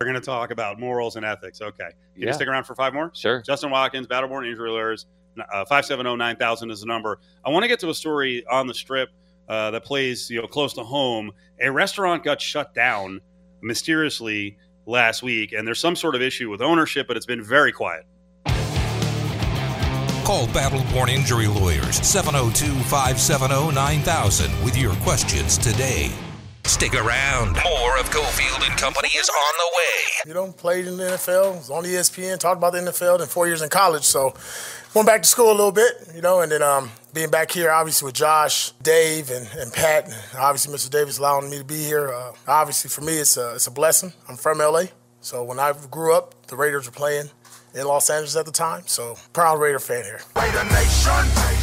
We're 0.00 0.06
going 0.06 0.20
to 0.20 0.26
talk 0.26 0.50
about 0.50 0.80
morals 0.80 1.16
and 1.16 1.24
ethics. 1.24 1.60
Okay, 1.62 1.76
can 1.78 1.92
Yeah. 2.16 2.26
you 2.28 2.32
stick 2.34 2.48
around 2.48 2.64
for 2.64 2.74
five 2.74 2.92
more? 2.92 3.10
Sure. 3.14 3.40
Justin 3.42 3.70
Watkins, 3.70 4.06
Battleborn 4.08 4.46
Injury 4.48 4.68
Lawyers, 4.70 5.06
uh, 5.52 5.64
570-9000 5.70 6.70
is 6.70 6.80
the 6.80 6.86
number. 6.86 7.20
I 7.44 7.50
want 7.50 7.62
to 7.62 7.68
get 7.68 7.78
to 7.80 7.90
a 7.90 7.94
story 7.94 8.44
on 8.50 8.66
the 8.66 8.74
strip 8.74 9.10
uh, 9.48 9.70
that 9.70 9.84
plays 9.84 10.28
you 10.30 10.40
know 10.42 10.48
close 10.48 10.74
to 10.74 10.82
home. 10.82 11.30
A 11.60 11.70
restaurant 11.70 12.24
got 12.24 12.40
shut 12.40 12.74
down 12.74 13.20
mysteriously 13.62 14.56
last 14.86 15.22
week, 15.22 15.52
and 15.52 15.66
there's 15.66 15.80
some 15.80 15.96
sort 15.96 16.14
of 16.14 16.22
issue 16.22 16.50
with 16.50 16.60
ownership, 16.60 17.06
but 17.06 17.16
it's 17.16 17.26
been 17.26 17.42
very 17.42 17.72
quiet. 17.72 18.04
Call 20.24 20.46
Battle 20.48 20.82
Born 20.92 21.10
Injury 21.10 21.46
Lawyers 21.46 21.96
702 21.96 22.66
570 22.84 23.72
9000 23.74 24.64
with 24.64 24.76
your 24.76 24.94
questions 24.96 25.58
today. 25.58 26.10
Stick 26.66 26.94
around. 26.94 27.52
More 27.62 27.98
of 27.98 28.10
Cofield 28.10 28.66
and 28.68 28.76
Company 28.78 29.08
is 29.08 29.28
on 29.28 29.54
the 29.58 29.70
way. 29.76 30.28
You 30.28 30.34
know, 30.34 30.52
played 30.52 30.86
in 30.86 30.96
the 30.96 31.04
NFL, 31.04 31.56
was 31.56 31.70
on 31.70 31.84
ESPN, 31.84 32.38
talked 32.38 32.56
about 32.56 32.72
the 32.72 32.80
NFL, 32.80 33.20
and 33.20 33.30
four 33.30 33.46
years 33.46 33.62
in 33.62 33.68
college. 33.68 34.02
So 34.04 34.34
went 34.94 35.06
back 35.06 35.22
to 35.22 35.28
school 35.28 35.50
a 35.50 35.52
little 35.52 35.72
bit, 35.72 35.92
you 36.14 36.22
know, 36.22 36.40
and 36.40 36.50
then 36.50 36.62
um, 36.62 36.90
being 37.12 37.30
back 37.30 37.50
here, 37.50 37.70
obviously 37.70 38.06
with 38.06 38.14
Josh, 38.14 38.70
Dave, 38.82 39.30
and, 39.30 39.46
and 39.58 39.72
Pat, 39.72 40.06
and 40.06 40.14
obviously 40.38 40.74
Mr. 40.74 40.90
Davis 40.90 41.18
allowing 41.18 41.50
me 41.50 41.58
to 41.58 41.64
be 41.64 41.82
here. 41.84 42.12
Uh, 42.12 42.32
obviously 42.48 42.88
for 42.88 43.02
me, 43.02 43.18
it's 43.18 43.36
a 43.36 43.54
it's 43.54 43.66
a 43.66 43.70
blessing. 43.70 44.12
I'm 44.28 44.36
from 44.36 44.58
LA, 44.58 44.84
so 45.20 45.44
when 45.44 45.58
I 45.58 45.74
grew 45.90 46.14
up, 46.14 46.46
the 46.46 46.56
Raiders 46.56 46.86
were 46.86 46.92
playing, 46.92 47.28
in 47.74 47.86
Los 47.86 48.08
Angeles 48.08 48.36
at 48.36 48.46
the 48.46 48.52
time. 48.52 48.82
So 48.86 49.16
proud 49.32 49.60
Raider 49.60 49.78
fan 49.78 50.04
here. 50.04 50.20
Raider 50.36 50.64
Nation, 50.64 51.12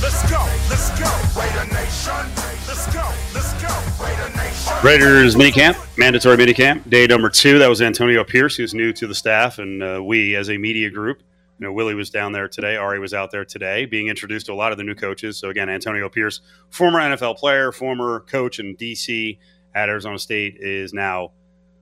let's 0.02 0.30
go, 0.30 0.44
let's 0.70 0.90
go. 1.00 1.40
Raider 1.40 1.74
Nation, 1.74 2.28
let's 2.68 2.94
go, 2.94 3.10
let's 3.34 3.54
go. 3.62 4.04
Raider 4.04 4.36
Nation. 4.36 4.74
Raiders 4.84 5.36
minicamp, 5.36 5.98
mandatory 5.98 6.38
minicamp, 6.38 6.90
day 6.90 7.08
number 7.08 7.30
two. 7.30 7.60
That 7.60 7.70
was 7.70 7.82
Antonio 7.82 8.24
Pierce, 8.24 8.56
who's 8.56 8.74
new 8.74 8.92
to 8.94 9.08
the 9.08 9.16
staff, 9.16 9.60
and 9.60 9.82
uh, 9.82 10.02
we 10.04 10.36
as 10.36 10.50
a 10.50 10.58
media 10.58 10.90
group. 10.90 11.24
You 11.60 11.68
know, 11.68 11.74
Willie 11.74 11.96
was 11.96 12.10
down 12.10 12.32
there 12.32 12.48
today. 12.48 12.76
Ari 12.76 13.00
was 13.00 13.14
out 13.14 13.30
there 13.30 13.46
today, 13.46 13.86
being 13.86 14.08
introduced 14.08 14.48
to 14.48 14.54
a 14.54 14.56
lot 14.56 14.72
of 14.72 14.80
the 14.80 14.84
new 14.84 14.96
coaches. 14.96 15.38
So 15.38 15.50
again, 15.50 15.70
Antonio 15.70 16.10
Pierce, 16.10 16.42
former 16.70 17.00
NFL 17.00 17.38
player, 17.38 17.72
former 17.72 18.22
coach 18.22 18.60
in 18.60 18.76
DC 18.76 19.38
at 19.76 19.88
Arizona 19.88 20.18
State, 20.18 20.58
is 20.60 20.92
now 20.92 21.32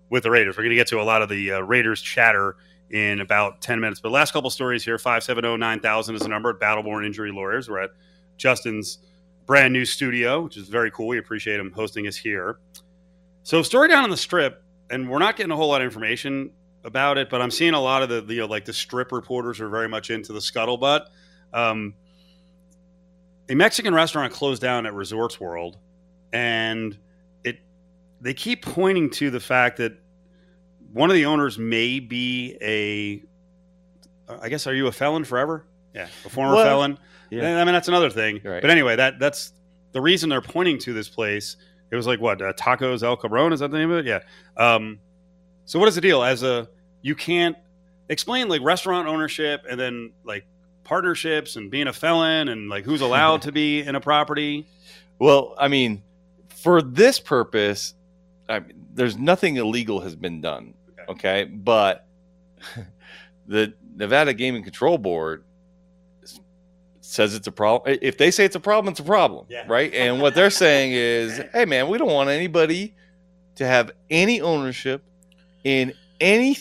with 0.09 0.23
the 0.23 0.31
Raiders. 0.31 0.57
We're 0.57 0.63
going 0.63 0.71
to 0.71 0.75
get 0.75 0.87
to 0.87 0.99
a 0.99 1.03
lot 1.03 1.21
of 1.21 1.29
the 1.29 1.53
uh, 1.53 1.59
Raiders 1.61 2.01
chatter 2.01 2.57
in 2.91 3.21
about 3.21 3.61
10 3.61 3.79
minutes. 3.79 3.99
But 3.99 4.11
last 4.11 4.31
couple 4.31 4.49
stories 4.49 4.83
here 4.83 4.97
570 4.97 5.57
9000 5.57 6.15
is 6.15 6.21
the 6.21 6.27
number 6.27 6.49
at 6.49 6.59
Battleborn 6.59 7.05
Injury 7.05 7.31
Lawyers. 7.31 7.69
We're 7.69 7.83
at 7.83 7.91
Justin's 8.37 8.99
brand 9.45 9.73
new 9.73 9.85
studio, 9.85 10.41
which 10.41 10.57
is 10.57 10.67
very 10.67 10.91
cool. 10.91 11.07
We 11.07 11.17
appreciate 11.17 11.59
him 11.59 11.71
hosting 11.71 12.07
us 12.07 12.15
here. 12.15 12.59
So, 13.43 13.61
story 13.63 13.89
down 13.89 14.03
on 14.03 14.09
the 14.09 14.17
strip, 14.17 14.63
and 14.89 15.09
we're 15.09 15.19
not 15.19 15.35
getting 15.35 15.51
a 15.51 15.55
whole 15.55 15.69
lot 15.69 15.81
of 15.81 15.85
information 15.85 16.51
about 16.83 17.17
it, 17.17 17.29
but 17.29 17.41
I'm 17.41 17.51
seeing 17.51 17.73
a 17.73 17.79
lot 17.79 18.03
of 18.03 18.09
the, 18.09 18.21
the 18.21 18.35
you 18.35 18.39
know, 18.41 18.45
like 18.45 18.65
the 18.65 18.73
strip 18.73 19.11
reporters 19.11 19.59
are 19.59 19.69
very 19.69 19.89
much 19.89 20.09
into 20.09 20.33
the 20.33 20.39
scuttlebutt. 20.39 21.07
Um, 21.53 21.95
a 23.49 23.55
Mexican 23.55 23.93
restaurant 23.93 24.31
closed 24.31 24.61
down 24.61 24.85
at 24.85 24.93
Resorts 24.93 25.39
World, 25.39 25.77
and 26.31 26.97
it 27.43 27.59
they 28.21 28.33
keep 28.33 28.63
pointing 28.63 29.09
to 29.11 29.31
the 29.31 29.39
fact 29.39 29.77
that 29.77 29.97
one 30.93 31.09
of 31.09 31.15
the 31.15 31.25
owners 31.25 31.57
may 31.57 31.99
be 31.99 32.57
a 32.61 33.23
I 34.41 34.49
guess 34.49 34.67
are 34.67 34.73
you 34.73 34.87
a 34.87 34.91
felon 34.91 35.23
forever? 35.23 35.65
Yeah, 35.95 36.07
a 36.25 36.29
former 36.29 36.53
Well, 36.55 36.65
felon. 36.65 36.97
yeah. 37.31 37.59
I 37.61 37.65
mean 37.65 37.73
that's 37.73 37.87
another 37.87 38.09
thing. 38.09 38.41
Right. 38.43 38.61
But 38.61 38.69
anyway, 38.71 38.95
that 38.95 39.19
that's 39.19 39.53
the 39.91 40.01
reason 40.01 40.29
they're 40.29 40.41
pointing 40.41 40.77
to 40.79 40.93
this 40.93 41.09
place. 41.09 41.57
It 41.91 41.95
was 41.95 42.05
like 42.05 42.19
what 42.21 42.41
uh, 42.41 42.53
Tacos 42.53 43.01
El 43.01 43.17
Cabron 43.17 43.53
is 43.53 43.61
that 43.61 43.71
the 43.71 43.77
name 43.79 43.89
of 43.91 43.99
it? 43.99 44.05
Yeah. 44.05 44.19
Um, 44.57 44.99
so 45.65 45.79
what 45.79 45.87
is 45.87 45.95
the 45.95 46.01
deal? 46.01 46.23
As 46.23 46.43
a 46.43 46.69
you 47.01 47.15
can't 47.15 47.55
explain 48.09 48.47
like 48.47 48.61
restaurant 48.61 49.07
ownership 49.07 49.65
and 49.69 49.79
then 49.79 50.11
like 50.23 50.45
partnerships 50.83 51.55
and 51.55 51.69
being 51.71 51.87
a 51.87 51.93
felon 51.93 52.49
and 52.49 52.69
like 52.69 52.83
who's 52.85 53.01
allowed 53.01 53.41
to 53.43 53.51
be 53.51 53.81
in 53.81 53.95
a 53.95 54.01
property. 54.01 54.67
Well, 55.17 55.55
I 55.57 55.67
mean, 55.67 56.03
for 56.49 56.81
this 56.81 57.19
purpose, 57.19 57.93
I 58.47 58.59
mean, 58.59 58.85
there's 58.93 59.17
nothing 59.17 59.55
illegal 59.57 59.99
has 60.01 60.15
been 60.15 60.39
done. 60.41 60.73
Okay. 61.09 61.43
But 61.45 62.05
the 63.47 63.73
Nevada 63.95 64.33
Gaming 64.33 64.63
Control 64.63 64.97
Board 64.97 65.43
says 67.01 67.33
it's 67.33 67.47
a 67.47 67.51
problem. 67.51 67.97
If 68.01 68.17
they 68.17 68.29
say 68.31 68.45
it's 68.45 68.55
a 68.55 68.59
problem, 68.59 68.91
it's 68.91 68.99
a 68.99 69.03
problem, 69.03 69.45
Yeah. 69.49 69.63
right? 69.67 69.91
And 69.93 70.21
what 70.21 70.35
they're 70.35 70.51
saying 70.51 70.91
is, 70.93 71.41
hey, 71.53 71.65
man, 71.65 71.87
we 71.89 71.97
don't 71.97 72.11
want 72.11 72.29
anybody 72.29 72.93
to 73.55 73.65
have 73.65 73.91
any 74.09 74.41
ownership 74.41 75.03
in 75.63 75.93
any 76.21 76.57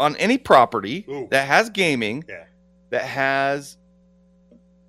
on 0.00 0.16
any 0.16 0.38
property 0.38 1.04
Ooh. 1.10 1.28
that 1.30 1.46
has 1.46 1.68
gaming 1.68 2.24
Yeah. 2.26 2.44
that 2.88 3.02
has 3.02 3.76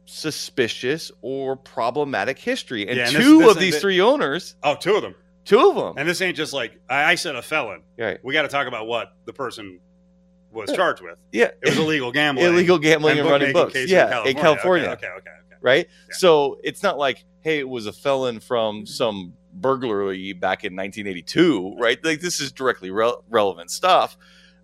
suspicious 0.05 1.11
or 1.21 1.55
problematic 1.55 2.37
history. 2.39 2.87
And 2.87 2.97
Yeah, 2.97 3.07
and 3.07 3.15
this- 3.15 3.23
two 3.25 3.39
this- 3.39 3.51
of 3.51 3.59
these 3.59 3.73
this- 3.73 3.81
three 3.81 3.99
owners, 4.01 4.55
Oh, 4.63 4.75
two 4.75 4.95
of 4.95 5.01
them. 5.01 5.15
Two 5.45 5.59
of 5.69 5.75
them, 5.75 5.93
And 5.97 6.07
this 6.07 6.21
ain't 6.21 6.37
just 6.37 6.53
like 6.53 6.79
I, 6.89 7.11
I 7.11 7.15
said 7.15 7.35
a 7.35 7.41
felon. 7.41 7.81
right? 7.97 8.19
We 8.23 8.33
got 8.33 8.43
to 8.43 8.47
talk 8.47 8.67
about 8.67 8.87
what 8.87 9.13
the 9.25 9.33
person 9.33 9.79
was 10.51 10.71
charged 10.71 11.01
with. 11.01 11.17
Yeah, 11.31 11.51
It 11.61 11.69
was 11.69 11.77
illegal 11.77 12.11
gambling. 12.11 12.45
illegal 12.47 12.77
gambling 12.77 13.19
and, 13.19 13.29
running 13.29 13.53
books. 13.53 13.75
Yeah, 13.87 14.23
in 14.25 14.35
California, 14.35 14.89
Okay, 14.89 15.07
okay, 15.07 15.13
okay. 15.17 15.29
okay. 15.29 15.55
right? 15.61 15.87
Yeah. 16.09 16.13
So 16.17 16.59
it's 16.63 16.83
not 16.83 16.97
like, 16.97 17.23
hey, 17.41 17.59
it 17.59 17.67
was 17.69 17.85
a 17.87 17.93
felon 17.93 18.39
from 18.39 18.85
some 18.85 19.33
burglary 19.53 20.33
back 20.33 20.63
in 20.63 20.75
1982, 20.75 21.75
right? 21.79 22.03
Like 22.03 22.19
this 22.21 22.39
is 22.39 22.51
directly 22.51 22.91
re- 22.91 23.13
relevant 23.29 23.71
stuff. 23.71 24.17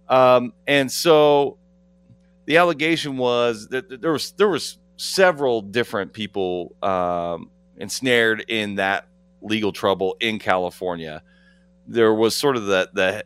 Um, 0.09 0.53
and 0.67 0.91
so 0.91 1.57
the 2.45 2.57
allegation 2.57 3.17
was 3.17 3.67
that 3.69 3.89
that 3.89 4.01
there 4.01 4.11
was 4.13 4.31
there 4.33 4.47
was 4.47 4.77
several 4.95 5.61
different 5.61 6.13
people 6.13 6.75
um, 6.81 7.49
ensnared 7.77 8.45
in 8.47 8.75
that 8.75 9.06
legal 9.41 9.71
trouble 9.71 10.15
in 10.19 10.39
California. 10.39 11.21
There 11.87 12.13
was 12.13 12.35
sort 12.35 12.57
of 12.57 12.65
the 12.65 12.89
the 12.93 13.23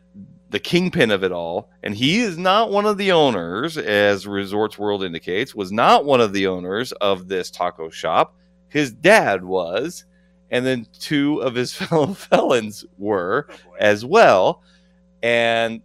the 0.50 0.60
kingpin 0.60 1.10
of 1.10 1.24
it 1.24 1.32
all, 1.32 1.70
and 1.82 1.94
he 1.94 2.20
is 2.20 2.36
not 2.36 2.70
one 2.70 2.84
of 2.84 2.98
the 2.98 3.10
owners, 3.12 3.78
as 3.78 4.26
Resorts 4.26 4.78
World 4.78 5.02
indicates, 5.02 5.54
was 5.54 5.72
not 5.72 6.04
one 6.04 6.20
of 6.20 6.34
the 6.34 6.46
owners 6.46 6.92
of 6.92 7.26
this 7.26 7.50
taco 7.50 7.88
shop. 7.88 8.34
His 8.68 8.92
dad 8.92 9.42
was, 9.42 10.04
and 10.50 10.64
then 10.64 10.86
two 10.98 11.38
of 11.40 11.54
his 11.54 11.72
fellow 11.74 12.08
felons 12.08 12.84
were 12.98 13.48
Oh, 13.50 13.54
as 13.80 14.04
well. 14.04 14.62
And 15.22 15.80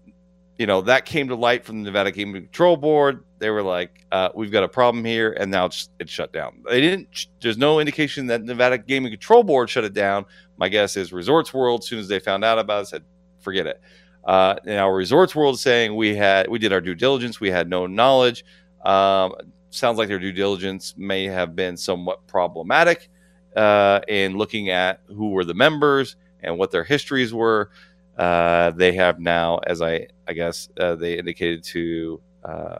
you 0.58 0.66
know 0.66 0.82
that 0.82 1.05
came 1.05 1.28
to 1.28 1.36
light 1.36 1.66
from 1.66 1.84
the 1.84 1.86
Nevada 1.86 2.12
Gaming 2.12 2.41
Control 2.43 2.78
Board. 2.78 3.24
They 3.39 3.49
were 3.49 3.62
like, 3.62 4.05
uh, 4.12 4.30
"We've 4.34 4.51
got 4.51 4.64
a 4.64 4.68
problem 4.68 5.05
here," 5.05 5.36
and 5.39 5.51
now 5.51 5.66
it's, 5.66 5.89
it's 5.99 6.12
shut 6.12 6.34
down. 6.34 6.64
They 6.68 6.82
didn't. 6.82 7.28
There's 7.41 7.58
no 7.58 7.80
indication 7.80 8.28
that 8.28 8.43
Nevada 8.43 8.78
Gaming 8.78 9.12
Control 9.12 9.43
Board 9.43 9.70
shut 9.70 9.84
it 9.84 9.93
down. 9.93 10.26
My 10.58 10.70
guess 10.70 10.97
is 10.97 11.14
Resorts 11.14 11.53
World, 11.53 11.82
as 11.82 11.88
soon 11.88 11.99
as 11.99 12.08
they 12.08 12.20
found 12.20 12.43
out 12.43 12.58
about 12.58 12.84
it, 12.84 12.88
said, 12.88 13.03
"Forget 13.39 13.68
it." 13.68 13.82
Uh, 14.24 14.55
now 14.66 14.89
Resorts 14.89 15.36
World 15.36 15.60
saying 15.60 15.95
we 15.95 16.16
had 16.16 16.49
we 16.49 16.60
did 16.60 16.74
our 16.74 16.82
due 16.82 16.95
diligence. 16.95 17.39
We 17.39 17.51
had 17.51 17.70
no 17.70 17.86
knowledge. 17.88 18.43
Um, 18.84 19.34
sounds 19.70 19.97
like 19.97 20.08
their 20.08 20.20
due 20.20 20.32
diligence 20.32 20.95
may 20.97 21.26
have 21.26 21.55
been 21.55 21.78
somewhat 21.78 22.26
problematic 22.28 23.10
uh, 23.55 24.01
in 24.08 24.38
looking 24.38 24.70
at 24.70 25.01
who 25.08 25.30
were 25.30 25.45
the 25.45 25.53
members 25.53 26.16
and 26.41 26.58
what 26.58 26.72
their 26.72 26.84
histories 26.84 27.34
were. 27.34 27.70
Uh, 28.18 28.72
they 28.72 28.93
have 28.93 29.20
now, 29.20 29.59
as 29.68 29.82
I 29.82 30.07
I 30.28 30.34
guess 30.34 30.70
uh, 30.80 30.95
they 30.95 31.18
indicated 31.18 31.63
to 31.65 32.22
uh, 32.43 32.78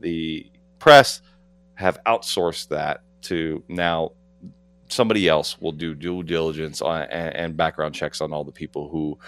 the 0.00 0.50
press, 0.78 1.20
have 1.74 1.98
outsourced 2.06 2.68
that 2.68 3.02
to 3.22 3.62
now 3.68 4.12
somebody 4.88 5.28
else 5.28 5.60
will 5.60 5.72
do 5.72 5.94
due 5.94 6.22
diligence 6.22 6.80
on, 6.80 7.02
and, 7.02 7.34
and 7.34 7.56
background 7.56 7.94
checks 7.94 8.20
on 8.20 8.32
all 8.32 8.44
the 8.44 8.52
people 8.52 8.88
who 8.88 9.18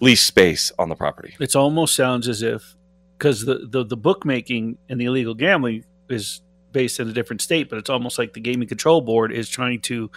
lease 0.00 0.22
space 0.22 0.72
on 0.78 0.88
the 0.88 0.96
property. 0.96 1.36
It 1.38 1.54
almost 1.54 1.94
sounds 1.94 2.26
as 2.26 2.42
if 2.42 2.74
because 3.18 3.44
the, 3.44 3.66
the 3.68 3.84
the 3.84 3.96
bookmaking 3.96 4.78
and 4.88 4.98
the 4.98 5.04
illegal 5.04 5.34
gambling 5.34 5.84
is 6.08 6.40
based 6.72 6.98
in 6.98 7.08
a 7.08 7.12
different 7.12 7.42
state, 7.42 7.68
but 7.68 7.78
it's 7.78 7.90
almost 7.90 8.18
like 8.18 8.32
the 8.32 8.40
gaming 8.40 8.68
control 8.68 9.02
board 9.02 9.32
is 9.32 9.50
trying 9.50 9.82
to 9.82 10.10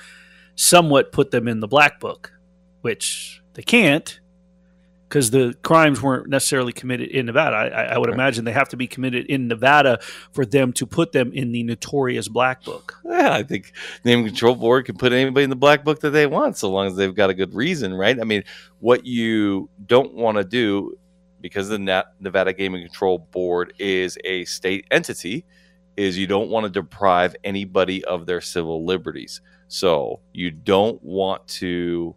somewhat 0.56 1.12
put 1.12 1.32
them 1.32 1.50
in 1.50 1.60
the 1.60 1.68
black 1.68 2.00
book, 2.00 2.32
which 2.82 3.42
they 3.54 3.64
can't 3.64 4.21
because 5.12 5.30
the 5.30 5.54
crimes 5.62 6.02
weren't 6.02 6.30
necessarily 6.30 6.72
committed 6.72 7.10
in 7.10 7.26
Nevada. 7.26 7.58
I, 7.58 7.68
I- 7.84 7.98
would 7.98 8.08
Right. 8.08 8.14
imagine 8.14 8.46
they 8.46 8.54
have 8.54 8.70
to 8.70 8.78
be 8.78 8.88
committed 8.88 9.26
in 9.26 9.50
Nevada 9.50 10.00
for 10.32 10.46
them 10.46 10.72
to 10.74 10.86
put 10.86 11.12
them 11.12 11.34
in 11.34 11.52
the 11.52 11.64
notorious 11.64 12.30
black 12.30 12.64
book. 12.64 12.98
Yeah, 13.04 13.34
I 13.34 13.44
think 13.44 13.74
the 14.04 14.16
name 14.16 14.26
control 14.26 14.56
board 14.56 14.86
can 14.86 14.96
put 14.96 15.12
anybody 15.12 15.44
in 15.44 15.50
the 15.50 15.58
black 15.58 15.84
book 15.84 16.00
that 16.00 16.12
they 16.12 16.28
want, 16.28 16.56
so 16.58 16.70
long 16.70 16.88
as 16.88 16.96
they've 16.96 17.14
got 17.14 17.30
a 17.30 17.34
good 17.34 17.54
reason, 17.54 17.94
right? 17.94 18.18
I 18.18 18.24
mean, 18.24 18.46
what 18.80 19.06
you 19.06 19.70
don't 19.86 20.14
want 20.14 20.38
to 20.38 20.46
do, 20.46 20.98
because 21.42 21.68
the 21.68 22.06
Nevada 22.22 22.54
Gaming 22.54 22.82
Control 22.82 23.18
Board 23.20 23.74
is 23.80 24.18
a 24.24 24.46
state 24.46 24.86
entity, 24.92 25.44
is 25.98 26.18
you 26.18 26.26
don't 26.26 26.50
want 26.50 26.64
to 26.64 26.70
deprive 26.70 27.36
anybody 27.44 28.02
of 28.06 28.28
their 28.28 28.40
civil 28.40 28.86
liberties. 28.86 29.42
So 29.68 30.22
you 30.32 30.52
don't 30.52 31.04
want 31.04 31.46
to 31.60 32.16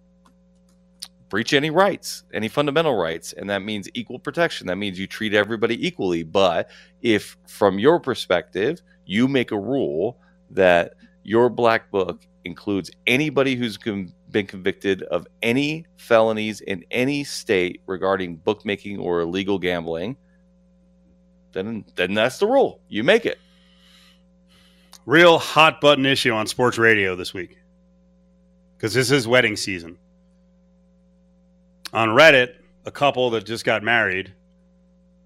breach 1.35 1.53
any 1.53 1.69
rights, 1.71 2.23
any 2.33 2.47
fundamental 2.47 2.95
rights, 2.95 3.33
and 3.33 3.51
that 3.51 3.59
means 3.59 3.89
equal 3.95 4.21
protection. 4.21 4.69
That 4.69 4.77
means 4.77 5.01
you 5.01 5.09
treat 5.09 5.35
everybody 5.35 5.85
equally. 5.85 6.23
But 6.23 6.71
if, 7.03 7.37
from 7.49 7.81
your 7.81 7.99
perspective, 7.99 8.81
you 9.05 9.27
make 9.27 9.51
a 9.51 9.59
rule 9.59 10.17
that 10.51 10.95
your 11.25 11.51
black 11.51 11.91
book 11.91 12.25
includes 12.45 12.93
anybody 13.09 13.57
who's 13.57 13.77
con- 13.77 14.13
been 14.31 14.47
convicted 14.47 15.03
of 15.03 15.27
any 15.43 15.87
felonies 15.97 16.61
in 16.61 16.85
any 16.93 17.25
state 17.25 17.83
regarding 17.87 18.37
bookmaking 18.37 19.01
or 19.01 19.23
illegal 19.23 19.59
gambling, 19.59 20.17
then 21.51 21.85
then 21.97 22.15
that's 22.15 22.39
the 22.39 22.47
rule. 22.47 22.79
You 22.89 23.03
make 23.03 23.27
it. 23.27 23.41
Real 25.05 25.41
hot 25.41 25.81
button 25.81 26.07
issue 26.07 26.31
on 26.31 26.47
sports 26.47 26.79
radio 26.79 27.17
this 27.17 27.35
week 27.35 27.59
because 28.77 28.95
this 28.95 29.11
is 29.11 29.27
wedding 29.27 29.57
season. 29.57 29.99
On 31.95 32.09
Reddit, 32.09 32.57
a 32.85 32.91
couple 32.91 33.31
that 33.31 33.47
just 33.47 33.65
got 33.65 33.85
married 33.85 34.35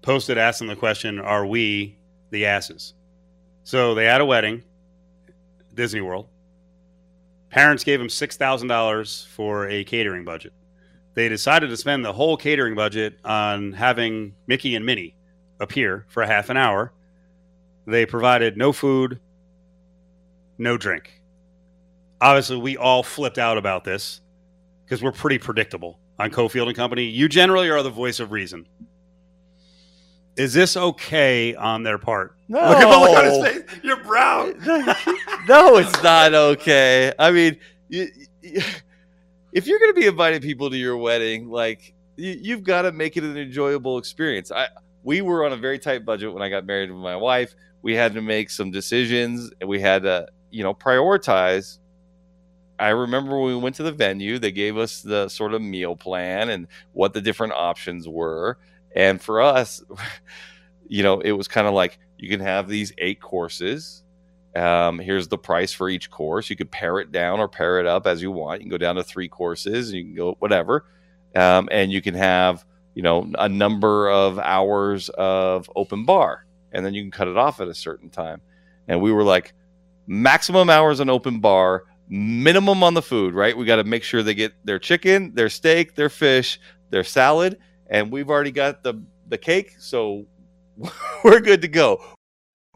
posted 0.03 0.37
asking 0.37 0.67
the 0.67 0.75
question, 0.75 1.19
Are 1.19 1.43
we 1.43 1.97
the 2.29 2.45
asses? 2.45 2.93
So 3.63 3.95
they 3.95 4.05
had 4.05 4.21
a 4.21 4.25
wedding, 4.25 4.63
Disney 5.73 6.01
World. 6.01 6.27
Parents 7.49 7.83
gave 7.83 7.97
them 7.97 8.07
$6,000 8.07 9.27
for 9.27 9.67
a 9.67 9.83
catering 9.83 10.23
budget. 10.23 10.53
They 11.15 11.27
decided 11.27 11.71
to 11.71 11.77
spend 11.77 12.05
the 12.05 12.13
whole 12.13 12.37
catering 12.37 12.75
budget 12.75 13.17
on 13.25 13.73
having 13.73 14.35
Mickey 14.45 14.75
and 14.75 14.85
Minnie 14.85 15.15
appear 15.59 16.05
for 16.07 16.23
half 16.23 16.49
an 16.51 16.57
hour 16.57 16.93
They 17.87 18.05
provided 18.05 18.57
no 18.57 18.73
food, 18.73 19.19
no 20.59 20.77
drink. 20.77 21.23
Obviously, 22.21 22.57
we 22.57 22.77
all 22.77 23.01
flipped 23.01 23.39
out 23.39 23.57
about 23.57 23.85
this 23.85 24.21
because 24.85 25.01
we're 25.01 25.11
pretty 25.11 25.39
predictable 25.39 25.99
on 26.19 26.29
Cofield 26.29 26.67
and 26.67 26.75
Company. 26.75 27.05
You 27.05 27.29
generally 27.29 27.69
are 27.69 27.81
the 27.81 27.89
voice 27.89 28.19
of 28.19 28.31
reason. 28.31 28.67
Is 30.35 30.53
this 30.53 30.77
okay 30.77 31.55
on 31.55 31.83
their 31.83 31.97
part? 31.97 32.35
No. 32.47 32.69
Look 32.69 32.77
at 32.77 32.89
the 32.89 32.97
look 32.97 33.17
on 33.17 33.25
his 33.25 33.65
face. 33.65 33.79
You're 33.83 34.03
brown. 34.03 34.53
no, 35.47 35.77
it's 35.77 36.03
not 36.03 36.33
okay. 36.33 37.11
I 37.19 37.31
mean, 37.31 37.57
you, 37.89 38.07
you, 38.41 38.61
if 39.53 39.67
you're 39.67 39.79
going 39.79 39.93
to 39.93 39.99
be 39.99 40.07
inviting 40.07 40.41
people 40.41 40.69
to 40.69 40.77
your 40.77 40.97
wedding, 40.97 41.49
like 41.49 41.93
you, 42.15 42.37
you've 42.41 42.63
got 42.63 42.83
to 42.83 42.91
make 42.91 43.17
it 43.17 43.23
an 43.23 43.37
enjoyable 43.37 43.97
experience. 43.97 44.51
I 44.51 44.67
we 45.03 45.21
were 45.21 45.45
on 45.45 45.53
a 45.53 45.57
very 45.57 45.79
tight 45.79 46.05
budget 46.05 46.33
when 46.33 46.43
I 46.43 46.49
got 46.49 46.65
married 46.65 46.91
with 46.91 47.01
my 47.01 47.15
wife. 47.15 47.55
We 47.81 47.95
had 47.95 48.13
to 48.13 48.21
make 48.21 48.49
some 48.49 48.71
decisions, 48.71 49.51
and 49.59 49.69
we 49.69 49.79
had 49.79 50.03
to, 50.03 50.27
you 50.51 50.63
know, 50.63 50.73
prioritize. 50.73 51.79
I 52.79 52.89
remember 52.89 53.39
when 53.39 53.49
we 53.49 53.55
went 53.55 53.75
to 53.75 53.83
the 53.83 53.91
venue, 53.91 54.39
they 54.39 54.51
gave 54.51 54.77
us 54.77 55.01
the 55.01 55.29
sort 55.29 55.53
of 55.53 55.61
meal 55.61 55.95
plan 55.95 56.49
and 56.49 56.67
what 56.93 57.13
the 57.13 57.21
different 57.21 57.53
options 57.53 58.07
were. 58.07 58.57
And 58.95 59.21
for 59.21 59.41
us, 59.41 59.83
you 60.87 61.03
know, 61.03 61.19
it 61.19 61.33
was 61.33 61.47
kind 61.47 61.67
of 61.67 61.73
like 61.73 61.99
you 62.17 62.29
can 62.29 62.39
have 62.39 62.67
these 62.67 62.93
eight 62.97 63.21
courses 63.21 64.03
um, 64.55 64.99
here's 64.99 65.27
the 65.27 65.37
price 65.37 65.71
for 65.71 65.89
each 65.89 66.09
course. 66.09 66.49
You 66.49 66.55
could 66.55 66.71
pare 66.71 66.99
it 66.99 67.11
down 67.11 67.39
or 67.39 67.47
pare 67.47 67.79
it 67.79 67.85
up 67.85 68.07
as 68.07 68.21
you 68.21 68.31
want. 68.31 68.61
You 68.61 68.65
can 68.65 68.71
go 68.71 68.77
down 68.77 68.95
to 68.95 69.03
three 69.03 69.27
courses. 69.27 69.93
You 69.93 70.03
can 70.03 70.15
go 70.15 70.35
whatever, 70.39 70.85
um, 71.35 71.69
and 71.71 71.91
you 71.91 72.01
can 72.01 72.15
have 72.15 72.65
you 72.95 73.03
know 73.03 73.31
a 73.37 73.47
number 73.47 74.09
of 74.09 74.39
hours 74.39 75.09
of 75.09 75.69
open 75.75 76.03
bar, 76.03 76.45
and 76.71 76.85
then 76.85 76.93
you 76.93 77.03
can 77.03 77.11
cut 77.11 77.27
it 77.27 77.37
off 77.37 77.61
at 77.61 77.67
a 77.67 77.75
certain 77.75 78.09
time. 78.09 78.41
And 78.87 79.01
we 79.01 79.11
were 79.11 79.23
like, 79.23 79.53
maximum 80.07 80.69
hours 80.69 80.99
on 80.99 81.09
open 81.09 81.39
bar, 81.39 81.83
minimum 82.09 82.83
on 82.83 82.93
the 82.93 83.01
food. 83.01 83.33
Right? 83.33 83.55
We 83.55 83.65
got 83.65 83.77
to 83.77 83.83
make 83.83 84.03
sure 84.03 84.23
they 84.23 84.33
get 84.33 84.53
their 84.65 84.79
chicken, 84.79 85.33
their 85.35 85.49
steak, 85.49 85.95
their 85.95 86.09
fish, 86.09 86.59
their 86.89 87.03
salad, 87.03 87.59
and 87.87 88.11
we've 88.11 88.29
already 88.29 88.51
got 88.51 88.83
the 88.83 89.01
the 89.27 89.37
cake, 89.37 89.75
so 89.79 90.25
we're 91.23 91.39
good 91.39 91.61
to 91.61 91.67
go 91.67 92.01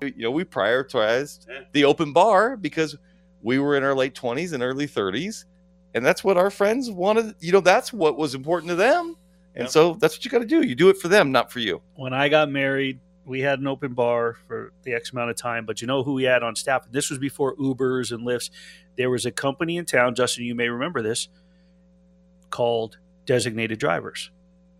you 0.01 0.23
know, 0.23 0.31
we 0.31 0.43
prioritized 0.43 1.45
the 1.71 1.85
open 1.85 2.13
bar 2.13 2.57
because 2.57 2.95
we 3.41 3.59
were 3.59 3.75
in 3.75 3.83
our 3.83 3.95
late 3.95 4.15
20s 4.15 4.53
and 4.53 4.63
early 4.63 4.87
30s. 4.87 5.45
And 5.93 6.05
that's 6.05 6.23
what 6.23 6.37
our 6.37 6.49
friends 6.49 6.89
wanted. 6.89 7.35
You 7.39 7.51
know, 7.51 7.59
that's 7.59 7.93
what 7.93 8.17
was 8.17 8.33
important 8.35 8.69
to 8.69 8.75
them. 8.75 9.15
And 9.55 9.65
Yep. 9.65 9.69
so 9.71 9.93
that's 9.93 10.15
what 10.17 10.25
you 10.25 10.31
got 10.31 10.39
to 10.39 10.45
do. 10.45 10.63
You 10.63 10.73
do 10.75 10.89
it 10.89 10.97
for 10.97 11.07
them, 11.07 11.31
not 11.31 11.51
for 11.51 11.59
you. 11.59 11.81
when 11.95 12.13
I 12.13 12.29
got 12.29 12.49
married, 12.49 12.99
we 13.25 13.41
had 13.41 13.59
an 13.59 13.67
open 13.67 13.93
bar 13.93 14.35
for 14.47 14.73
the 14.83 14.93
X 14.93 15.11
amount 15.11 15.29
of 15.29 15.35
time. 15.35 15.65
But 15.65 15.81
you 15.81 15.87
know 15.87 16.03
who 16.03 16.13
we 16.13 16.23
had 16.23 16.43
on 16.43 16.55
staff? 16.55 16.85
This 16.91 17.09
was 17.09 17.19
before 17.19 17.55
Ubers 17.55 18.11
and 18.11 18.25
Lyfts. 18.27 18.49
There 18.97 19.09
was 19.09 19.25
a 19.25 19.31
company 19.31 19.77
in 19.77 19.85
town, 19.85 20.15
Justin, 20.15 20.45
you 20.45 20.55
may 20.55 20.69
remember 20.69 21.01
this, 21.01 21.29
called 22.49 22.97
Designated 23.25 23.79
Drivers. 23.79 24.29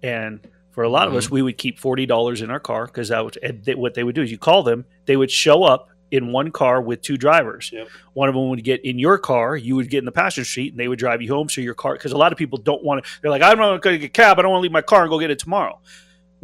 And 0.02 0.48
for 0.72 0.84
a 0.84 0.89
lot 0.89 1.08
of 1.08 1.16
us, 1.16 1.26
mm-hmm. 1.26 1.36
we 1.36 1.41
would 1.44 1.58
keep 1.58 1.80
forty 1.80 2.06
dollars 2.06 2.41
in 2.41 2.52
our 2.52 2.60
car 2.60 2.86
because 2.86 3.10
that 3.10 3.24
was 3.24 3.38
and 3.41 3.64
they, 3.64 3.76
what 3.76 3.94
they 3.94 4.04
would 4.04 4.16
do 4.16 4.22
is 4.22 4.32
you 4.32 4.38
call 4.38 4.64
them, 4.64 4.86
they 5.06 5.16
would 5.16 5.32
show 5.32 5.64
up 5.64 5.89
in 6.12 6.32
one 6.32 6.52
car 6.52 6.80
with 6.80 7.02
two 7.02 7.18
drivers. 7.18 7.72
Yep. 7.74 7.88
One 8.14 8.30
of 8.30 8.36
them 8.36 8.50
would 8.50 8.64
get 8.64 8.86
in 8.86 9.00
your 9.00 9.18
car, 9.18 9.56
you 9.56 9.76
would 9.76 9.89
get 9.89 10.00
in 10.00 10.06
the 10.06 10.12
passenger 10.12 10.48
seat, 10.48 10.74
and 10.74 10.80
they 10.80 10.88
would 10.88 11.00
drive 11.00 11.22
you 11.22 11.34
home. 11.34 11.50
So 11.50 11.62
your 11.62 11.74
car, 11.74 11.94
because 11.94 12.12
a 12.12 12.18
lot 12.18 12.32
of 12.32 12.38
people 12.38 12.60
don't 12.60 12.84
want 12.84 13.04
to. 13.04 13.12
They're 13.22 13.32
like, 13.32 13.41
I'm 13.41 13.58
not 13.58 13.82
going 13.82 13.96
to 13.96 13.98
get 13.98 14.06
a 14.06 14.10
cab. 14.10 14.38
I 14.38 14.44
don't 14.44 14.52
want 14.52 14.60
to 14.60 14.64
leave 14.64 14.72
my 14.72 14.84
car 14.84 15.02
and 15.02 15.10
go 15.10 15.20
get 15.20 15.32
it 15.32 15.39
tomorrow. 15.39 15.80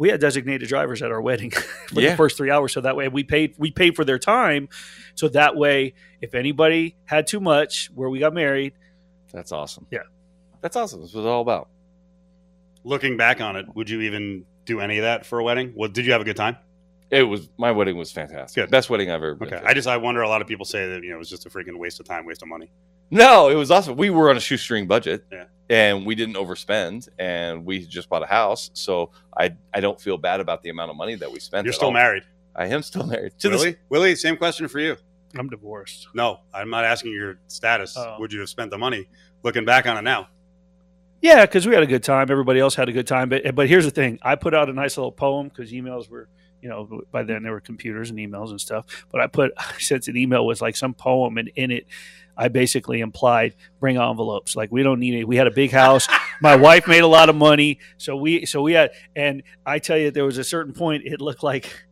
We 0.00 0.08
had 0.08 0.18
designated 0.18 0.66
drivers 0.66 1.02
at 1.02 1.10
our 1.12 1.20
wedding 1.20 1.50
for 1.88 2.00
Yeah. 2.00 2.12
the 2.12 2.16
first 2.16 2.38
three 2.38 2.50
hours, 2.50 2.72
so 2.72 2.80
that 2.80 2.96
way 2.96 3.08
we 3.08 3.22
paid 3.22 3.54
we 3.58 3.70
paid 3.70 3.94
for 3.96 4.02
their 4.04 4.18
time. 4.18 4.70
So 5.14 5.28
that 5.28 5.56
way, 5.56 5.92
if 6.22 6.34
anybody 6.34 6.96
had 7.04 7.26
too 7.26 7.38
much 7.38 7.90
where 7.94 8.08
we 8.08 8.18
got 8.18 8.32
married, 8.32 8.72
That's 9.30 9.52
awesome. 9.52 9.86
Yeah. 9.90 9.98
That's 10.62 10.74
awesome. 10.74 11.00
That's 11.02 11.12
what 11.12 11.20
it's 11.20 11.26
all 11.28 11.42
about. 11.42 11.68
Looking 12.82 13.18
back 13.18 13.42
on 13.42 13.56
it, 13.56 13.66
would 13.74 13.90
you 13.90 14.00
even 14.00 14.46
do 14.64 14.80
any 14.80 14.96
of 14.96 15.02
that 15.02 15.26
for 15.26 15.38
a 15.38 15.44
wedding? 15.44 15.74
Well, 15.76 15.90
did 15.90 16.06
you 16.06 16.12
have 16.12 16.22
a 16.22 16.24
good 16.24 16.36
time? 16.36 16.56
It 17.10 17.24
was 17.24 17.48
my 17.58 17.72
wedding 17.72 17.96
was 17.96 18.12
fantastic. 18.12 18.62
Good. 18.64 18.70
Best 18.70 18.88
wedding 18.90 19.10
I've 19.10 19.16
ever 19.16 19.34
been 19.34 19.48
Okay. 19.48 19.58
to. 19.60 19.66
I 19.66 19.74
just 19.74 19.88
I 19.88 19.96
wonder. 19.96 20.22
A 20.22 20.28
lot 20.28 20.40
of 20.40 20.46
people 20.46 20.64
say 20.64 20.88
that 20.90 21.02
you 21.02 21.10
know 21.10 21.16
it 21.16 21.18
was 21.18 21.28
just 21.30 21.44
a 21.46 21.50
freaking 21.50 21.76
waste 21.78 21.98
of 22.00 22.06
time, 22.06 22.24
waste 22.24 22.42
of 22.42 22.48
money. 22.48 22.70
No, 23.10 23.48
it 23.48 23.56
was 23.56 23.70
awesome. 23.72 23.96
We 23.96 24.10
were 24.10 24.30
on 24.30 24.36
a 24.36 24.40
shoestring 24.40 24.86
budget, 24.86 25.24
Yeah. 25.32 25.44
and 25.68 26.06
we 26.06 26.14
didn't 26.14 26.36
overspend, 26.36 27.08
and 27.18 27.64
we 27.66 27.84
just 27.84 28.08
bought 28.08 28.22
a 28.22 28.26
house. 28.26 28.70
So 28.74 29.10
I 29.36 29.56
I 29.74 29.80
don't 29.80 30.00
feel 30.00 30.16
bad 30.18 30.38
about 30.40 30.62
the 30.62 30.68
amount 30.70 30.90
of 30.92 30.96
money 30.96 31.16
that 31.16 31.32
we 31.32 31.40
spent. 31.40 31.64
You're 31.64 31.72
at 31.72 31.76
still 31.76 31.88
all. 31.88 31.92
married. 31.94 32.22
I 32.54 32.66
am 32.68 32.82
still 32.82 33.04
married. 33.06 33.32
To 33.40 33.48
this- 33.48 33.60
Willie, 33.60 33.76
Willie, 33.88 34.14
same 34.16 34.36
question 34.36 34.68
for 34.68 34.78
you. 34.78 34.96
I'm 35.36 35.48
divorced. 35.48 36.08
No, 36.14 36.40
I'm 36.52 36.70
not 36.70 36.84
asking 36.84 37.12
your 37.12 37.38
status. 37.48 37.94
Oh. 37.96 38.16
Would 38.20 38.32
you 38.32 38.40
have 38.40 38.48
spent 38.48 38.70
the 38.70 38.78
money? 38.78 39.08
Looking 39.42 39.64
back 39.64 39.86
on 39.86 39.96
it 39.96 40.02
now, 40.02 40.28
Yeah, 41.20 41.44
because 41.44 41.66
we 41.66 41.74
had 41.74 41.82
a 41.82 41.86
good 41.86 42.02
time. 42.02 42.30
Everybody 42.30 42.60
else 42.60 42.74
had 42.74 42.88
a 42.88 42.92
good 42.92 43.06
time. 43.06 43.28
But 43.28 43.54
but 43.54 43.68
here's 43.68 43.84
the 43.84 43.90
thing: 43.90 44.18
I 44.22 44.36
put 44.36 44.54
out 44.54 44.70
a 44.70 44.72
nice 44.72 44.96
little 44.96 45.12
poem 45.12 45.48
because 45.48 45.70
emails 45.70 46.08
were, 46.08 46.28
you 46.62 46.68
know, 46.68 47.02
by 47.10 47.24
then 47.24 47.42
there 47.42 47.52
were 47.52 47.60
computers 47.60 48.10
and 48.10 48.18
emails 48.18 48.50
and 48.50 48.60
stuff. 48.60 48.86
But 49.10 49.20
I 49.20 49.26
put 49.26 49.52
I 49.58 49.78
sent 49.78 50.08
an 50.08 50.16
email 50.16 50.46
with 50.46 50.62
like 50.62 50.76
some 50.76 50.94
poem, 50.94 51.36
and 51.36 51.50
in 51.56 51.70
it, 51.70 51.86
I 52.36 52.48
basically 52.48 53.00
implied 53.00 53.54
bring 53.80 53.98
envelopes. 53.98 54.56
Like 54.56 54.72
we 54.72 54.82
don't 54.82 54.98
need 54.98 55.14
it. 55.14 55.24
We 55.28 55.36
had 55.36 55.46
a 55.46 55.52
big 55.52 55.70
house. 55.70 56.08
My 56.40 56.56
wife 56.56 56.88
made 56.88 57.02
a 57.02 57.06
lot 57.06 57.28
of 57.28 57.36
money, 57.36 57.80
so 57.98 58.16
we 58.16 58.46
so 58.46 58.62
we 58.62 58.72
had. 58.72 58.92
And 59.14 59.42
I 59.66 59.78
tell 59.78 59.98
you, 59.98 60.10
there 60.10 60.24
was 60.24 60.38
a 60.38 60.44
certain 60.44 60.72
point 60.72 61.02
it 61.04 61.20
looked 61.20 61.42
like. 61.42 61.86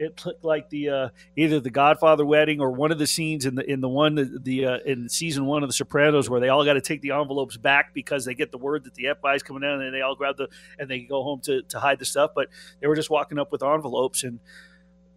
It 0.00 0.24
looked 0.24 0.44
like 0.44 0.70
the 0.70 0.88
uh, 0.88 1.08
either 1.36 1.60
the 1.60 1.70
Godfather 1.70 2.24
wedding 2.24 2.58
or 2.58 2.70
one 2.70 2.90
of 2.90 2.98
the 2.98 3.06
scenes 3.06 3.44
in 3.44 3.54
the 3.54 3.70
in 3.70 3.82
the 3.82 3.88
one 3.88 4.14
the, 4.14 4.40
the 4.42 4.64
uh, 4.64 4.78
in 4.86 5.10
season 5.10 5.44
one 5.44 5.62
of 5.62 5.68
The 5.68 5.74
Sopranos 5.74 6.30
where 6.30 6.40
they 6.40 6.48
all 6.48 6.64
got 6.64 6.72
to 6.72 6.80
take 6.80 7.02
the 7.02 7.10
envelopes 7.10 7.58
back 7.58 7.92
because 7.92 8.24
they 8.24 8.34
get 8.34 8.50
the 8.50 8.56
word 8.56 8.84
that 8.84 8.94
the 8.94 9.04
FBI 9.04 9.36
is 9.36 9.42
coming 9.42 9.60
down 9.60 9.82
and 9.82 9.94
they 9.94 10.00
all 10.00 10.14
grab 10.14 10.38
the 10.38 10.48
and 10.78 10.88
they 10.88 11.00
go 11.00 11.22
home 11.22 11.40
to, 11.42 11.60
to 11.64 11.78
hide 11.78 11.98
the 11.98 12.06
stuff. 12.06 12.30
But 12.34 12.48
they 12.80 12.86
were 12.86 12.96
just 12.96 13.10
walking 13.10 13.38
up 13.38 13.52
with 13.52 13.62
envelopes 13.62 14.24
and 14.24 14.40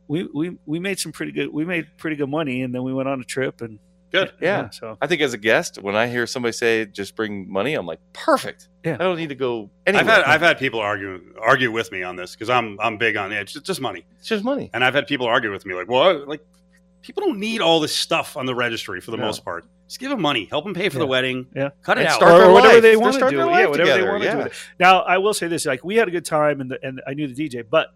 we, 0.10 0.28
we 0.34 0.58
we 0.66 0.80
made 0.80 1.00
some 1.00 1.14
pretty 1.14 1.32
good 1.32 1.54
we 1.54 1.64
made 1.64 1.88
pretty 1.98 2.18
good 2.18 2.30
money 2.30 2.62
and 2.62 2.76
then 2.76 2.84
we 2.84 2.94
went 2.94 3.08
on 3.08 3.22
a 3.22 3.24
trip 3.24 3.62
and 3.62 3.80
Good. 4.14 4.32
Yeah. 4.40 4.70
so 4.70 4.98
I 5.02 5.08
think 5.08 5.22
as 5.22 5.34
a 5.34 5.38
guest, 5.38 5.82
when 5.82 5.96
I 5.96 6.08
hear 6.08 6.28
somebody 6.28 6.52
say 6.54 6.86
just 6.86 7.16
bring 7.16 7.52
money, 7.52 7.74
I'm 7.74 7.86
like, 7.88 8.00
perfect. 8.14 8.70
Yeah. 8.86 8.94
I 8.94 8.98
don't 9.04 9.18
need 9.18 9.30
to 9.30 9.36
go 9.36 9.70
anywhere. 9.88 10.02
I've 10.04 10.08
had 10.08 10.24
I've 10.36 10.42
had 10.42 10.58
people 10.60 10.80
argue 10.80 11.34
argue 11.42 11.72
with 11.72 11.92
me 11.92 12.04
on 12.04 12.16
this 12.16 12.34
because 12.36 12.50
I'm 12.50 12.78
I'm 12.80 12.98
big 12.98 13.18
on 13.18 13.32
it. 13.32 13.38
It's 13.42 13.54
just, 13.54 13.82
money, 13.82 14.06
it's 14.20 14.28
just 14.28 14.44
money. 14.44 14.70
and 14.74 14.84
I've 14.84 14.94
had 14.94 15.08
people 15.08 15.26
argue 15.26 15.52
with 15.52 15.66
me 15.66 15.74
like, 15.74 15.90
well, 15.90 16.26
like 16.28 16.46
people 17.02 17.24
don't 17.24 17.40
need 17.40 17.60
all 17.62 17.80
this 17.80 17.96
stuff 17.96 18.38
on 18.38 18.46
the 18.46 18.54
registry 18.56 19.02
for 19.02 19.12
the 19.12 19.18
No. 19.18 19.26
most 19.26 19.44
part. 19.44 19.66
Just 19.88 20.00
give 20.00 20.10
them 20.10 20.22
money, 20.22 20.46
help 20.46 20.64
them 20.64 20.74
pay 20.74 20.90
for 20.90 21.00
the 21.00 21.06
wedding, 21.08 21.48
Yeah. 21.56 21.70
cut 21.82 21.98
it 21.98 22.02
And 22.02 22.10
out. 22.10 22.16
start 22.16 22.42
or, 22.42 22.52
whatever 22.54 22.82
they 22.82 22.96
want 22.96 23.16
to 23.16 23.30
do. 23.30 23.36
Yeah, 23.38 23.66
whatever 23.68 23.92
they 24.02 24.04
want 24.08 24.22
to 24.22 24.26
yeah. 24.28 24.32
do. 24.34 24.38
with 24.40 24.48
it. 24.48 24.54
Now 24.80 25.02
I 25.02 25.18
will 25.18 25.34
say 25.34 25.48
this: 25.48 25.66
like 25.66 25.84
we 25.84 25.96
had 25.96 26.08
a 26.08 26.12
good 26.12 26.26
time 26.26 26.62
and 26.62 26.70
the, 26.72 26.80
and 26.86 27.02
I 27.08 27.14
knew 27.16 27.28
the 27.28 27.36
DJ, 27.50 27.64
but 27.68 27.88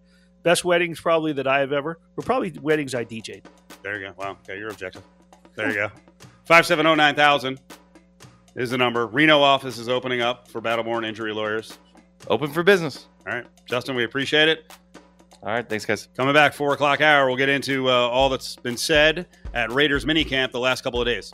best 0.44 0.66
weddings 0.66 1.00
probably 1.00 1.34
that 1.34 1.48
I 1.48 1.60
have 1.60 1.74
ever 1.74 2.00
were 2.16 2.24
probably 2.24 2.52
weddings 2.62 2.96
I 2.96 3.06
DJ'd. 3.06 3.48
There 3.84 4.00
you 4.00 4.08
go. 4.08 4.14
Wow. 4.18 4.38
Okay, 4.44 4.58
you're 4.58 4.70
objective. 4.70 5.04
There 5.58 5.68
you 5.68 5.74
go. 5.74 5.92
Five 6.46 6.66
seven 6.66 6.86
zero 6.86 6.96
nine 6.96 7.16
thousand 7.16 7.60
is 8.56 8.70
the 8.70 8.78
number. 8.78 9.08
Reno 9.08 9.42
office 9.42 9.78
is 9.78 9.90
opening 9.90 10.22
up 10.22 10.48
for 10.48 10.62
Battleborn 10.62 11.06
injury 11.06 11.34
lawyers. 11.34 11.78
Open 12.28 12.52
for 12.52 12.64
business. 12.64 13.08
All 13.28 13.34
right, 13.34 13.46
Justin, 13.66 13.96
we 13.96 14.04
appreciate 14.04 14.48
it. 14.48 14.74
All 15.44 15.50
right. 15.50 15.68
Thanks, 15.68 15.86
guys. 15.86 16.08
Coming 16.16 16.34
back 16.34 16.54
four 16.54 16.74
o'clock 16.74 17.02
hour, 17.02 17.28
we'll 17.28 17.36
get 17.36 17.50
into 17.50 17.90
uh, 17.90 17.92
all 17.92 18.30
that's 18.30 18.56
been 18.56 18.78
said 18.78 19.28
at 19.54 19.72
Raiders 19.72 20.06
minicamp 20.06 20.52
the 20.52 20.60
last 20.60 20.84
couple 20.84 21.00
of 21.02 21.06
days. 21.06 21.34